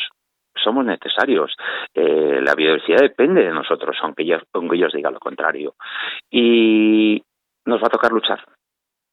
somos 0.55 0.87
necesarios. 0.87 1.55
Eh, 1.93 2.41
la 2.43 2.55
biodiversidad 2.55 3.03
depende 3.03 3.43
de 3.43 3.53
nosotros, 3.53 3.95
aunque 4.01 4.23
ellos, 4.23 4.43
aunque 4.55 4.77
ellos 4.77 4.95
digan 4.95 5.13
lo 5.13 5.21
contrario. 5.21 5.75
Y 6.31 7.23
nos 7.67 7.83
va 7.83 7.89
a 7.89 7.91
tocar 7.91 8.11
luchar, 8.11 8.43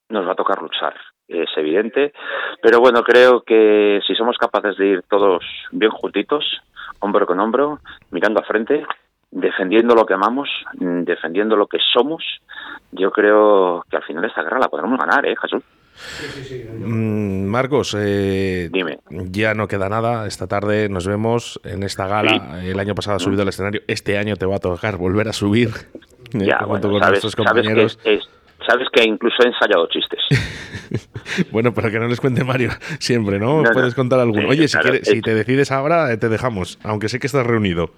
nos 0.08 0.26
va 0.26 0.32
a 0.32 0.36
tocar 0.36 0.62
luchar, 0.62 0.96
es 1.28 1.50
evidente. 1.58 2.14
Pero 2.62 2.80
bueno, 2.80 3.04
creo 3.04 3.42
que 3.42 4.00
si 4.08 4.16
somos 4.16 4.38
capaces 4.38 4.78
de 4.78 4.88
ir 4.88 5.04
todos 5.10 5.44
bien 5.74 5.92
juntitos, 5.92 6.62
hombro 7.02 7.26
con 7.26 7.42
hombro, 7.42 7.80
mirando 8.12 8.40
a 8.40 8.44
frente, 8.44 8.86
defendiendo 9.32 9.96
lo 9.96 10.06
que 10.06 10.14
amamos, 10.14 10.50
mm, 10.80 11.04
defendiendo 11.04 11.56
lo 11.56 11.68
que 11.68 11.78
somos, 11.94 12.24
yo 12.92 13.12
creo 13.12 13.84
que 13.90 13.98
al 13.98 14.04
final 14.04 14.26
esta 14.26 14.42
guerra 14.42 14.60
la 14.60 14.70
podremos 14.70 15.00
ganar, 15.00 15.26
¿eh, 15.26 15.36
Jesús? 15.42 15.64
Mm, 16.80 17.46
Marcos, 17.46 17.96
eh, 18.00 18.70
Dime. 18.72 19.00
ya 19.10 19.54
no 19.54 19.68
queda 19.68 19.90
nada. 19.90 20.28
Esta 20.28 20.48
tarde 20.48 20.88
nos 20.88 21.08
vemos 21.08 21.60
en 21.64 21.84
esta 21.84 22.08
gala. 22.08 22.62
El 22.64 22.80
año 22.80 22.96
pasado 22.96 23.18
ha 23.18 23.20
subido 23.20 23.42
al 23.42 23.50
escenario. 23.50 23.82
Este 23.88 24.18
año 24.18 24.36
te 24.36 24.46
va 24.46 24.56
a 24.56 24.60
tocar 24.60 24.98
volver 24.98 25.28
a 25.28 25.34
subir. 25.34 25.70
Eh, 26.34 26.46
ya, 26.46 26.60
con 26.60 26.82
nuestros 26.82 27.36
compañeros. 27.36 28.00
Sabes 28.66 28.88
que, 28.94 29.04
incluso 29.04 29.38
he 29.44 29.48
ensayado 29.48 29.88
chistes. 29.88 30.22
bueno, 31.52 31.74
para 31.74 31.90
que 31.90 32.00
no 32.00 32.08
les 32.08 32.20
cuente 32.20 32.44
Mario 32.44 32.70
siempre, 33.00 33.40
¿no? 33.40 33.64
Puedes 33.74 33.96
contar 33.96 34.20
alguno. 34.20 34.50
Oye, 34.50 34.68
si, 34.68 34.78
si 35.04 35.22
te 35.22 35.34
decides 35.34 35.72
ahora, 35.72 36.16
te 36.18 36.30
dejamos, 36.30 36.78
aunque 36.84 37.10
sé 37.10 37.20
que 37.20 37.28
estás 37.28 37.48
reunido. 37.48 37.92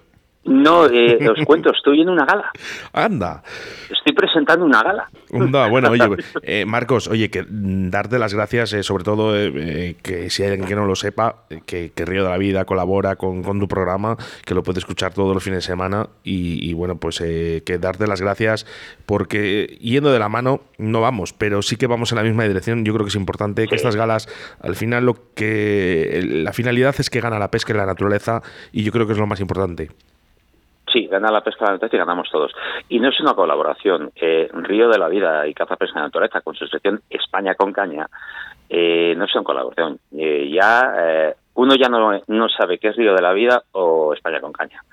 No, 0.44 0.88
eh, 0.88 1.30
os 1.38 1.46
cuento, 1.46 1.72
estoy 1.72 2.02
en 2.02 2.10
una 2.10 2.26
gala. 2.26 2.52
Anda. 2.94 3.44
Estoy 3.90 4.14
presentando 4.14 4.66
una 4.66 4.82
gala. 4.82 5.10
Anda, 5.32 5.68
bueno, 5.68 5.90
oye, 5.90 6.04
eh, 6.44 6.66
Marcos, 6.66 7.08
oye, 7.08 7.30
que 7.30 7.46
darte 7.48 8.18
las 8.18 8.34
gracias, 8.34 8.74
eh, 8.74 8.84
sobre 8.84 9.04
todo 9.04 9.38
eh, 9.38 9.52
eh, 9.56 9.96
que 10.02 10.30
si 10.30 10.44
hay 10.44 10.50
alguien 10.52 10.68
que 10.68 10.76
no 10.76 10.86
lo 10.86 10.96
sepa, 10.96 11.44
que, 11.66 11.92
que 11.92 12.06
Río 12.06 12.24
de 12.24 12.30
la 12.30 12.38
Vida 12.38 12.66
colabora 12.66 13.16
con, 13.16 13.44
con 13.44 13.60
tu 13.60 13.68
programa, 13.68 14.18
que 14.46 14.56
lo 14.56 14.64
puede 14.64 14.80
escuchar 14.80 15.14
todos 15.14 15.34
los 15.34 15.44
fines 15.44 15.58
de 15.58 15.68
semana 15.68 16.10
y, 16.24 16.68
y 16.68 16.74
bueno, 16.74 16.96
pues 16.98 17.22
eh, 17.22 17.62
que 17.66 17.78
darte 17.78 18.08
las 18.08 18.22
gracias 18.22 18.66
porque 19.06 19.78
yendo 19.80 20.12
de 20.12 20.20
la 20.20 20.30
mano 20.30 20.62
no 20.78 21.02
vamos, 21.02 21.34
pero 21.34 21.62
sí 21.62 21.76
que 21.76 21.88
vamos 21.88 22.12
en 22.12 22.18
la 22.18 22.24
misma 22.24 22.44
dirección. 22.46 22.84
Yo 22.84 22.94
creo 22.94 23.06
que 23.06 23.10
es 23.10 23.16
importante 23.16 23.68
que 23.68 23.76
estas 23.76 23.96
galas, 23.96 24.28
al 24.60 24.76
final 24.76 25.06
lo 25.06 25.16
que 25.36 26.22
la 26.26 26.54
finalidad 26.54 26.96
es 26.98 27.10
que 27.10 27.22
gana 27.22 27.38
la 27.38 27.52
pesca 27.52 27.74
y 27.74 27.78
la 27.78 27.86
naturaleza 27.86 28.42
y 28.72 28.84
yo 28.84 28.92
creo 28.92 29.06
que 29.06 29.14
es 29.14 29.20
lo 29.20 29.28
más 29.28 29.40
importante. 29.40 29.90
Sí, 30.92 31.08
gana 31.08 31.32
la 31.32 31.42
pesca 31.42 31.66
de 31.66 31.66
la 31.66 31.72
naturaleza 31.74 31.96
y 31.96 32.00
ganamos 32.00 32.30
todos. 32.30 32.52
Y 32.90 33.00
no 33.00 33.10
es 33.10 33.20
una 33.20 33.34
colaboración. 33.34 34.12
Eh, 34.16 34.50
Río 34.54 34.90
de 34.90 35.00
la 35.00 35.08
Vida 35.08 35.48
y 35.48 35.54
Caza 35.54 35.76
Pesca 35.78 36.00
de 36.00 36.08
Naturaleza, 36.08 36.42
con 36.42 36.56
su 36.56 36.68
sección 36.68 37.02
España 37.10 37.56
con 37.56 37.72
Caña, 37.72 38.08
eh, 38.70 39.14
no 39.16 39.26
es 39.26 39.36
una 39.36 39.44
colaboración. 39.44 40.00
Eh, 40.18 40.50
ya 40.54 40.94
eh, 40.98 41.36
uno 41.56 41.76
ya 41.76 41.90
no, 41.90 42.20
no 42.28 42.50
sabe 42.50 42.78
qué 42.78 42.90
es 42.90 42.96
Río 42.96 43.14
de 43.14 43.22
la 43.22 43.34
Vida 43.34 43.64
o 43.74 44.14
España 44.14 44.40
con 44.40 44.54
Caña, 44.54 44.84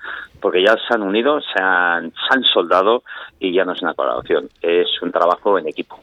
porque 0.41 0.63
ya 0.63 0.75
se 0.75 0.93
han 0.93 1.03
unido, 1.03 1.39
se 1.41 1.61
han, 1.61 2.11
se 2.11 2.37
han 2.37 2.43
soldado 2.43 3.03
y 3.39 3.53
ya 3.53 3.65
no 3.65 3.73
es 3.73 3.81
una 3.81 3.93
colaboración. 3.93 4.49
Es 4.61 5.01
un 5.01 5.11
trabajo 5.11 5.57
en 5.57 5.67
equipo. 5.67 5.99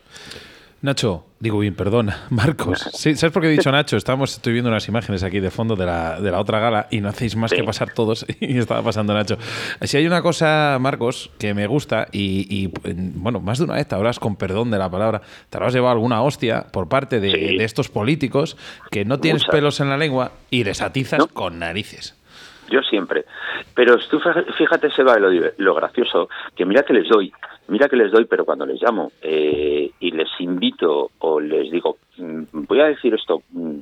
Nacho, 0.83 1.25
digo 1.41 1.59
bien, 1.59 1.75
perdón, 1.75 2.11
Marcos. 2.31 2.79
Sí, 2.93 3.17
¿Sabes 3.17 3.33
por 3.33 3.43
qué 3.43 3.49
he 3.49 3.53
dicho 3.53 3.73
Nacho? 3.73 3.97
Estamos, 3.97 4.35
estoy 4.35 4.53
viendo 4.53 4.69
unas 4.71 4.87
imágenes 4.89 5.23
aquí 5.25 5.41
de 5.41 5.51
fondo 5.51 5.75
de 5.75 5.87
la, 5.87 6.21
de 6.21 6.31
la 6.31 6.39
otra 6.39 6.61
gala 6.61 6.87
y 6.91 7.01
no 7.01 7.09
hacéis 7.09 7.35
más 7.35 7.53
que 7.53 7.65
pasar 7.65 7.93
todos 7.93 8.25
y 8.41 8.59
estaba 8.59 8.83
pasando 8.83 9.15
Nacho. 9.15 9.37
Si 9.83 9.97
hay 9.97 10.07
una 10.07 10.23
cosa, 10.23 10.77
Marcos, 10.81 11.31
que 11.39 11.55
me 11.55 11.67
gusta 11.67 12.07
y, 12.13 12.47
y, 12.65 12.73
bueno, 12.85 13.41
más 13.41 13.59
de 13.59 13.65
una 13.65 13.75
vez 13.75 13.89
te 13.89 13.95
habrás, 13.95 14.19
con 14.21 14.37
perdón 14.37 14.71
de 14.71 14.79
la 14.79 14.91
palabra, 14.91 15.23
te 15.51 15.57
habrás 15.57 15.73
llevado 15.75 15.93
alguna 15.95 16.23
hostia 16.23 16.67
por 16.71 16.89
parte 16.89 17.21
de, 17.21 17.31
de 17.31 17.65
estos 17.65 17.89
políticos 17.89 18.57
que 18.91 19.05
no 19.05 19.19
tienes 19.19 19.45
pelos 19.47 19.81
en 19.81 19.89
la 19.89 19.97
lengua 19.97 20.33
y 20.51 20.63
les 20.63 20.83
atizas 20.83 21.27
con 21.33 21.59
narices. 21.59 22.15
Yo 22.71 22.81
siempre. 22.83 23.25
Pero 23.75 23.97
tú 24.11 24.19
fíjate- 24.19 24.53
fíjate, 24.55 24.91
Seba, 24.91 25.17
lo, 25.19 25.31
lo 25.57 25.75
gracioso, 25.75 26.29
que 26.57 26.65
mira 26.67 26.83
que 26.83 26.93
les 26.95 27.09
doy, 27.09 27.33
mira 27.69 27.89
que 27.89 27.97
les 27.97 28.13
doy, 28.13 28.25
pero 28.27 28.45
cuando 28.45 28.67
les 28.67 28.81
llamo 28.81 29.13
eh, 29.23 29.91
y 30.01 30.11
les 30.11 30.29
invito 30.41 31.11
o 31.19 31.41
les 31.41 31.71
digo, 31.71 31.99
mm, 32.19 32.43
voy 32.53 32.81
a 32.81 32.87
decir 32.87 33.15
esto, 33.15 33.43
mm, 33.51 33.79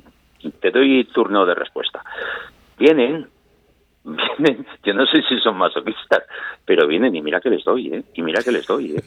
te 0.59 0.71
doy 0.71 1.05
turno 1.05 1.45
de 1.45 1.55
respuesta. 1.55 2.03
Vienen, 2.77 3.27
vienen, 4.03 4.65
yo 4.83 4.93
no 4.93 5.05
sé 5.05 5.21
si 5.27 5.39
son 5.39 5.57
masoquistas, 5.57 6.23
pero 6.65 6.87
vienen 6.87 7.15
y 7.15 7.21
mira 7.21 7.39
que 7.39 7.49
les 7.49 7.63
doy, 7.63 7.93
¿eh? 7.93 8.03
Y 8.13 8.21
mira 8.21 8.41
que 8.43 8.51
les 8.51 8.65
doy, 8.65 8.95
¿eh? 8.97 9.03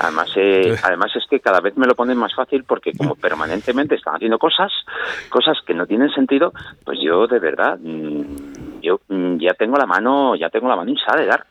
Además, 0.00 0.30
eh, 0.36 0.74
además 0.82 1.14
es 1.16 1.24
que 1.28 1.40
cada 1.40 1.60
vez 1.60 1.76
me 1.76 1.86
lo 1.86 1.94
ponen 1.94 2.18
más 2.18 2.34
fácil 2.34 2.64
porque 2.64 2.92
como 2.92 3.14
permanentemente 3.14 3.94
están 3.94 4.16
haciendo 4.16 4.38
cosas, 4.38 4.72
cosas 5.28 5.58
que 5.66 5.74
no 5.74 5.86
tienen 5.86 6.10
sentido, 6.10 6.52
pues 6.84 6.98
yo 7.00 7.26
de 7.26 7.38
verdad, 7.38 7.78
mm, 7.80 8.80
yo 8.82 9.00
ya 9.38 9.54
tengo 9.54 9.76
la 9.76 9.86
mano, 9.86 10.34
ya 10.36 10.50
tengo 10.50 10.68
la 10.68 10.76
mano 10.76 10.90
hinchada 10.90 11.20
de 11.20 11.26
dar. 11.26 11.46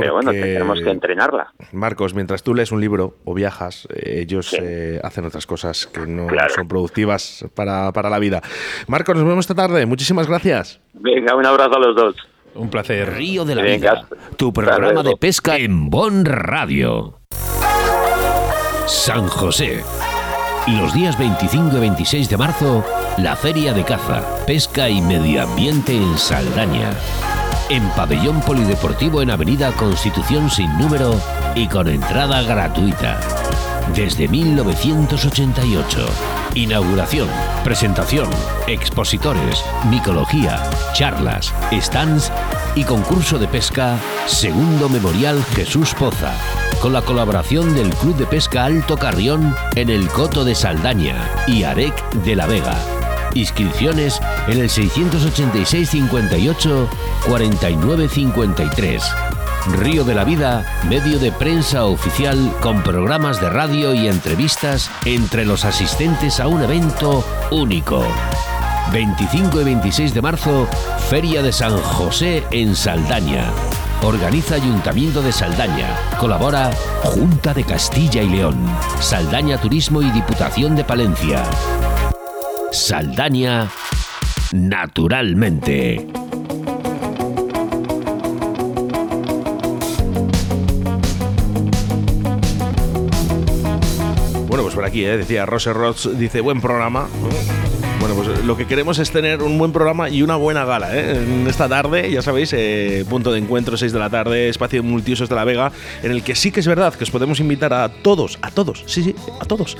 Pero 0.00 0.14
bueno, 0.14 0.30
Porque- 0.30 0.40
tenemos 0.40 0.80
que 0.80 0.90
entrenarla. 0.90 1.52
Marcos, 1.72 2.14
mientras 2.14 2.42
tú 2.42 2.54
lees 2.54 2.72
un 2.72 2.80
libro 2.80 3.16
o 3.24 3.34
viajas, 3.34 3.86
eh, 3.94 4.20
ellos 4.22 4.54
eh, 4.60 5.00
hacen 5.02 5.24
otras 5.24 5.46
cosas 5.46 5.86
que 5.86 6.06
no 6.06 6.26
Claro. 6.26 6.54
son 6.54 6.68
productivas 6.68 7.44
para, 7.54 7.92
para 7.92 8.10
la 8.10 8.18
vida. 8.18 8.40
Marcos, 8.86 9.14
nos 9.16 9.24
vemos 9.24 9.44
esta 9.44 9.54
tarde. 9.54 9.84
Muchísimas 9.86 10.26
gracias. 10.28 10.80
Venga, 10.94 11.34
un 11.36 11.46
abrazo 11.46 11.76
a 11.76 11.80
los 11.80 11.96
dos. 11.96 12.16
Un 12.54 12.68
placer. 12.68 13.14
Río 13.14 13.44
de 13.44 13.54
la 13.54 13.62
Venga, 13.62 13.92
Vida, 13.94 14.08
tu 14.36 14.52
programa 14.52 15.02
de 15.02 15.16
pesca 15.16 15.56
en 15.56 15.88
Bon 15.88 16.24
Radio. 16.24 17.18
San 18.86 19.26
José. 19.26 19.82
Los 20.68 20.92
días 20.94 21.18
25 21.18 21.76
y 21.76 21.80
26 21.80 22.28
de 22.28 22.36
marzo, 22.36 22.84
la 23.18 23.34
Feria 23.34 23.72
de 23.72 23.84
Caza, 23.84 24.22
Pesca 24.46 24.88
y 24.88 25.00
Medio 25.00 25.42
Ambiente 25.42 25.96
en 25.96 26.16
Saldaña. 26.18 26.90
En 27.72 27.88
Pabellón 27.96 28.42
Polideportivo 28.42 29.22
en 29.22 29.30
Avenida 29.30 29.72
Constitución 29.72 30.50
sin 30.50 30.76
número 30.76 31.18
y 31.54 31.68
con 31.68 31.88
entrada 31.88 32.42
gratuita. 32.42 33.18
Desde 33.96 34.28
1988. 34.28 36.06
Inauguración, 36.54 37.28
presentación, 37.64 38.28
expositores, 38.66 39.64
micología, 39.88 40.62
charlas, 40.92 41.54
stands 41.72 42.30
y 42.74 42.84
concurso 42.84 43.38
de 43.38 43.48
pesca 43.48 43.96
Segundo 44.26 44.90
Memorial 44.90 45.42
Jesús 45.54 45.94
Poza, 45.94 46.34
con 46.82 46.92
la 46.92 47.00
colaboración 47.00 47.74
del 47.74 47.88
Club 47.94 48.16
de 48.16 48.26
Pesca 48.26 48.66
Alto 48.66 48.98
Carrión 48.98 49.56
en 49.76 49.88
el 49.88 50.08
Coto 50.08 50.44
de 50.44 50.54
Saldaña 50.54 51.16
y 51.46 51.62
Arec 51.62 52.12
de 52.16 52.36
la 52.36 52.46
Vega. 52.46 53.01
Inscripciones 53.34 54.20
en 54.48 54.60
el 54.60 54.68
686 54.68 55.88
58 55.88 56.88
49 57.26 58.08
53. 58.08 59.02
Río 59.78 60.04
de 60.04 60.14
la 60.14 60.24
Vida, 60.24 60.66
medio 60.88 61.18
de 61.18 61.30
prensa 61.30 61.84
oficial 61.84 62.52
con 62.60 62.82
programas 62.82 63.40
de 63.40 63.48
radio 63.48 63.94
y 63.94 64.08
entrevistas 64.08 64.90
entre 65.04 65.44
los 65.44 65.64
asistentes 65.64 66.40
a 66.40 66.48
un 66.48 66.62
evento 66.62 67.24
único. 67.50 68.04
25 68.92 69.60
y 69.60 69.64
26 69.64 70.14
de 70.14 70.22
marzo, 70.22 70.68
Feria 71.08 71.42
de 71.42 71.52
San 71.52 71.76
José 71.78 72.44
en 72.50 72.74
Saldaña. 72.74 73.50
Organiza 74.02 74.56
Ayuntamiento 74.56 75.22
de 75.22 75.32
Saldaña. 75.32 75.96
Colabora 76.18 76.72
Junta 77.04 77.54
de 77.54 77.62
Castilla 77.62 78.20
y 78.20 78.28
León, 78.28 78.56
Saldaña 79.00 79.58
Turismo 79.58 80.02
y 80.02 80.10
Diputación 80.10 80.74
de 80.74 80.84
Palencia. 80.84 81.44
Saldaña, 82.72 83.70
naturalmente. 84.52 86.06
Bueno, 94.46 94.62
pues 94.62 94.74
por 94.74 94.84
aquí, 94.86 95.04
¿eh? 95.04 95.18
decía 95.18 95.44
Rose 95.44 95.72
Rods, 95.74 96.18
dice, 96.18 96.40
buen 96.40 96.62
programa. 96.62 97.08
Bueno, 98.02 98.16
pues 98.16 98.44
lo 98.44 98.56
que 98.56 98.66
queremos 98.66 98.98
es 98.98 99.12
tener 99.12 99.44
un 99.44 99.56
buen 99.58 99.70
programa 99.70 100.10
y 100.10 100.22
una 100.22 100.34
buena 100.34 100.64
gala. 100.64 100.92
¿eh? 100.92 101.22
En 101.22 101.46
esta 101.46 101.68
tarde, 101.68 102.10
ya 102.10 102.20
sabéis, 102.20 102.52
eh, 102.52 103.04
punto 103.08 103.30
de 103.30 103.38
encuentro, 103.38 103.76
6 103.76 103.92
de 103.92 103.98
la 104.00 104.10
tarde, 104.10 104.48
espacio 104.48 104.82
multiusos 104.82 105.28
de 105.28 105.36
la 105.36 105.44
Vega, 105.44 105.70
en 106.02 106.10
el 106.10 106.24
que 106.24 106.34
sí 106.34 106.50
que 106.50 106.58
es 106.58 106.66
verdad 106.66 106.92
que 106.94 107.04
os 107.04 107.12
podemos 107.12 107.38
invitar 107.38 107.72
a 107.72 107.88
todos, 107.88 108.40
a 108.42 108.50
todos, 108.50 108.82
sí, 108.86 109.04
sí, 109.04 109.14
a 109.38 109.44
todos. 109.44 109.76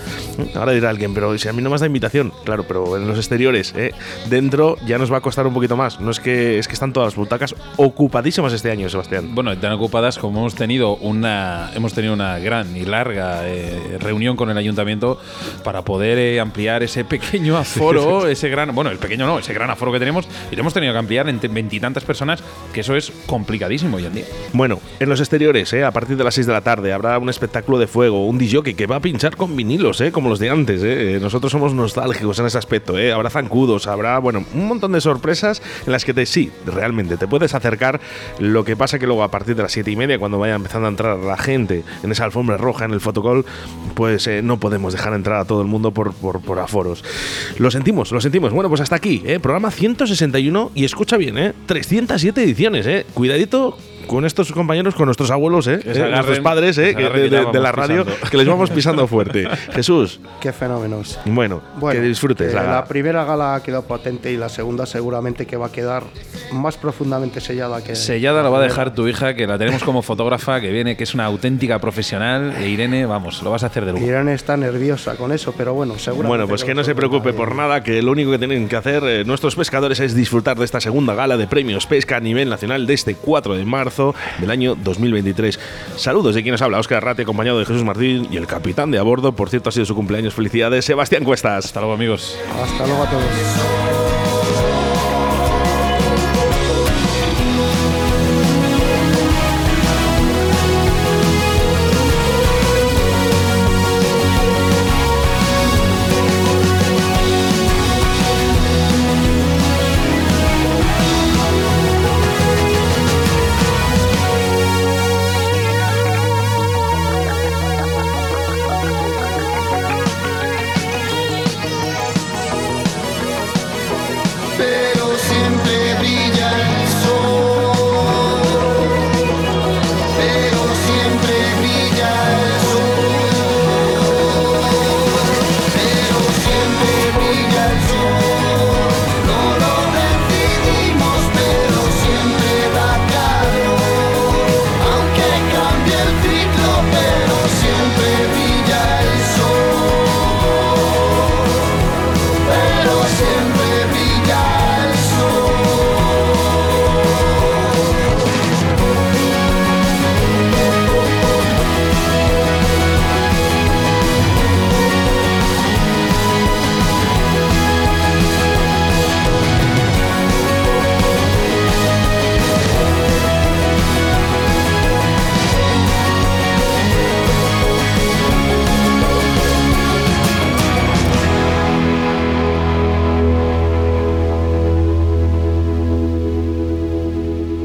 Ahora 0.55 0.71
dirá 0.71 0.91
alguien, 0.91 1.15
pero 1.15 1.37
si 1.37 1.49
a 1.49 1.53
mí 1.53 1.63
no 1.63 1.69
me 1.69 1.75
has 1.75 1.81
dado 1.81 1.89
invitación, 1.89 2.33
claro, 2.45 2.63
pero 2.63 2.97
en 2.97 3.09
los 3.09 3.19
exteriores, 3.19 3.75
¿eh? 3.77 3.93
dentro 4.31 4.77
ya 4.87 4.99
nos 4.99 5.13
va 5.13 5.17
a 5.17 5.21
costar 5.21 5.45
un 5.49 5.55
poquito 5.55 5.77
más. 5.77 5.99
No 5.99 6.13
es 6.13 6.21
que 6.21 6.61
es 6.61 6.69
que 6.69 6.75
están 6.75 6.93
todas 6.93 7.09
las 7.09 7.17
butacas 7.17 7.57
ocupadísimas 7.77 8.53
este 8.53 8.71
año, 8.71 8.89
Sebastián. 8.89 9.35
Bueno, 9.35 9.59
tan 9.59 9.73
ocupadas 9.73 10.21
como 10.21 10.39
hemos 10.39 10.55
tenido 10.55 10.95
una 10.95 11.73
hemos 11.75 11.93
tenido 11.93 12.15
una 12.15 12.39
gran 12.39 12.77
y 12.77 12.85
larga 12.85 13.49
eh, 13.49 13.99
reunión 13.99 14.37
con 14.37 14.49
el 14.49 14.59
ayuntamiento 14.59 15.21
para 15.65 15.83
poder 15.83 16.19
eh, 16.19 16.39
ampliar 16.39 16.85
ese 16.85 17.05
pequeño 17.05 17.57
aforo, 17.59 18.12
ese 18.27 18.49
gran, 18.49 18.75
bueno, 18.75 18.91
el 18.91 18.99
pequeño 18.99 19.27
no, 19.27 19.39
ese 19.39 19.53
gran 19.53 19.71
aforo 19.71 19.93
que 19.93 19.99
tenemos 19.99 20.29
y 20.51 20.57
lo 20.57 20.61
hemos 20.61 20.75
tenido 20.75 20.93
que 20.93 20.99
ampliar 20.99 21.29
entre 21.29 21.49
veintitantas 21.49 22.05
personas, 22.05 22.43
que 22.73 22.81
eso 22.81 22.97
es 22.97 23.13
complicadísimo 23.27 23.97
hoy 23.97 24.07
en 24.07 24.15
día. 24.15 24.25
Bueno, 24.53 24.81
en 25.01 25.09
los 25.09 25.21
exteriores, 25.21 25.73
¿eh? 25.73 25.85
a 25.85 25.91
partir 25.91 26.17
de 26.17 26.25
las 26.25 26.35
6 26.35 26.47
de 26.47 26.53
la 26.53 26.61
tarde, 26.61 26.93
habrá 26.93 27.19
un 27.19 27.29
espectáculo 27.29 27.79
de 27.79 27.87
fuego, 27.87 28.27
un 28.27 28.39
DJ 28.39 28.75
que 28.75 28.87
va 28.87 28.97
a 28.97 29.01
pinchar 29.01 29.37
con 29.37 29.57
vinilos, 29.57 30.01
¿eh? 30.01 30.13
como 30.13 30.29
los 30.29 30.39
de 30.39 30.51
antes. 30.51 30.83
¿eh? 30.85 31.19
Nosotros 31.21 31.53
somos 31.53 31.75
nostálgicos 31.75 32.39
en 32.39 32.47
ese 32.47 32.59
aspecto. 32.59 32.99
¿eh? 32.99 33.13
Habrá 33.13 33.31
zancudos, 33.31 33.87
habrá, 33.87 34.19
bueno, 34.19 34.45
un 34.55 34.69
montón 34.69 34.93
de 34.93 35.01
sorpresas 35.01 35.63
en 35.87 35.93
las 35.93 36.05
que 36.05 36.15
te, 36.15 36.27
sí, 36.27 36.51
realmente 36.67 37.17
te 37.17 37.27
puedes 37.27 37.55
acercar. 37.55 38.01
Lo 38.39 38.65
que 38.65 38.77
pasa 38.77 38.99
que 38.99 39.07
luego 39.07 39.23
a 39.23 39.31
partir 39.31 39.57
de 39.57 39.63
las 39.63 39.73
7 39.73 39.91
y 39.91 39.97
media, 39.97 40.19
cuando 40.19 40.39
vaya 40.39 40.55
empezando 40.55 40.87
a 40.87 40.91
entrar 40.91 41.19
la 41.19 41.37
gente 41.37 41.85
en 42.03 42.13
esa 42.13 42.25
alfombra 42.25 42.57
roja, 42.57 42.85
en 42.85 42.93
el 42.93 43.01
fotocall, 43.01 43.45
pues 43.95 44.27
eh, 44.27 44.43
no 44.43 44.59
podemos 44.59 44.93
dejar 44.93 45.15
entrar 45.15 45.41
a 45.41 45.45
todo 45.45 45.63
el 45.63 45.69
mundo 45.69 45.93
por, 45.93 46.13
por, 46.15 46.41
por 46.41 46.59
aforos. 46.59 47.05
Lo 47.59 47.71
sentimos, 47.71 48.02
lo 48.11 48.21
sentimos. 48.21 48.53
Bueno, 48.53 48.69
pues 48.69 48.81
hasta 48.81 48.97
aquí, 48.97 49.23
¿eh? 49.25 49.39
programa 49.39 49.71
161 49.71 50.73
y 50.75 50.85
escucha 50.85 51.17
bien, 51.17 51.39
¿eh? 51.39 51.53
307 51.67 52.43
ediciones, 52.43 52.87
¿eh? 52.87 53.07
Cuidadito 53.15 53.77
con 54.07 54.25
estos 54.25 54.53
compañeros, 54.53 54.95
con 54.95 55.07
nuestros 55.07 55.31
abuelos, 55.31 55.67
¿eh? 55.67 55.81
Eh, 55.85 55.91
agarren, 55.91 56.13
nuestros 56.13 56.41
padres, 56.41 56.79
¿eh? 56.79 56.95
que 56.95 57.09
de, 57.09 57.61
la 57.61 57.73
radio, 57.73 58.05
pisando. 58.05 58.31
que 58.31 58.37
les 58.37 58.47
vamos 58.47 58.71
pisando 58.71 59.07
fuerte. 59.07 59.49
Jesús, 59.73 60.21
Qué 60.41 60.53
fenómenos. 60.53 61.19
bueno, 61.25 61.63
Bueno, 61.77 62.01
que 62.01 62.07
disfrutes 62.07 62.53
eh, 62.53 62.55
la 62.55 62.85
primera 62.85 63.25
gala 63.25 63.55
ha 63.55 63.63
quedado 63.63 63.83
potente 63.83 64.33
y 64.33 64.37
la 64.37 64.49
segunda 64.49 64.87
seguramente 64.87 65.47
que 65.47 65.57
va 65.57 65.67
a 65.67 65.73
quedar 65.73 66.05
más 66.53 66.77
profundamente 66.77 67.41
sellada 67.41 67.83
que... 67.83 67.95
Sellada 67.95 68.43
la 68.43 68.49
va 68.51 68.59
a 68.59 68.63
dejar 68.63 68.95
tu 68.95 69.09
hija, 69.09 69.35
que 69.35 69.47
la 69.47 69.59
tenemos 69.59 69.83
como 69.83 70.03
fotógrafa, 70.03 70.61
que 70.61 70.71
viene, 70.71 70.97
que 70.97 71.05
es 71.05 71.15
una 71.15 71.25
auténtica 71.25 71.79
profesional. 71.79 72.55
E 72.59 72.69
Irene, 72.69 73.07
vamos, 73.07 73.43
lo 73.43 73.51
vas 73.51 73.63
a 73.63 73.67
hacer 73.67 73.85
de 73.85 73.93
lujo. 73.93 74.05
Irene 74.05 74.35
está 74.35 74.57
nerviosa 74.57 75.17
con 75.17 75.33
eso, 75.33 75.55
pero 75.57 75.75
bueno, 75.75 75.99
seguramente... 75.99 76.29
Bueno, 76.29 76.49
pues 76.49 76.65
que 76.65 76.75
no 76.75 76.85
se 76.85 76.95
preocupe 76.95 77.33
por 77.33 77.55
nada, 77.55 77.83
que 77.83 78.03
lo 78.03 78.13
único 78.13 78.31
que 78.31 78.39
tienen 78.39 78.69
que 78.69 78.77
hacer 78.77 79.03
eh, 79.05 79.25
nuestros 79.25 79.57
pescadores 79.57 80.01
es 80.01 80.15
disfrutar 80.15 80.59
de 80.59 80.65
esta 80.65 80.81
segunda 80.81 81.15
gala 81.15 81.37
de 81.37 81.47
premios 81.47 81.87
pesca 81.87 82.17
a 82.17 82.21
nivel 82.21 82.49
nacional 82.49 82.87
de 82.87 82.95
este 82.95 83.15
4 83.15 83.55
de 83.55 83.65
marzo 83.65 83.92
del 84.39 84.51
año 84.51 84.75
2023. 84.75 85.59
Saludos 85.97 86.35
de 86.35 86.43
quien 86.43 86.53
nos 86.53 86.63
habla, 86.63 86.79
Óscar 86.79 87.05
Rate, 87.05 87.23
acompañado 87.23 87.59
de 87.59 87.67
Jesús 87.67 87.85
Martín 87.85 88.29
y 88.31 88.37
el 88.37 88.47
capitán 88.47 88.91
de 88.91 88.99
a 88.99 89.03
bordo, 89.03 89.33
por 89.33 89.51
cierto, 89.51 89.69
ha 89.69 89.73
sido 89.73 89.85
su 89.85 89.95
cumpleaños. 89.95 90.35
Felicidades, 90.35 90.85
Sebastián 90.85 91.25
Cuestas. 91.25 91.67
Hasta 91.67 91.81
luego, 91.81 91.95
amigos. 91.95 92.39
Hasta 92.63 92.87
luego 92.87 93.03
a 93.03 93.11
todos. 93.11 94.22